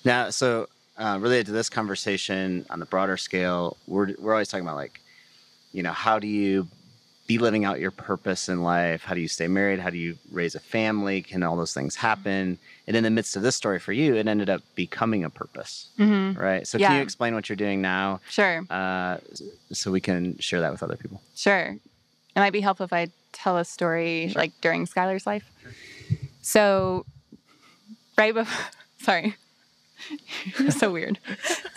Now, 0.04 0.32
so 0.32 0.68
uh, 0.98 1.18
related 1.22 1.46
to 1.48 1.52
this 1.52 1.70
conversation 1.70 2.66
on 2.72 2.80
the 2.80 2.86
broader 2.86 3.16
scale, 3.16 3.78
we're 3.88 4.14
we're 4.18 4.34
always 4.34 4.48
talking 4.50 4.66
about 4.66 4.76
like, 4.76 5.00
you 5.72 5.84
know, 5.84 5.92
how 5.92 6.20
do 6.20 6.28
you 6.28 6.68
be 7.28 7.38
living 7.38 7.64
out 7.64 7.80
your 7.80 7.92
purpose 7.92 8.50
in 8.50 8.64
life? 8.64 9.04
How 9.04 9.14
do 9.14 9.22
you 9.22 9.28
stay 9.28 9.48
married? 9.48 9.80
How 9.80 9.92
do 9.92 9.98
you 9.98 10.18
raise 10.32 10.56
a 10.56 10.60
family? 10.60 11.22
Can 11.22 11.44
all 11.44 11.56
those 11.56 11.74
things 11.74 11.96
happen? 11.96 12.58
And 12.88 12.96
in 12.98 13.04
the 13.04 13.12
midst 13.12 13.36
of 13.36 13.44
this 13.44 13.56
story 13.56 13.78
for 13.80 13.94
you, 13.94 14.16
it 14.16 14.28
ended 14.28 14.50
up 14.50 14.62
becoming 14.76 15.24
a 15.24 15.30
purpose, 15.30 15.90
hmm 15.98 16.32
right? 16.36 16.66
So 16.68 16.80
can 16.80 16.96
you 16.96 17.02
explain 17.02 17.36
what 17.36 17.48
you're 17.50 17.56
doing 17.56 17.82
now, 17.82 18.20
Sure. 18.30 18.66
uh, 18.70 19.18
so 19.72 19.92
we 19.92 20.02
can 20.02 20.38
share 20.40 20.62
that 20.62 20.72
with 20.72 20.82
other 20.82 20.96
people? 20.98 21.22
Sure. 21.36 21.76
It 22.36 22.40
might 22.40 22.54
be 22.54 22.62
helpful 22.62 22.86
if 22.86 22.94
I 22.94 23.10
tell 23.32 23.58
a 23.58 23.66
story 23.66 24.32
like 24.36 24.52
during 24.62 24.88
Skylar's 24.88 25.28
life. 25.28 25.52
So, 26.42 27.06
right 28.18 28.34
before, 28.34 28.66
sorry, 29.02 29.36
so 30.70 30.92
weird. 30.92 31.20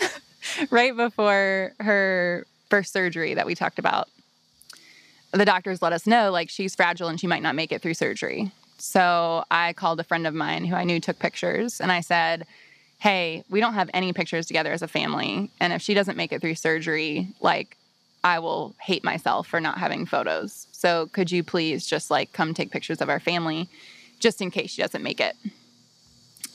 right 0.70 0.96
before 0.96 1.72
her 1.80 2.46
first 2.72 2.90
surgery 2.90 3.34
that 3.34 3.44
we 3.44 3.54
talked 3.54 3.78
about, 3.78 4.08
the 5.32 5.44
doctors 5.44 5.82
let 5.82 5.92
us 5.92 6.06
know 6.06 6.30
like 6.30 6.48
she's 6.48 6.74
fragile 6.74 7.08
and 7.08 7.20
she 7.20 7.26
might 7.26 7.42
not 7.42 7.54
make 7.54 7.70
it 7.70 7.82
through 7.82 7.92
surgery. 7.92 8.50
So 8.78 9.44
I 9.50 9.74
called 9.74 10.00
a 10.00 10.04
friend 10.04 10.26
of 10.26 10.32
mine 10.32 10.64
who 10.64 10.74
I 10.74 10.84
knew 10.84 10.98
took 10.98 11.18
pictures 11.18 11.82
and 11.82 11.92
I 11.92 12.00
said, 12.00 12.46
Hey, 12.98 13.44
we 13.50 13.60
don't 13.60 13.74
have 13.74 13.90
any 13.92 14.14
pictures 14.14 14.46
together 14.46 14.72
as 14.72 14.80
a 14.80 14.88
family. 14.88 15.50
And 15.60 15.74
if 15.74 15.82
she 15.82 15.92
doesn't 15.92 16.16
make 16.16 16.32
it 16.32 16.40
through 16.40 16.54
surgery, 16.54 17.28
like 17.42 17.76
I 18.24 18.38
will 18.38 18.74
hate 18.80 19.04
myself 19.04 19.46
for 19.48 19.60
not 19.60 19.76
having 19.76 20.06
photos. 20.06 20.66
So 20.72 21.08
could 21.12 21.30
you 21.30 21.44
please 21.44 21.86
just 21.86 22.10
like 22.10 22.32
come 22.32 22.54
take 22.54 22.70
pictures 22.70 23.02
of 23.02 23.10
our 23.10 23.20
family 23.20 23.68
just 24.18 24.40
in 24.40 24.50
case 24.50 24.70
she 24.70 24.80
doesn't 24.80 25.02
make 25.02 25.20
it? 25.20 25.36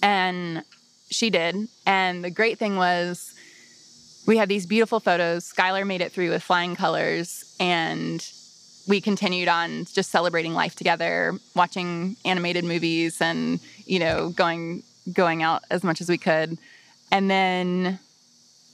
And 0.01 0.63
she 1.11 1.29
did. 1.29 1.67
And 1.85 2.23
the 2.23 2.31
great 2.31 2.57
thing 2.57 2.75
was 2.75 3.35
we 4.27 4.37
had 4.37 4.49
these 4.49 4.65
beautiful 4.67 4.99
photos. 4.99 5.51
Skylar 5.51 5.87
made 5.87 6.01
it 6.01 6.11
through 6.11 6.29
with 6.29 6.43
flying 6.43 6.75
colors 6.75 7.55
and 7.59 8.23
we 8.87 9.01
continued 9.01 9.47
on 9.47 9.85
just 9.85 10.11
celebrating 10.11 10.53
life 10.53 10.75
together, 10.75 11.33
watching 11.55 12.17
animated 12.23 12.63
movies 12.63 13.21
and, 13.21 13.59
you 13.85 13.99
know, 13.99 14.29
going 14.29 14.83
going 15.13 15.41
out 15.41 15.63
as 15.71 15.83
much 15.83 16.01
as 16.01 16.09
we 16.09 16.17
could. 16.17 16.57
And 17.11 17.31
then 17.31 17.99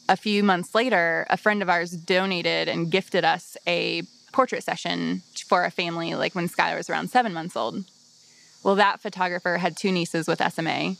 a 0.09 0.17
few 0.17 0.43
months 0.43 0.73
later, 0.73 1.27
a 1.29 1.37
friend 1.37 1.61
of 1.61 1.69
ours 1.69 1.91
donated 1.91 2.67
and 2.67 2.91
gifted 2.91 3.23
us 3.23 3.55
a 3.67 4.01
portrait 4.31 4.63
session 4.63 5.21
for 5.47 5.63
a 5.63 5.71
family, 5.71 6.15
like 6.15 6.33
when 6.33 6.49
Skylar 6.49 6.77
was 6.77 6.89
around 6.89 7.11
seven 7.11 7.31
months 7.33 7.55
old. 7.55 7.85
Well, 8.63 8.75
that 8.75 9.01
photographer 9.01 9.57
had 9.57 9.77
two 9.77 9.91
nieces 9.91 10.27
with 10.27 10.41
SMA. 10.51 10.95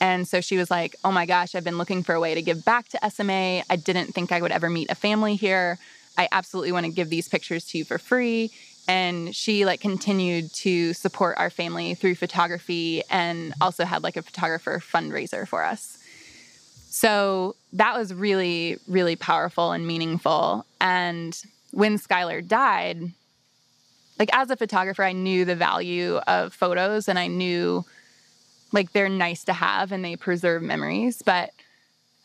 And 0.00 0.28
so 0.28 0.40
she 0.40 0.56
was 0.56 0.70
like, 0.70 0.96
Oh 1.04 1.12
my 1.12 1.26
gosh, 1.26 1.54
I've 1.54 1.64
been 1.64 1.78
looking 1.78 2.02
for 2.02 2.14
a 2.14 2.20
way 2.20 2.34
to 2.34 2.42
give 2.42 2.64
back 2.64 2.88
to 2.90 3.10
SMA. 3.10 3.62
I 3.68 3.76
didn't 3.76 4.12
think 4.12 4.32
I 4.32 4.40
would 4.40 4.52
ever 4.52 4.68
meet 4.68 4.90
a 4.90 4.94
family 4.94 5.36
here. 5.36 5.78
I 6.18 6.28
absolutely 6.32 6.72
want 6.72 6.86
to 6.86 6.92
give 6.92 7.10
these 7.10 7.28
pictures 7.28 7.64
to 7.66 7.78
you 7.78 7.84
for 7.84 7.98
free. 7.98 8.50
And 8.88 9.34
she 9.34 9.64
like 9.64 9.80
continued 9.80 10.52
to 10.54 10.92
support 10.92 11.36
our 11.38 11.50
family 11.50 11.94
through 11.94 12.14
photography 12.14 13.02
and 13.10 13.52
also 13.60 13.84
had 13.84 14.02
like 14.02 14.16
a 14.16 14.22
photographer 14.22 14.80
fundraiser 14.80 15.46
for 15.46 15.64
us. 15.64 15.98
So 16.88 17.56
that 17.72 17.96
was 17.98 18.14
really, 18.14 18.78
really 18.88 19.16
powerful 19.16 19.72
and 19.72 19.86
meaningful. 19.86 20.64
And 20.80 21.38
when 21.72 21.98
Skylar 21.98 22.46
died, 22.46 23.12
like 24.18 24.30
as 24.32 24.50
a 24.50 24.56
photographer, 24.56 25.02
I 25.02 25.12
knew 25.12 25.44
the 25.44 25.56
value 25.56 26.16
of 26.26 26.54
photos 26.54 27.08
and 27.08 27.18
I 27.18 27.26
knew 27.26 27.84
like 28.76 28.92
they're 28.92 29.08
nice 29.08 29.42
to 29.44 29.54
have 29.54 29.90
and 29.90 30.04
they 30.04 30.16
preserve 30.16 30.62
memories, 30.62 31.22
but 31.22 31.50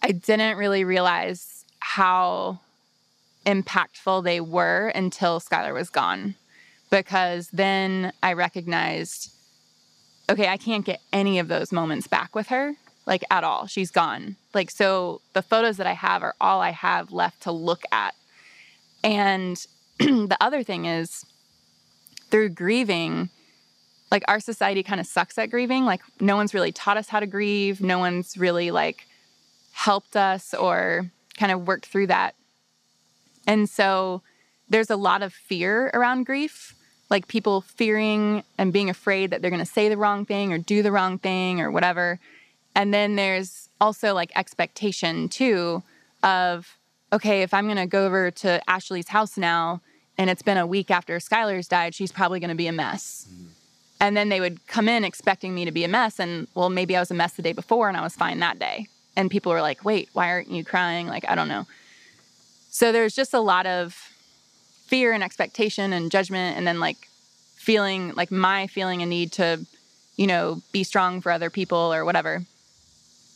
I 0.04 0.12
didn't 0.12 0.58
really 0.58 0.84
realize 0.84 1.64
how 1.80 2.60
impactful 3.46 4.26
they 4.26 4.42
were 4.42 4.90
until 4.90 5.40
Skylar 5.40 5.74
was 5.74 5.90
gone. 5.90 6.36
Because 6.90 7.48
then 7.52 8.12
I 8.22 8.34
recognized, 8.34 9.32
okay, 10.30 10.50
I 10.50 10.58
can't 10.58 10.86
get 10.86 11.00
any 11.14 11.40
of 11.40 11.48
those 11.48 11.72
moments 11.72 12.08
back 12.08 12.36
with 12.36 12.48
her, 12.48 12.74
like 13.06 13.24
at 13.32 13.46
all. 13.46 13.66
She's 13.66 13.90
gone. 13.90 14.36
Like, 14.54 14.70
so 14.72 15.22
the 15.32 15.42
photos 15.42 15.78
that 15.78 15.88
I 15.88 15.94
have 15.94 16.22
are 16.22 16.36
all 16.42 16.60
I 16.60 16.72
have 16.72 17.14
left 17.14 17.44
to 17.44 17.52
look 17.54 17.84
at. 17.94 18.14
And 19.06 19.66
the 20.00 20.38
other 20.42 20.64
thing 20.64 20.84
is, 20.84 21.26
through 22.30 22.50
grieving, 22.50 23.30
like 24.12 24.24
our 24.28 24.42
society 24.42 24.84
kind 24.84 25.00
of 25.00 25.08
sucks 25.08 25.38
at 25.38 25.50
grieving. 25.50 25.86
Like, 25.86 26.02
no 26.20 26.36
one's 26.36 26.54
really 26.54 26.74
taught 26.74 26.98
us 26.98 27.08
how 27.08 27.22
to 27.22 27.26
grieve. 27.26 27.82
No 27.82 27.98
one's 27.98 28.38
really 28.38 28.70
like 28.70 29.08
helped 29.72 30.18
us 30.18 30.54
or 30.54 31.10
kind 31.38 31.52
of 31.52 31.66
worked 31.66 31.86
through 31.86 32.08
that. 32.08 32.36
And 33.48 33.70
so 33.70 34.22
there's 34.70 34.90
a 34.90 34.96
lot 34.98 35.24
of 35.24 35.34
fear 35.34 35.90
around 35.94 36.26
grief, 36.26 36.76
like 37.10 37.28
people 37.28 37.62
fearing 37.62 38.44
and 38.58 38.74
being 38.74 38.90
afraid 38.90 39.32
that 39.32 39.42
they're 39.42 39.50
going 39.50 39.60
to 39.60 39.66
say 39.66 39.90
the 39.90 39.98
wrong 39.98 40.26
thing 40.26 40.52
or 40.52 40.58
do 40.58 40.84
the 40.84 40.92
wrong 40.92 41.18
thing 41.18 41.62
or 41.62 41.72
whatever. 41.72 42.20
And 42.76 42.94
then 42.94 43.16
there's 43.16 43.70
also 43.80 44.14
like 44.14 44.32
expectation 44.36 45.30
too 45.30 45.84
of, 46.22 46.78
okay, 47.12 47.42
if 47.42 47.54
I'm 47.54 47.66
going 47.66 47.78
to 47.78 47.88
go 47.88 48.06
over 48.06 48.30
to 48.32 48.62
Ashley's 48.70 49.08
house 49.08 49.38
now 49.38 49.82
and 50.18 50.30
it's 50.30 50.42
been 50.42 50.58
a 50.58 50.68
week 50.68 50.92
after 50.92 51.18
Skylar's 51.18 51.68
died, 51.68 51.96
she's 51.96 52.12
probably 52.12 52.40
going 52.40 52.50
to 52.50 52.56
be 52.56 52.68
a 52.68 52.74
mess. 52.74 53.28
Mm-hmm. 53.30 53.48
And 54.02 54.18
then 54.18 54.30
they 54.30 54.40
would 54.40 54.66
come 54.66 54.90
in 54.90 55.04
expecting 55.06 55.54
me 55.54 55.64
to 55.64 55.72
be 55.72 55.84
a 55.84 55.88
mess. 55.88 56.20
And 56.20 56.48
well, 56.56 56.70
maybe 56.70 56.98
I 56.98 57.00
was 57.00 57.12
a 57.12 57.14
mess 57.14 57.34
the 57.34 57.44
day 57.44 57.54
before 57.54 57.88
and 57.88 57.96
I 57.96 58.02
was 58.02 58.16
fine 58.16 58.40
that 58.40 58.58
day. 58.58 58.88
And 59.16 59.30
people 59.30 59.52
were 59.52 59.62
like, 59.62 59.86
wait, 59.86 60.10
why 60.14 60.28
aren't 60.30 60.50
you 60.50 60.66
crying? 60.66 61.08
Like, 61.08 61.24
I 61.30 61.36
don't 61.36 61.48
know. 61.48 61.68
So 62.72 62.92
there's 62.92 63.14
just 63.14 63.34
a 63.34 63.40
lot 63.40 63.68
of 63.68 63.94
fear 64.88 65.14
and 65.14 65.24
expectation 65.24 65.94
and 65.94 66.10
judgment. 66.10 66.58
And 66.58 66.66
then 66.66 66.80
like 66.80 67.10
feeling 67.56 68.14
like 68.16 68.32
my 68.32 68.66
feeling 68.66 69.04
a 69.04 69.06
need 69.06 69.34
to, 69.34 69.66
you 70.16 70.26
know, 70.26 70.64
be 70.72 70.84
strong 70.84 71.22
for 71.22 71.32
other 71.32 71.52
people 71.52 71.94
or 71.94 72.04
whatever. 72.04 72.42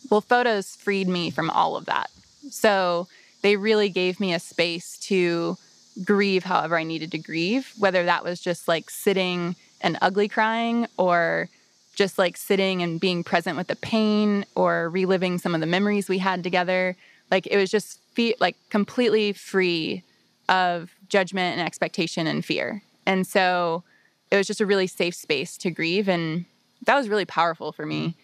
Well, 0.09 0.21
photos 0.21 0.75
freed 0.75 1.07
me 1.07 1.29
from 1.29 1.51
all 1.51 1.75
of 1.75 1.85
that. 1.85 2.09
So 2.49 3.07
they 3.43 3.55
really 3.55 3.89
gave 3.89 4.19
me 4.19 4.33
a 4.33 4.39
space 4.39 4.97
to 5.01 5.57
grieve 6.03 6.43
however 6.43 6.75
I 6.75 6.83
needed 6.83 7.11
to 7.11 7.19
grieve, 7.19 7.71
whether 7.77 8.03
that 8.05 8.23
was 8.23 8.39
just 8.39 8.67
like 8.67 8.89
sitting 8.89 9.55
and 9.85 9.97
ugly 10.01 10.27
crying 10.27 10.87
or 10.97 11.47
just 11.93 12.17
like 12.17 12.35
sitting 12.35 12.81
and 12.81 12.99
being 12.99 13.23
present 13.23 13.55
with 13.55 13.67
the 13.67 13.75
pain 13.77 14.43
or 14.55 14.89
reliving 14.89 15.37
some 15.37 15.55
of 15.55 15.61
the 15.61 15.67
memories 15.67 16.09
we 16.09 16.17
had 16.17 16.43
together. 16.43 16.97
Like 17.31 17.47
it 17.47 17.55
was 17.55 17.69
just 17.69 17.99
fe- 18.13 18.35
like 18.41 18.57
completely 18.69 19.31
free 19.31 20.03
of 20.49 20.93
judgment 21.07 21.57
and 21.57 21.65
expectation 21.65 22.27
and 22.27 22.43
fear. 22.43 22.81
And 23.05 23.25
so 23.25 23.83
it 24.31 24.37
was 24.37 24.47
just 24.47 24.59
a 24.59 24.65
really 24.65 24.87
safe 24.87 25.15
space 25.15 25.55
to 25.59 25.69
grieve. 25.69 26.09
And 26.09 26.45
that 26.85 26.95
was 26.95 27.07
really 27.07 27.25
powerful 27.25 27.71
for 27.71 27.85
me. 27.85 28.15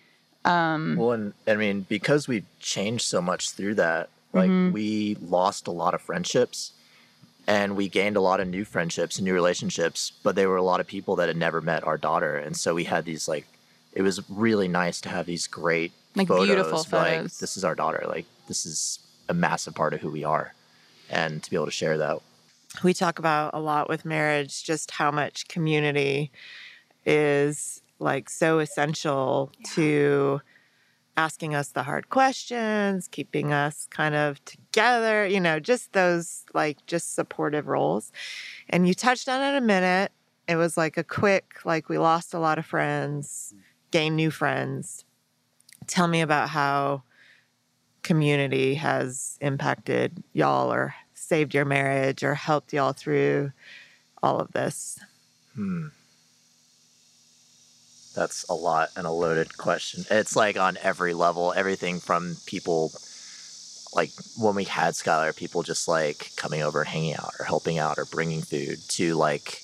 Um, 0.43 0.95
well, 0.97 1.12
and 1.12 1.34
I 1.47 1.55
mean, 1.55 1.86
because 1.88 2.28
we 2.28 2.43
changed 2.59 3.05
so 3.05 3.22
much 3.22 3.51
through 3.51 3.76
that, 3.76 4.09
like 4.34 4.49
mm-hmm. 4.49 4.74
we 4.74 5.16
lost 5.22 5.68
a 5.68 5.72
lot 5.72 5.93
of 5.93 6.01
friendships 6.01 6.74
and 7.52 7.76
we 7.76 7.89
gained 7.89 8.16
a 8.16 8.22
lot 8.22 8.39
of 8.39 8.47
new 8.47 8.64
friendships 8.64 9.18
and 9.18 9.26
new 9.26 9.34
relationships 9.34 10.14
but 10.24 10.36
they 10.36 10.45
were 10.45 10.56
a 10.56 10.64
lot 10.64 10.80
of 10.80 10.88
people 10.88 11.18
that 11.18 11.28
had 11.28 11.36
never 11.36 11.60
met 11.60 11.86
our 11.86 11.97
daughter. 11.97 12.38
And 12.38 12.56
so 12.56 12.74
we 12.74 12.86
had 12.86 13.04
these 13.04 13.28
like 13.28 13.45
it 13.93 14.02
was 14.02 14.22
really 14.30 14.70
nice 14.70 15.02
to 15.02 15.10
have 15.10 15.26
these 15.26 15.47
great 15.47 15.91
like 16.16 16.30
photos, 16.30 16.47
beautiful 16.47 16.84
photos. 16.84 17.24
like 17.24 17.38
this 17.39 17.58
is 17.58 17.66
our 17.66 17.76
daughter 17.76 18.06
like 18.08 18.26
this 18.47 18.66
is 18.66 18.99
a 19.28 19.34
massive 19.34 19.76
part 19.76 19.93
of 19.93 19.99
who 19.99 20.10
we 20.10 20.24
are 20.24 20.54
and 21.10 21.43
to 21.43 21.49
be 21.49 21.58
able 21.58 21.66
to 21.66 21.72
share 21.72 21.97
that. 21.97 22.20
We 22.84 22.93
talk 22.93 23.20
about 23.20 23.54
a 23.54 23.60
lot 23.60 23.89
with 23.89 24.06
marriage 24.06 24.64
just 24.64 24.91
how 24.91 25.12
much 25.12 25.49
community 25.49 26.32
is 27.06 27.82
like 27.99 28.30
so 28.30 28.60
essential 28.60 29.52
yeah. 29.60 29.72
to 29.76 30.41
asking 31.18 31.55
us 31.55 31.70
the 31.70 31.84
hard 31.84 32.09
questions, 32.09 33.07
keeping 33.07 33.51
us 33.51 33.88
kind 33.89 34.16
of 34.16 34.43
together, 34.45 35.26
you 35.26 35.39
know, 35.39 35.59
just 35.59 35.93
those 35.93 36.45
like 36.53 36.86
just 36.86 37.16
supportive 37.16 37.68
roles. 37.68 38.12
And 38.70 38.88
you 38.88 38.93
touched 38.93 39.28
on 39.28 39.41
it 39.41 39.57
a 39.57 39.62
minute. 39.62 40.12
It 40.47 40.55
was 40.55 40.78
like 40.78 40.97
a 40.97 41.03
quick, 41.03 41.59
like 41.66 41.89
we 41.89 41.97
lost 41.97 42.34
a 42.34 42.39
lot 42.39 42.57
of 42.57 42.66
friends, 42.66 43.53
gained 43.91 44.16
new 44.16 44.32
friends. 44.32 45.05
Tell 45.88 46.07
me 46.07 46.22
about 46.22 46.49
how 46.49 47.03
community 48.03 48.76
has 48.76 49.38
impacted 49.41 50.24
y'all 50.34 50.72
or 50.72 50.95
saved 51.14 51.53
your 51.53 51.66
marriage 51.66 52.24
or 52.24 52.36
helped 52.36 52.74
y'all 52.74 52.93
through 52.93 53.51
all 54.24 54.39
of 54.39 54.51
this. 54.51 54.99
Hmm. 55.55 55.88
That's 58.14 58.43
a 58.49 58.53
lot 58.53 58.89
and 58.95 59.07
a 59.07 59.12
loaded 59.12 59.57
question. 59.57 60.05
It's 60.09 60.36
like 60.36 60.57
on 60.57 60.78
every 60.82 61.14
level, 61.14 61.53
everything 61.55 61.99
from 61.99 62.38
people 62.45 62.91
like 63.93 64.12
when 64.38 64.55
we 64.55 64.64
had 64.64 64.93
Skylar, 64.93 65.36
people 65.36 65.64
just 65.64 65.88
like 65.88 66.32
coming 66.38 66.62
over 66.62 66.82
and 66.82 66.89
hanging 66.89 67.16
out 67.16 67.34
or 67.39 67.45
helping 67.45 67.78
out 67.78 67.97
or 67.97 68.05
bringing 68.05 68.41
food 68.41 68.80
to 68.89 69.16
like 69.16 69.62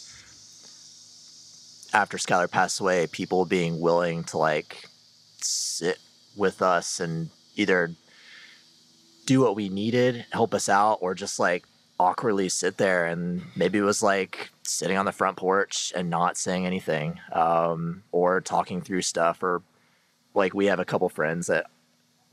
after 1.93 2.17
Skylar 2.17 2.49
passed 2.49 2.79
away, 2.79 3.07
people 3.07 3.45
being 3.45 3.79
willing 3.79 4.23
to 4.25 4.37
like 4.37 4.89
sit 5.39 5.97
with 6.35 6.61
us 6.61 6.99
and 6.99 7.29
either 7.55 7.91
do 9.25 9.41
what 9.41 9.55
we 9.55 9.69
needed, 9.69 10.25
help 10.31 10.53
us 10.53 10.69
out, 10.69 10.99
or 11.01 11.13
just 11.13 11.39
like 11.39 11.65
awkwardly 11.99 12.49
sit 12.49 12.77
there 12.77 13.07
and 13.07 13.41
maybe 13.55 13.79
it 13.79 13.83
was 13.83 14.03
like 14.03 14.49
sitting 14.63 14.97
on 14.97 15.05
the 15.05 15.11
front 15.11 15.37
porch 15.37 15.91
and 15.95 16.09
not 16.09 16.37
saying 16.37 16.65
anything 16.65 17.19
um, 17.31 18.03
or 18.11 18.41
talking 18.41 18.81
through 18.81 19.01
stuff 19.01 19.41
or 19.41 19.61
like 20.33 20.53
we 20.53 20.67
have 20.67 20.79
a 20.79 20.85
couple 20.85 21.09
friends 21.09 21.47
that 21.47 21.65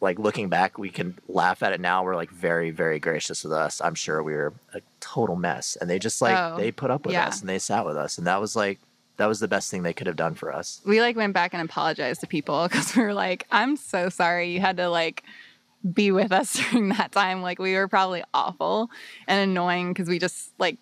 like 0.00 0.18
looking 0.18 0.48
back 0.48 0.76
we 0.76 0.90
can 0.90 1.18
laugh 1.28 1.62
at 1.62 1.72
it 1.72 1.80
now. 1.80 2.04
We're 2.04 2.16
like 2.16 2.30
very 2.30 2.70
very 2.70 2.98
gracious 2.98 3.42
with 3.44 3.52
us. 3.52 3.80
I'm 3.80 3.94
sure 3.94 4.22
we 4.22 4.34
were 4.34 4.52
a 4.74 4.80
total 5.00 5.36
mess. 5.36 5.76
And 5.80 5.88
they 5.88 5.98
just 5.98 6.20
like 6.20 6.36
oh, 6.36 6.56
they 6.58 6.70
put 6.70 6.90
up 6.90 7.06
with 7.06 7.14
yeah. 7.14 7.28
us 7.28 7.40
and 7.40 7.48
they 7.48 7.58
sat 7.58 7.86
with 7.86 7.96
us. 7.96 8.18
And 8.18 8.26
that 8.26 8.40
was 8.40 8.54
like 8.54 8.80
that 9.16 9.26
was 9.26 9.40
the 9.40 9.48
best 9.48 9.70
thing 9.70 9.82
they 9.82 9.92
could 9.92 10.08
have 10.08 10.16
done 10.16 10.34
for 10.34 10.52
us. 10.52 10.80
We 10.84 11.00
like 11.00 11.16
went 11.16 11.32
back 11.32 11.54
and 11.54 11.62
apologized 11.62 12.20
to 12.20 12.26
people 12.26 12.66
because 12.68 12.94
we 12.96 13.02
were 13.02 13.14
like 13.14 13.46
i'm 13.50 13.76
so 13.76 14.08
sorry 14.08 14.50
you 14.50 14.60
had 14.60 14.76
to 14.76 14.88
like 14.88 15.22
be 15.92 16.10
with 16.10 16.32
us 16.32 16.54
during 16.70 16.88
that 16.90 17.12
time. 17.12 17.42
Like 17.42 17.58
we 17.58 17.74
were 17.74 17.88
probably 17.88 18.22
awful 18.32 18.90
and 19.26 19.50
annoying 19.50 19.92
because 19.92 20.08
we 20.08 20.18
just 20.18 20.52
like 20.58 20.78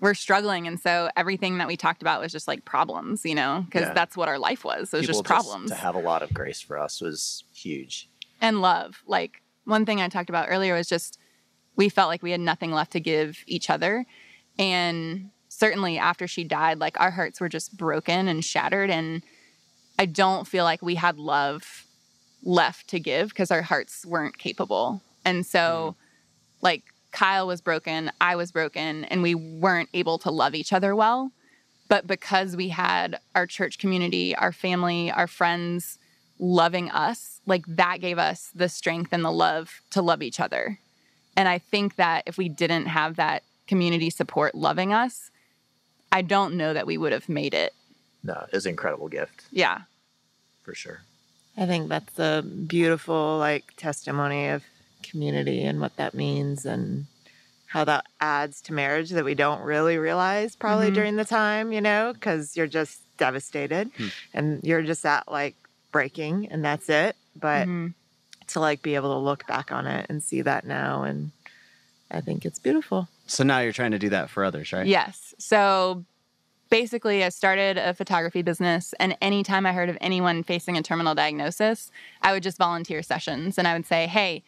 we're 0.00 0.14
struggling, 0.14 0.66
and 0.66 0.80
so 0.80 1.10
everything 1.14 1.58
that 1.58 1.68
we 1.68 1.76
talked 1.76 2.00
about 2.00 2.22
was 2.22 2.32
just 2.32 2.48
like 2.48 2.64
problems, 2.64 3.24
you 3.24 3.34
know, 3.34 3.64
because 3.66 3.88
yeah. 3.88 3.92
that's 3.92 4.16
what 4.16 4.28
our 4.28 4.38
life 4.38 4.64
was. 4.64 4.94
It 4.94 4.96
was 4.96 5.06
People 5.06 5.22
just 5.22 5.24
problems. 5.24 5.70
Just 5.70 5.80
to 5.80 5.84
have 5.84 5.94
a 5.94 6.00
lot 6.00 6.22
of 6.22 6.32
grace 6.32 6.60
for 6.60 6.78
us 6.78 7.00
was 7.00 7.44
huge, 7.54 8.08
and 8.40 8.62
love. 8.62 9.02
Like 9.06 9.42
one 9.64 9.84
thing 9.84 10.00
I 10.00 10.08
talked 10.08 10.30
about 10.30 10.46
earlier 10.48 10.74
was 10.74 10.88
just 10.88 11.18
we 11.76 11.88
felt 11.88 12.08
like 12.08 12.22
we 12.22 12.30
had 12.30 12.40
nothing 12.40 12.72
left 12.72 12.92
to 12.92 13.00
give 13.00 13.38
each 13.46 13.68
other, 13.68 14.06
and 14.58 15.30
certainly 15.48 15.98
after 15.98 16.26
she 16.26 16.44
died, 16.44 16.78
like 16.78 16.98
our 16.98 17.10
hearts 17.10 17.40
were 17.40 17.48
just 17.50 17.76
broken 17.76 18.26
and 18.26 18.42
shattered, 18.42 18.88
and 18.88 19.22
I 19.98 20.06
don't 20.06 20.46
feel 20.46 20.64
like 20.64 20.80
we 20.80 20.94
had 20.94 21.18
love 21.18 21.84
left 22.42 22.88
to 22.88 23.00
give 23.00 23.28
because 23.28 23.50
our 23.50 23.62
hearts 23.62 24.04
weren't 24.06 24.38
capable. 24.38 25.02
And 25.24 25.44
so, 25.44 25.96
mm. 25.96 26.62
like, 26.62 26.84
Kyle 27.12 27.46
was 27.46 27.60
broken, 27.60 28.10
I 28.20 28.36
was 28.36 28.52
broken, 28.52 29.04
and 29.04 29.22
we 29.22 29.34
weren't 29.34 29.88
able 29.92 30.18
to 30.18 30.30
love 30.30 30.54
each 30.54 30.72
other 30.72 30.94
well. 30.94 31.32
But 31.88 32.06
because 32.06 32.56
we 32.56 32.68
had 32.68 33.18
our 33.34 33.46
church 33.46 33.78
community, 33.78 34.34
our 34.36 34.52
family, 34.52 35.10
our 35.10 35.26
friends 35.26 35.98
loving 36.38 36.88
us, 36.90 37.40
like 37.46 37.64
that 37.66 38.00
gave 38.00 38.18
us 38.18 38.50
the 38.54 38.68
strength 38.68 39.12
and 39.12 39.24
the 39.24 39.32
love 39.32 39.80
to 39.90 40.00
love 40.00 40.22
each 40.22 40.38
other. 40.38 40.78
And 41.36 41.48
I 41.48 41.58
think 41.58 41.96
that 41.96 42.24
if 42.26 42.38
we 42.38 42.48
didn't 42.48 42.86
have 42.86 43.16
that 43.16 43.42
community 43.66 44.08
support 44.08 44.54
loving 44.54 44.92
us, 44.92 45.30
I 46.12 46.22
don't 46.22 46.54
know 46.54 46.72
that 46.72 46.86
we 46.86 46.96
would 46.96 47.12
have 47.12 47.28
made 47.28 47.54
it. 47.54 47.72
No, 48.22 48.46
it's 48.52 48.66
an 48.66 48.70
incredible 48.70 49.08
gift. 49.08 49.44
Yeah. 49.50 49.82
For 50.62 50.74
sure. 50.74 51.02
I 51.60 51.66
think 51.66 51.90
that's 51.90 52.18
a 52.18 52.42
beautiful 52.42 53.36
like 53.38 53.76
testimony 53.76 54.48
of 54.48 54.64
community 55.02 55.62
and 55.62 55.78
what 55.78 55.94
that 55.96 56.14
means 56.14 56.64
and 56.64 57.04
how 57.66 57.84
that 57.84 58.06
adds 58.18 58.62
to 58.62 58.72
marriage 58.72 59.10
that 59.10 59.26
we 59.26 59.34
don't 59.34 59.60
really 59.60 59.98
realize 59.98 60.56
probably 60.56 60.86
mm-hmm. 60.86 60.94
during 60.94 61.16
the 61.16 61.24
time, 61.26 61.70
you 61.70 61.82
know, 61.82 62.14
because 62.14 62.56
you're 62.56 62.66
just 62.66 63.00
devastated 63.18 63.90
hmm. 63.94 64.06
and 64.32 64.64
you're 64.64 64.80
just 64.80 65.04
at 65.04 65.30
like 65.30 65.54
breaking 65.92 66.48
and 66.50 66.64
that's 66.64 66.88
it. 66.88 67.14
But 67.36 67.68
mm-hmm. 67.68 67.88
to 68.48 68.60
like 68.60 68.80
be 68.80 68.94
able 68.94 69.12
to 69.12 69.18
look 69.18 69.46
back 69.46 69.70
on 69.70 69.86
it 69.86 70.06
and 70.08 70.22
see 70.22 70.40
that 70.40 70.64
now 70.64 71.02
and 71.02 71.30
I 72.10 72.22
think 72.22 72.46
it's 72.46 72.58
beautiful. 72.58 73.06
So 73.26 73.44
now 73.44 73.60
you're 73.60 73.74
trying 73.74 73.92
to 73.92 73.98
do 73.98 74.08
that 74.08 74.30
for 74.30 74.44
others, 74.44 74.72
right? 74.72 74.86
Yes. 74.86 75.34
So 75.38 76.04
basically, 76.70 77.22
I 77.22 77.28
started 77.28 77.76
a 77.76 77.92
photography 77.92 78.42
business, 78.42 78.94
and 78.98 79.16
anytime 79.20 79.66
I 79.66 79.72
heard 79.72 79.88
of 79.88 79.98
anyone 80.00 80.42
facing 80.42 80.76
a 80.76 80.82
terminal 80.82 81.14
diagnosis, 81.14 81.90
I 82.22 82.32
would 82.32 82.42
just 82.42 82.56
volunteer 82.56 83.02
sessions 83.02 83.58
and 83.58 83.68
I 83.68 83.74
would 83.74 83.86
say, 83.86 84.06
hey, 84.06 84.42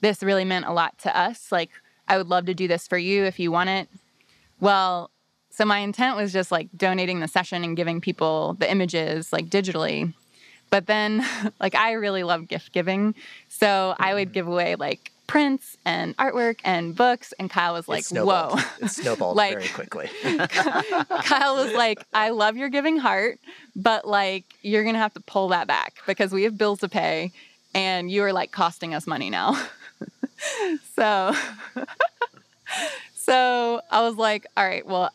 this 0.00 0.22
really 0.22 0.44
meant 0.44 0.66
a 0.66 0.72
lot 0.72 0.98
to 1.00 1.16
us. 1.16 1.50
Like, 1.52 1.70
I 2.08 2.16
would 2.16 2.28
love 2.28 2.46
to 2.46 2.54
do 2.54 2.68
this 2.68 2.86
for 2.86 2.98
you 2.98 3.24
if 3.24 3.38
you 3.38 3.50
want 3.50 3.70
it. 3.70 3.88
Well, 4.60 5.10
so 5.50 5.64
my 5.64 5.78
intent 5.78 6.16
was 6.16 6.32
just 6.32 6.50
like 6.50 6.68
donating 6.76 7.20
the 7.20 7.28
session 7.28 7.64
and 7.64 7.76
giving 7.76 8.00
people 8.00 8.56
the 8.58 8.70
images 8.70 9.32
like 9.32 9.46
digitally. 9.46 10.12
But 10.70 10.86
then, 10.86 11.24
like, 11.60 11.74
I 11.74 11.92
really 11.92 12.22
love 12.22 12.48
gift 12.48 12.72
giving. 12.72 13.14
So 13.48 13.94
I 13.98 14.14
would 14.14 14.28
mm-hmm. 14.28 14.34
give 14.34 14.48
away 14.48 14.76
like 14.76 15.12
prints 15.26 15.76
and 15.84 16.16
artwork 16.16 16.60
and 16.64 16.94
books. 16.94 17.32
And 17.38 17.50
Kyle 17.50 17.74
was 17.74 17.88
like, 17.88 18.10
it 18.10 18.24
whoa. 18.24 18.56
It 18.80 18.90
snowballed 18.90 19.36
Like- 19.44 19.58
very 19.58 19.68
quickly. 19.68 20.10
Kyle 20.48 21.56
was 21.56 21.72
like, 21.72 22.04
I 22.12 22.30
love 22.30 22.56
your 22.56 22.68
giving 22.68 22.96
heart, 22.98 23.38
but 23.74 24.06
like, 24.06 24.44
you're 24.62 24.82
going 24.82 24.94
to 24.94 25.00
have 25.00 25.14
to 25.14 25.20
pull 25.20 25.48
that 25.48 25.66
back 25.66 25.94
because 26.06 26.32
we 26.32 26.44
have 26.44 26.58
bills 26.58 26.80
to 26.80 26.88
pay 26.88 27.32
and 27.74 28.10
you 28.10 28.22
are 28.22 28.32
like 28.32 28.52
costing 28.52 28.94
us 28.94 29.06
money 29.06 29.30
now. 29.30 29.60
so, 30.96 31.34
so 33.14 33.80
I 33.90 34.02
was 34.02 34.16
like, 34.16 34.46
all 34.56 34.66
right, 34.66 34.86
well, 34.86 35.10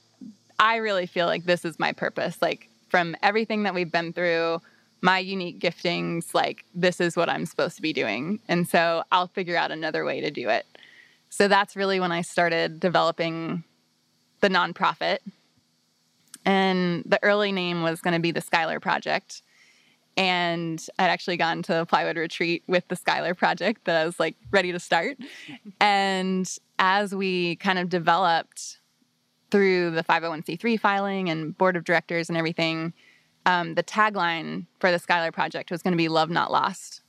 I 0.59 0.77
really 0.77 1.05
feel 1.05 1.25
like 1.25 1.45
this 1.45 1.63
is 1.63 1.79
my 1.79 1.93
purpose. 1.93 2.41
Like, 2.41 2.67
from 2.89 3.15
everything 3.21 3.63
that 3.63 3.73
we've 3.75 3.91
been 3.91 4.13
through, 4.13 4.61
my 5.01 5.19
unique 5.19 5.59
giftings, 5.59 6.33
like, 6.33 6.65
this 6.73 6.99
is 6.99 7.15
what 7.15 7.29
I'm 7.29 7.45
supposed 7.45 7.75
to 7.77 7.81
be 7.81 7.93
doing. 7.93 8.39
And 8.47 8.67
so 8.67 9.03
I'll 9.11 9.27
figure 9.27 9.55
out 9.55 9.71
another 9.71 10.03
way 10.03 10.21
to 10.21 10.31
do 10.31 10.49
it. 10.49 10.65
So 11.29 11.47
that's 11.47 11.75
really 11.75 11.99
when 11.99 12.11
I 12.11 12.21
started 12.21 12.79
developing 12.79 13.63
the 14.41 14.49
nonprofit. 14.49 15.19
And 16.45 17.03
the 17.05 17.19
early 17.23 17.51
name 17.51 17.83
was 17.83 18.01
going 18.01 18.13
to 18.13 18.19
be 18.19 18.31
the 18.31 18.41
Skylar 18.41 18.81
Project. 18.81 19.41
And 20.17 20.83
I'd 20.97 21.09
actually 21.09 21.37
gone 21.37 21.61
to 21.63 21.81
a 21.81 21.85
plywood 21.85 22.17
retreat 22.17 22.63
with 22.67 22.87
the 22.87 22.95
Skylar 22.95 23.37
Project 23.37 23.85
that 23.85 24.01
I 24.01 24.05
was 24.05 24.19
like 24.19 24.35
ready 24.51 24.71
to 24.71 24.79
start. 24.79 25.17
And 25.81 26.49
as 26.77 27.15
we 27.15 27.55
kind 27.57 27.79
of 27.79 27.89
developed 27.89 28.79
through 29.51 29.91
the 29.91 30.03
501c3 30.03 30.79
filing 30.79 31.29
and 31.29 31.57
board 31.57 31.75
of 31.75 31.83
directors 31.83 32.29
and 32.29 32.37
everything, 32.37 32.93
um, 33.45 33.75
the 33.75 33.83
tagline 33.83 34.65
for 34.79 34.91
the 34.91 34.99
Skylar 34.99 35.33
Project 35.33 35.71
was 35.71 35.81
going 35.81 35.93
to 35.93 35.97
be 35.97 36.07
Love 36.07 36.29
Not 36.29 36.51
Lost. 36.51 37.01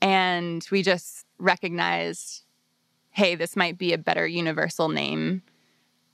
And 0.00 0.66
we 0.70 0.82
just 0.82 1.26
recognized 1.38 2.42
hey, 3.12 3.34
this 3.34 3.56
might 3.56 3.76
be 3.76 3.92
a 3.92 3.98
better 3.98 4.26
universal 4.26 4.88
name 4.88 5.42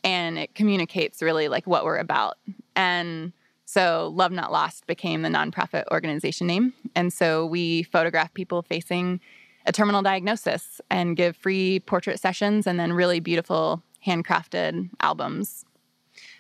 and 0.05 0.39
it 0.39 0.55
communicates 0.55 1.23
really 1.23 1.49
like 1.49 1.67
what 1.67 1.85
we're 1.85 1.97
about. 1.97 2.39
And 2.77 3.33
so 3.65 4.13
Love 4.15 4.33
Not 4.33 4.53
Lost 4.53 4.87
became 4.87 5.23
the 5.23 5.29
nonprofit 5.29 5.85
organization 5.91 6.47
name. 6.47 6.75
And 6.95 7.13
so 7.13 7.47
we 7.47 7.85
photograph 7.85 8.35
people 8.35 8.63
facing 8.63 9.21
a 9.67 9.73
terminal 9.73 10.03
diagnosis 10.03 10.81
and 10.91 11.17
give 11.17 11.37
free 11.37 11.81
portrait 11.81 12.19
sessions 12.19 12.67
and 12.67 12.81
then 12.81 12.93
really 12.93 13.21
beautiful 13.21 13.83
handcrafted 14.05 14.89
albums. 15.01 15.65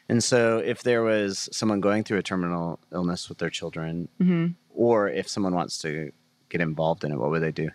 And 0.08 0.24
so, 0.24 0.58
if 0.58 0.82
there 0.82 1.02
was 1.02 1.48
someone 1.52 1.80
going 1.80 2.02
through 2.04 2.18
a 2.18 2.22
terminal 2.22 2.78
illness 2.92 3.28
with 3.28 3.38
their 3.38 3.50
children, 3.50 4.08
Mm-hmm. 4.20 4.52
or 4.74 5.08
if 5.08 5.28
someone 5.28 5.54
wants 5.54 5.78
to 5.78 6.12
get 6.48 6.60
involved 6.60 7.04
in 7.04 7.12
it, 7.12 7.18
what 7.18 7.30
would 7.30 7.42
they 7.42 7.52
do? 7.52 7.68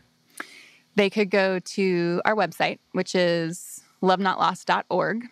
They 0.95 1.09
could 1.09 1.29
go 1.29 1.59
to 1.59 2.21
our 2.25 2.35
website, 2.35 2.79
which 2.93 3.13
is 3.15 3.81
lovenotlost.org. 4.01 5.25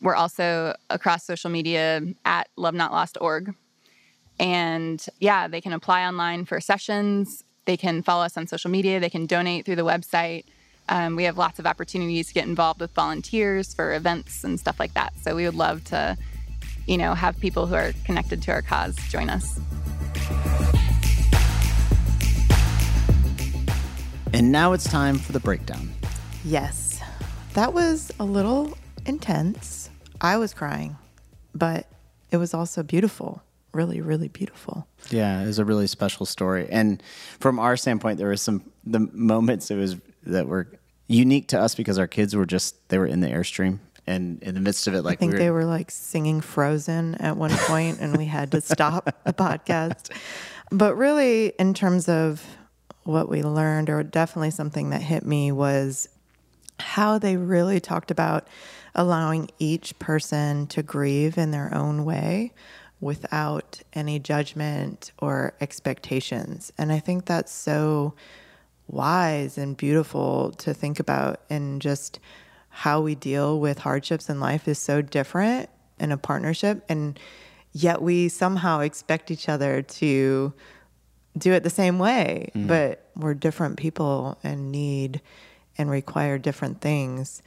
We're 0.00 0.14
also 0.16 0.74
across 0.90 1.24
social 1.24 1.50
media 1.50 2.02
at 2.24 2.48
lovenotlost.org. 2.58 3.54
And 4.40 5.04
yeah, 5.20 5.46
they 5.48 5.60
can 5.60 5.72
apply 5.72 6.04
online 6.06 6.44
for 6.44 6.60
sessions. 6.60 7.44
They 7.64 7.76
can 7.76 8.02
follow 8.02 8.24
us 8.24 8.36
on 8.36 8.46
social 8.46 8.70
media. 8.70 8.98
They 8.98 9.10
can 9.10 9.26
donate 9.26 9.64
through 9.64 9.76
the 9.76 9.84
website. 9.84 10.44
Um, 10.92 11.16
we 11.16 11.24
have 11.24 11.38
lots 11.38 11.58
of 11.58 11.66
opportunities 11.66 12.28
to 12.28 12.34
get 12.34 12.46
involved 12.46 12.80
with 12.80 12.90
volunteers 12.90 13.72
for 13.72 13.94
events 13.94 14.44
and 14.44 14.60
stuff 14.60 14.78
like 14.78 14.92
that. 14.92 15.14
So 15.22 15.34
we 15.34 15.46
would 15.46 15.54
love 15.54 15.82
to, 15.84 16.18
you 16.86 16.98
know, 16.98 17.14
have 17.14 17.40
people 17.40 17.66
who 17.66 17.74
are 17.74 17.94
connected 18.04 18.42
to 18.42 18.52
our 18.52 18.60
cause 18.60 18.94
join 19.08 19.30
us. 19.30 19.58
And 24.34 24.52
now 24.52 24.74
it's 24.74 24.84
time 24.84 25.16
for 25.16 25.32
the 25.32 25.40
breakdown. 25.40 25.90
Yes, 26.44 27.00
that 27.54 27.72
was 27.72 28.12
a 28.20 28.24
little 28.24 28.76
intense. 29.06 29.88
I 30.20 30.36
was 30.36 30.52
crying, 30.52 30.98
but 31.54 31.86
it 32.30 32.36
was 32.36 32.52
also 32.52 32.82
beautiful. 32.82 33.42
Really, 33.72 34.02
really 34.02 34.28
beautiful. 34.28 34.86
Yeah, 35.08 35.42
it 35.42 35.46
was 35.46 35.58
a 35.58 35.64
really 35.64 35.86
special 35.86 36.26
story. 36.26 36.68
And 36.70 37.02
from 37.40 37.58
our 37.58 37.78
standpoint, 37.78 38.18
there 38.18 38.28
were 38.28 38.36
some 38.36 38.70
the 38.84 38.98
moments 38.98 39.70
it 39.70 39.76
was 39.76 39.96
that 40.24 40.46
were 40.46 40.68
unique 41.12 41.48
to 41.48 41.60
us 41.60 41.74
because 41.74 41.98
our 41.98 42.06
kids 42.06 42.34
were 42.34 42.46
just 42.46 42.88
they 42.88 42.98
were 42.98 43.06
in 43.06 43.20
the 43.20 43.28
airstream 43.28 43.78
and 44.06 44.42
in 44.42 44.54
the 44.54 44.60
midst 44.60 44.86
of 44.86 44.94
it, 44.94 45.02
like 45.02 45.18
I 45.18 45.20
think 45.20 45.32
we 45.32 45.38
they 45.38 45.50
were, 45.50 45.58
were 45.58 45.64
like 45.64 45.90
singing 45.90 46.40
Frozen 46.40 47.16
at 47.16 47.36
one 47.36 47.52
point, 47.52 48.00
and 48.00 48.16
we 48.16 48.24
had 48.24 48.50
to 48.52 48.60
stop 48.60 49.04
the 49.24 49.32
podcast. 49.32 50.10
But 50.70 50.96
really, 50.96 51.52
in 51.58 51.74
terms 51.74 52.08
of 52.08 52.44
what 53.04 53.28
we 53.28 53.42
learned, 53.42 53.90
or 53.90 54.02
definitely 54.02 54.50
something 54.50 54.90
that 54.90 55.02
hit 55.02 55.24
me, 55.24 55.52
was 55.52 56.08
how 56.80 57.18
they 57.18 57.36
really 57.36 57.78
talked 57.78 58.10
about 58.10 58.48
allowing 58.94 59.48
each 59.58 59.96
person 59.98 60.66
to 60.66 60.82
grieve 60.82 61.38
in 61.38 61.52
their 61.52 61.72
own 61.72 62.04
way 62.04 62.52
without 63.00 63.80
any 63.94 64.18
judgment 64.18 65.12
or 65.18 65.54
expectations. 65.60 66.72
And 66.76 66.92
I 66.92 66.98
think 66.98 67.24
that's 67.24 67.52
so 67.52 68.14
wise 68.88 69.58
and 69.58 69.76
beautiful 69.76 70.52
to 70.52 70.74
think 70.74 71.00
about 71.00 71.40
and 71.48 71.80
just 71.80 72.18
how 72.68 73.00
we 73.00 73.14
deal 73.14 73.60
with 73.60 73.78
hardships 73.78 74.28
in 74.28 74.40
life 74.40 74.66
is 74.66 74.78
so 74.78 75.02
different 75.02 75.68
in 75.98 76.10
a 76.10 76.16
partnership 76.16 76.84
and 76.88 77.18
yet 77.72 78.02
we 78.02 78.28
somehow 78.28 78.80
expect 78.80 79.30
each 79.30 79.48
other 79.48 79.82
to 79.82 80.52
do 81.36 81.52
it 81.52 81.62
the 81.62 81.70
same 81.70 81.98
way 81.98 82.50
mm-hmm. 82.54 82.66
but 82.66 83.10
we're 83.16 83.34
different 83.34 83.76
people 83.76 84.38
and 84.42 84.72
need 84.72 85.20
and 85.78 85.90
require 85.90 86.38
different 86.38 86.80
things 86.80 87.42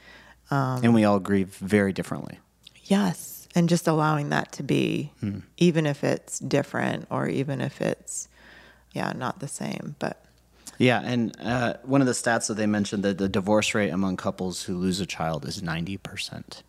um, 0.50 0.80
and 0.82 0.94
we 0.94 1.02
all 1.04 1.18
grieve 1.18 1.54
very 1.56 1.92
differently. 1.92 2.38
yes 2.84 3.48
and 3.54 3.68
just 3.68 3.88
allowing 3.88 4.28
that 4.28 4.52
to 4.52 4.62
be 4.62 5.12
hmm. 5.20 5.40
even 5.56 5.86
if 5.86 6.04
it's 6.04 6.38
different 6.38 7.06
or 7.10 7.28
even 7.28 7.60
if 7.60 7.80
it's 7.80 8.28
yeah 8.92 9.12
not 9.12 9.40
the 9.40 9.48
same 9.48 9.96
but 9.98 10.25
Yeah, 10.78 11.00
and 11.04 11.34
uh, 11.40 11.74
one 11.84 12.00
of 12.00 12.06
the 12.06 12.12
stats 12.12 12.48
that 12.48 12.54
they 12.54 12.66
mentioned 12.66 13.02
that 13.04 13.18
the 13.18 13.28
divorce 13.28 13.74
rate 13.74 13.90
among 13.90 14.16
couples 14.16 14.64
who 14.64 14.76
lose 14.76 15.00
a 15.00 15.06
child 15.06 15.44
is 15.46 15.62
ninety 15.62 15.96
percent, 15.96 16.62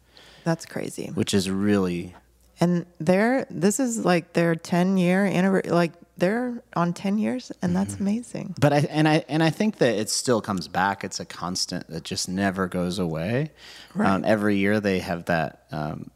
that's 0.44 0.66
crazy. 0.66 1.12
Which 1.14 1.34
is 1.34 1.50
really 1.50 2.16
and 2.60 2.86
they're 3.00 3.46
this 3.50 3.80
is 3.80 4.04
like 4.04 4.34
their 4.34 4.56
10 4.56 4.98
year 4.98 5.26
anniversary 5.26 5.72
like 5.72 5.94
they're 6.18 6.64
on 6.76 6.94
10 6.94 7.20
years 7.20 7.52
and 7.62 7.76
that's 7.76 7.96
amazing. 8.00 8.56
But 8.60 8.74
I 8.74 8.78
and 8.90 9.08
I 9.08 9.24
and 9.30 9.44
I 9.44 9.52
think 9.52 9.78
that 9.78 9.96
it 9.96 10.10
still 10.10 10.42
comes 10.42 10.68
back. 10.68 11.04
It's 11.04 11.20
a 11.20 11.26
constant 11.26 11.88
that 11.90 12.04
just 12.04 12.28
never 12.28 12.68
goes 12.68 12.98
away. 12.98 13.52
Um, 13.96 14.24
every 14.26 14.58
year 14.58 14.80
they 14.80 15.00
have 15.00 15.26
that 15.26 15.68
um, 15.72 16.10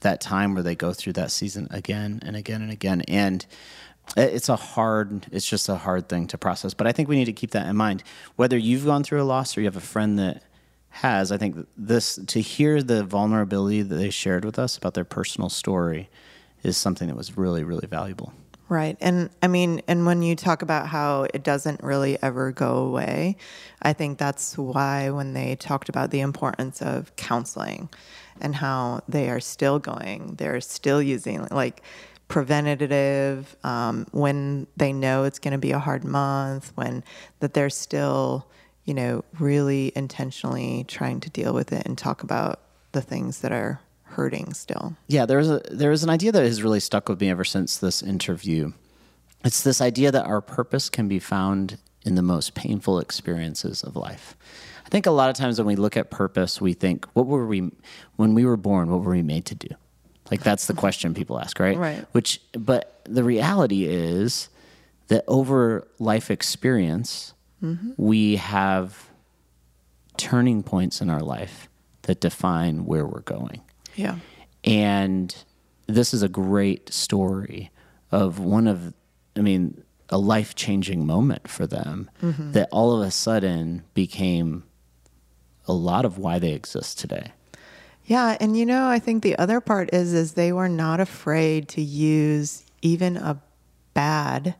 that 0.00 0.20
time 0.20 0.54
where 0.54 0.62
they 0.62 0.74
go 0.74 0.92
through 0.92 1.14
that 1.14 1.30
season 1.30 1.68
again 1.70 2.20
and 2.24 2.34
again 2.36 2.62
and 2.62 2.70
again, 2.72 3.02
and 3.02 3.46
it's 4.16 4.48
a 4.48 4.56
hard. 4.56 5.26
It's 5.32 5.46
just 5.46 5.68
a 5.68 5.76
hard 5.76 6.08
thing 6.08 6.26
to 6.28 6.38
process. 6.38 6.74
But 6.74 6.86
I 6.86 6.92
think 6.92 7.08
we 7.08 7.16
need 7.16 7.24
to 7.26 7.32
keep 7.32 7.52
that 7.52 7.66
in 7.66 7.76
mind. 7.76 8.02
Whether 8.36 8.58
you've 8.58 8.84
gone 8.84 9.02
through 9.04 9.22
a 9.22 9.24
loss 9.24 9.56
or 9.56 9.60
you 9.60 9.66
have 9.66 9.76
a 9.76 9.80
friend 9.80 10.18
that 10.18 10.42
has, 10.90 11.32
I 11.32 11.38
think 11.38 11.66
this 11.76 12.18
to 12.26 12.40
hear 12.40 12.82
the 12.82 13.02
vulnerability 13.02 13.82
that 13.82 13.94
they 13.94 14.10
shared 14.10 14.44
with 14.44 14.58
us 14.58 14.76
about 14.76 14.94
their 14.94 15.04
personal 15.04 15.48
story 15.48 16.08
is 16.62 16.76
something 16.76 17.08
that 17.08 17.16
was 17.16 17.36
really 17.36 17.64
really 17.64 17.86
valuable. 17.86 18.32
Right. 18.68 18.96
And 19.00 19.28
I 19.42 19.48
mean, 19.48 19.82
and 19.88 20.06
when 20.06 20.22
you 20.22 20.34
talk 20.34 20.62
about 20.62 20.86
how 20.86 21.26
it 21.34 21.42
doesn't 21.42 21.82
really 21.82 22.20
ever 22.22 22.50
go 22.50 22.78
away, 22.78 23.36
I 23.82 23.92
think 23.92 24.18
that's 24.18 24.56
why 24.56 25.10
when 25.10 25.34
they 25.34 25.54
talked 25.56 25.90
about 25.90 26.10
the 26.10 26.20
importance 26.20 26.80
of 26.80 27.14
counseling 27.16 27.90
and 28.40 28.54
how 28.54 29.02
they 29.06 29.28
are 29.28 29.40
still 29.40 29.78
going, 29.78 30.36
they're 30.36 30.62
still 30.62 31.02
using 31.02 31.46
like 31.50 31.82
preventative 32.28 33.56
um, 33.64 34.06
when 34.12 34.66
they 34.76 34.92
know 34.92 35.24
it's 35.24 35.38
going 35.38 35.52
to 35.52 35.58
be 35.58 35.72
a 35.72 35.78
hard 35.78 36.04
month, 36.04 36.72
when 36.74 37.04
that 37.40 37.54
they're 37.54 37.70
still, 37.70 38.46
you 38.84 38.94
know, 38.94 39.24
really 39.38 39.92
intentionally 39.94 40.84
trying 40.88 41.20
to 41.20 41.30
deal 41.30 41.52
with 41.52 41.72
it 41.72 41.86
and 41.86 41.96
talk 41.98 42.22
about 42.22 42.60
the 42.92 43.02
things 43.02 43.40
that 43.40 43.52
are 43.52 43.80
hurting 44.04 44.54
still. 44.54 44.96
Yeah, 45.08 45.26
there's 45.26 45.50
a 45.50 45.60
there 45.70 45.92
is 45.92 46.04
an 46.04 46.10
idea 46.10 46.32
that 46.32 46.42
has 46.42 46.62
really 46.62 46.80
stuck 46.80 47.08
with 47.08 47.20
me 47.20 47.30
ever 47.30 47.44
since 47.44 47.78
this 47.78 48.02
interview. 48.02 48.72
It's 49.44 49.62
this 49.62 49.80
idea 49.80 50.10
that 50.10 50.24
our 50.24 50.40
purpose 50.40 50.88
can 50.88 51.06
be 51.06 51.18
found 51.18 51.78
in 52.04 52.14
the 52.14 52.22
most 52.22 52.54
painful 52.54 52.98
experiences 52.98 53.82
of 53.82 53.96
life. 53.96 54.36
I 54.86 54.88
think 54.88 55.06
a 55.06 55.10
lot 55.10 55.30
of 55.30 55.36
times 55.36 55.58
when 55.58 55.66
we 55.66 55.76
look 55.76 55.96
at 55.96 56.10
purpose, 56.10 56.60
we 56.60 56.72
think, 56.72 57.06
what 57.14 57.26
were 57.26 57.46
we 57.46 57.70
when 58.16 58.34
we 58.34 58.44
were 58.44 58.56
born, 58.56 58.90
what 58.90 59.00
were 59.02 59.12
we 59.12 59.22
made 59.22 59.44
to 59.46 59.54
do? 59.54 59.68
Like 60.30 60.42
that's 60.42 60.66
the 60.66 60.74
question 60.74 61.14
people 61.14 61.38
ask, 61.38 61.58
right? 61.60 61.76
Right. 61.76 62.04
Which, 62.12 62.40
but 62.52 63.00
the 63.04 63.24
reality 63.24 63.84
is 63.84 64.48
that 65.08 65.24
over 65.28 65.86
life 65.98 66.30
experience, 66.30 67.34
mm-hmm. 67.62 67.90
we 67.96 68.36
have 68.36 69.10
turning 70.16 70.62
points 70.62 71.00
in 71.00 71.10
our 71.10 71.20
life 71.20 71.68
that 72.02 72.20
define 72.20 72.86
where 72.86 73.06
we're 73.06 73.20
going. 73.20 73.62
Yeah. 73.96 74.16
And 74.64 75.34
this 75.86 76.14
is 76.14 76.22
a 76.22 76.28
great 76.28 76.92
story 76.92 77.70
of 78.10 78.38
one 78.38 78.66
of, 78.66 78.94
I 79.36 79.40
mean, 79.40 79.82
a 80.08 80.18
life 80.18 80.54
changing 80.54 81.06
moment 81.06 81.48
for 81.48 81.66
them 81.66 82.10
mm-hmm. 82.22 82.52
that 82.52 82.68
all 82.70 83.00
of 83.00 83.06
a 83.06 83.10
sudden 83.10 83.82
became 83.94 84.64
a 85.66 85.72
lot 85.72 86.04
of 86.04 86.18
why 86.18 86.38
they 86.38 86.52
exist 86.52 86.98
today. 86.98 87.32
Yeah, 88.06 88.36
and 88.38 88.56
you 88.56 88.66
know, 88.66 88.86
I 88.86 88.98
think 88.98 89.22
the 89.22 89.38
other 89.38 89.60
part 89.60 89.92
is 89.94 90.12
is 90.12 90.32
they 90.32 90.52
were 90.52 90.68
not 90.68 91.00
afraid 91.00 91.68
to 91.70 91.80
use 91.80 92.64
even 92.82 93.16
a 93.16 93.40
bad 93.94 94.56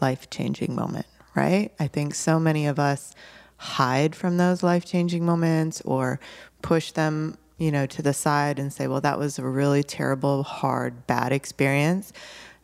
life-changing 0.00 0.74
moment, 0.74 1.06
right? 1.34 1.72
I 1.80 1.86
think 1.86 2.14
so 2.14 2.38
many 2.38 2.66
of 2.66 2.78
us 2.78 3.14
hide 3.56 4.14
from 4.14 4.36
those 4.36 4.62
life-changing 4.62 5.24
moments 5.24 5.80
or 5.82 6.20
push 6.60 6.92
them, 6.92 7.38
you 7.56 7.72
know, 7.72 7.86
to 7.86 8.02
the 8.02 8.12
side 8.12 8.58
and 8.58 8.70
say, 8.70 8.86
"Well, 8.86 9.00
that 9.00 9.18
was 9.18 9.38
a 9.38 9.44
really 9.44 9.82
terrible, 9.82 10.42
hard, 10.42 11.06
bad 11.06 11.32
experience. 11.32 12.12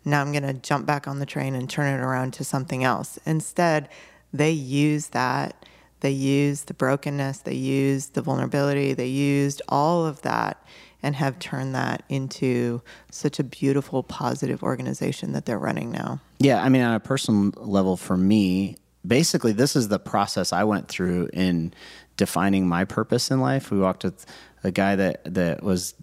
Now 0.05 0.21
I'm 0.21 0.33
going 0.33 0.43
to 0.43 0.53
jump 0.53 0.85
back 0.85 1.09
on 1.09 1.21
the 1.21 1.27
train 1.27 1.55
and 1.55 1.71
turn 1.71 1.87
it 1.87 2.03
around 2.05 2.35
to 2.35 2.45
something 2.45 2.85
else." 2.85 3.19
Instead, 3.25 3.89
they 4.31 4.51
use 4.51 5.09
that 5.09 5.65
they 6.03 6.11
used 6.11 6.66
the 6.66 6.74
brokenness, 6.74 7.38
they 7.38 7.55
used 7.55 8.14
the 8.14 8.22
vulnerability, 8.22 8.92
they 8.92 9.07
used 9.07 9.62
all 9.68 10.05
of 10.05 10.20
that 10.22 10.62
and 11.03 11.16
have 11.16 11.38
turned 11.38 11.74
that 11.74 12.03
into 12.09 12.82
such 13.11 13.38
a 13.38 13.44
beautiful, 13.44 14.03
positive 14.03 14.62
organization 14.62 15.32
that 15.32 15.46
they're 15.46 15.59
running 15.59 15.90
now. 15.90 16.20
Yeah, 16.38 16.62
I 16.62 16.68
mean, 16.68 16.82
on 16.82 16.94
a 16.94 17.00
personal 17.00 17.53
level, 17.57 17.96
for 17.96 18.16
me, 18.16 18.76
basically, 19.07 19.53
this 19.53 19.74
is 19.74 19.88
the 19.88 19.98
process 19.98 20.53
I 20.53 20.64
went 20.64 20.88
through 20.88 21.30
in 21.32 21.72
defining 22.16 22.68
my 22.68 22.84
purpose 22.84 23.30
in 23.30 23.40
life. 23.40 23.70
We 23.70 23.78
walked 23.78 24.05
with 24.05 24.26
a 24.62 24.70
guy 24.70 24.96
that 24.96 25.34
that 25.34 25.62
was 25.62 25.94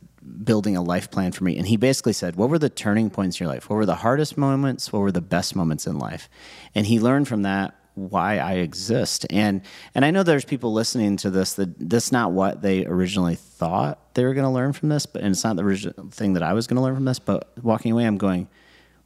building 0.43 0.77
a 0.77 0.81
life 0.81 1.09
plan 1.09 1.31
for 1.31 1.43
me, 1.43 1.57
and 1.57 1.67
he 1.67 1.77
basically 1.77 2.13
said, 2.13 2.35
"What 2.35 2.49
were 2.49 2.59
the 2.59 2.69
turning 2.69 3.09
points 3.09 3.39
in 3.39 3.45
your 3.45 3.53
life? 3.53 3.69
What 3.69 3.77
were 3.77 3.85
the 3.85 3.95
hardest 3.95 4.37
moments? 4.37 4.91
What 4.91 4.99
were 4.99 5.11
the 5.11 5.21
best 5.21 5.55
moments 5.55 5.87
in 5.87 5.97
life?" 5.97 6.29
And 6.75 6.85
he 6.85 6.99
learned 6.99 7.27
from 7.27 7.43
that 7.43 7.75
why 8.07 8.37
I 8.37 8.53
exist. 8.53 9.25
And 9.29 9.61
and 9.93 10.05
I 10.05 10.11
know 10.11 10.23
there's 10.23 10.45
people 10.45 10.71
listening 10.71 11.17
to 11.17 11.29
this 11.29 11.53
that 11.53 11.89
that's 11.89 12.11
not 12.11 12.31
what 12.31 12.61
they 12.61 12.85
originally 12.85 13.35
thought 13.35 14.13
they 14.13 14.23
were 14.23 14.33
going 14.33 14.45
to 14.45 14.51
learn 14.51 14.73
from 14.73 14.89
this, 14.89 15.05
but 15.05 15.21
and 15.21 15.31
it's 15.31 15.43
not 15.43 15.55
the 15.55 15.63
original 15.63 16.09
thing 16.09 16.33
that 16.33 16.43
I 16.43 16.53
was 16.53 16.67
going 16.67 16.77
to 16.77 16.81
learn 16.81 16.95
from 16.95 17.05
this. 17.05 17.19
But 17.19 17.51
walking 17.61 17.91
away, 17.91 18.05
I'm 18.05 18.17
going, 18.17 18.47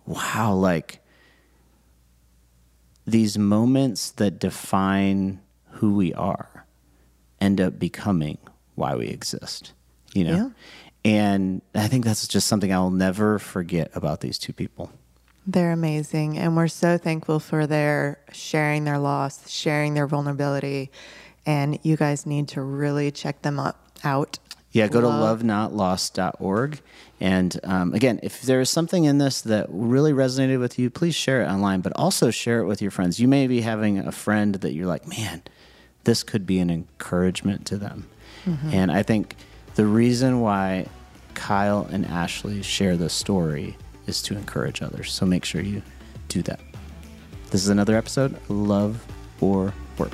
wow, 0.05 0.53
like 0.53 0.99
these 3.05 3.37
moments 3.37 4.11
that 4.11 4.39
define 4.39 5.41
who 5.71 5.95
we 5.95 6.13
are 6.13 6.65
end 7.41 7.59
up 7.59 7.77
becoming 7.77 8.37
why 8.75 8.95
we 8.95 9.07
exist, 9.07 9.73
you 10.13 10.23
know? 10.23 10.35
Yeah. 10.35 10.49
And 11.05 11.61
I 11.75 11.87
think 11.87 12.05
that's 12.05 12.27
just 12.27 12.47
something 12.47 12.71
I'll 12.71 12.89
never 12.89 13.37
forget 13.37 13.91
about 13.93 14.21
these 14.21 14.37
two 14.37 14.53
people. 14.53 14.89
They're 15.45 15.71
amazing. 15.71 16.37
And 16.37 16.55
we're 16.55 16.67
so 16.67 16.97
thankful 16.97 17.39
for 17.39 17.67
their 17.67 18.19
sharing 18.31 18.85
their 18.85 18.99
loss, 18.99 19.49
sharing 19.49 19.93
their 19.93 20.07
vulnerability. 20.07 20.91
And 21.45 21.79
you 21.83 21.97
guys 21.97 22.25
need 22.25 22.47
to 22.49 22.61
really 22.61 23.11
check 23.11 23.41
them 23.41 23.59
up, 23.59 23.91
out. 24.03 24.39
Yeah, 24.71 24.87
go 24.87 24.99
Love- 24.99 25.39
to 25.41 25.45
lovenotlost.org. 25.45 26.81
And 27.19 27.59
um, 27.63 27.93
again, 27.93 28.19
if 28.23 28.41
there 28.41 28.59
is 28.59 28.69
something 28.69 29.03
in 29.03 29.17
this 29.17 29.41
that 29.41 29.67
really 29.69 30.13
resonated 30.13 30.59
with 30.59 30.79
you, 30.79 30.89
please 30.89 31.15
share 31.15 31.41
it 31.43 31.47
online, 31.47 31.81
but 31.81 31.93
also 31.95 32.31
share 32.31 32.59
it 32.59 32.65
with 32.65 32.81
your 32.81 32.91
friends. 32.91 33.19
You 33.19 33.27
may 33.27 33.47
be 33.47 33.61
having 33.61 33.99
a 33.99 34.11
friend 34.11 34.55
that 34.55 34.73
you're 34.73 34.87
like, 34.87 35.07
man, 35.07 35.43
this 36.05 36.23
could 36.23 36.45
be 36.45 36.59
an 36.59 36.69
encouragement 36.69 37.65
to 37.67 37.77
them. 37.77 38.07
And 38.45 38.91
I 38.91 39.03
think 39.03 39.37
the 39.75 39.85
reason 39.85 40.41
why 40.41 40.87
Kyle 41.33 41.87
and 41.89 42.05
Ashley 42.05 42.61
share 42.61 42.97
this 42.97 43.13
story 43.13 43.77
is 44.07 44.21
to 44.23 44.37
encourage 44.37 44.81
others. 44.81 45.11
So 45.11 45.25
make 45.25 45.45
sure 45.45 45.61
you 45.61 45.81
do 46.27 46.41
that. 46.43 46.59
This 47.51 47.63
is 47.63 47.69
another 47.69 47.95
episode 47.95 48.37
Love 48.49 49.05
or 49.39 49.73
Work. 49.97 50.11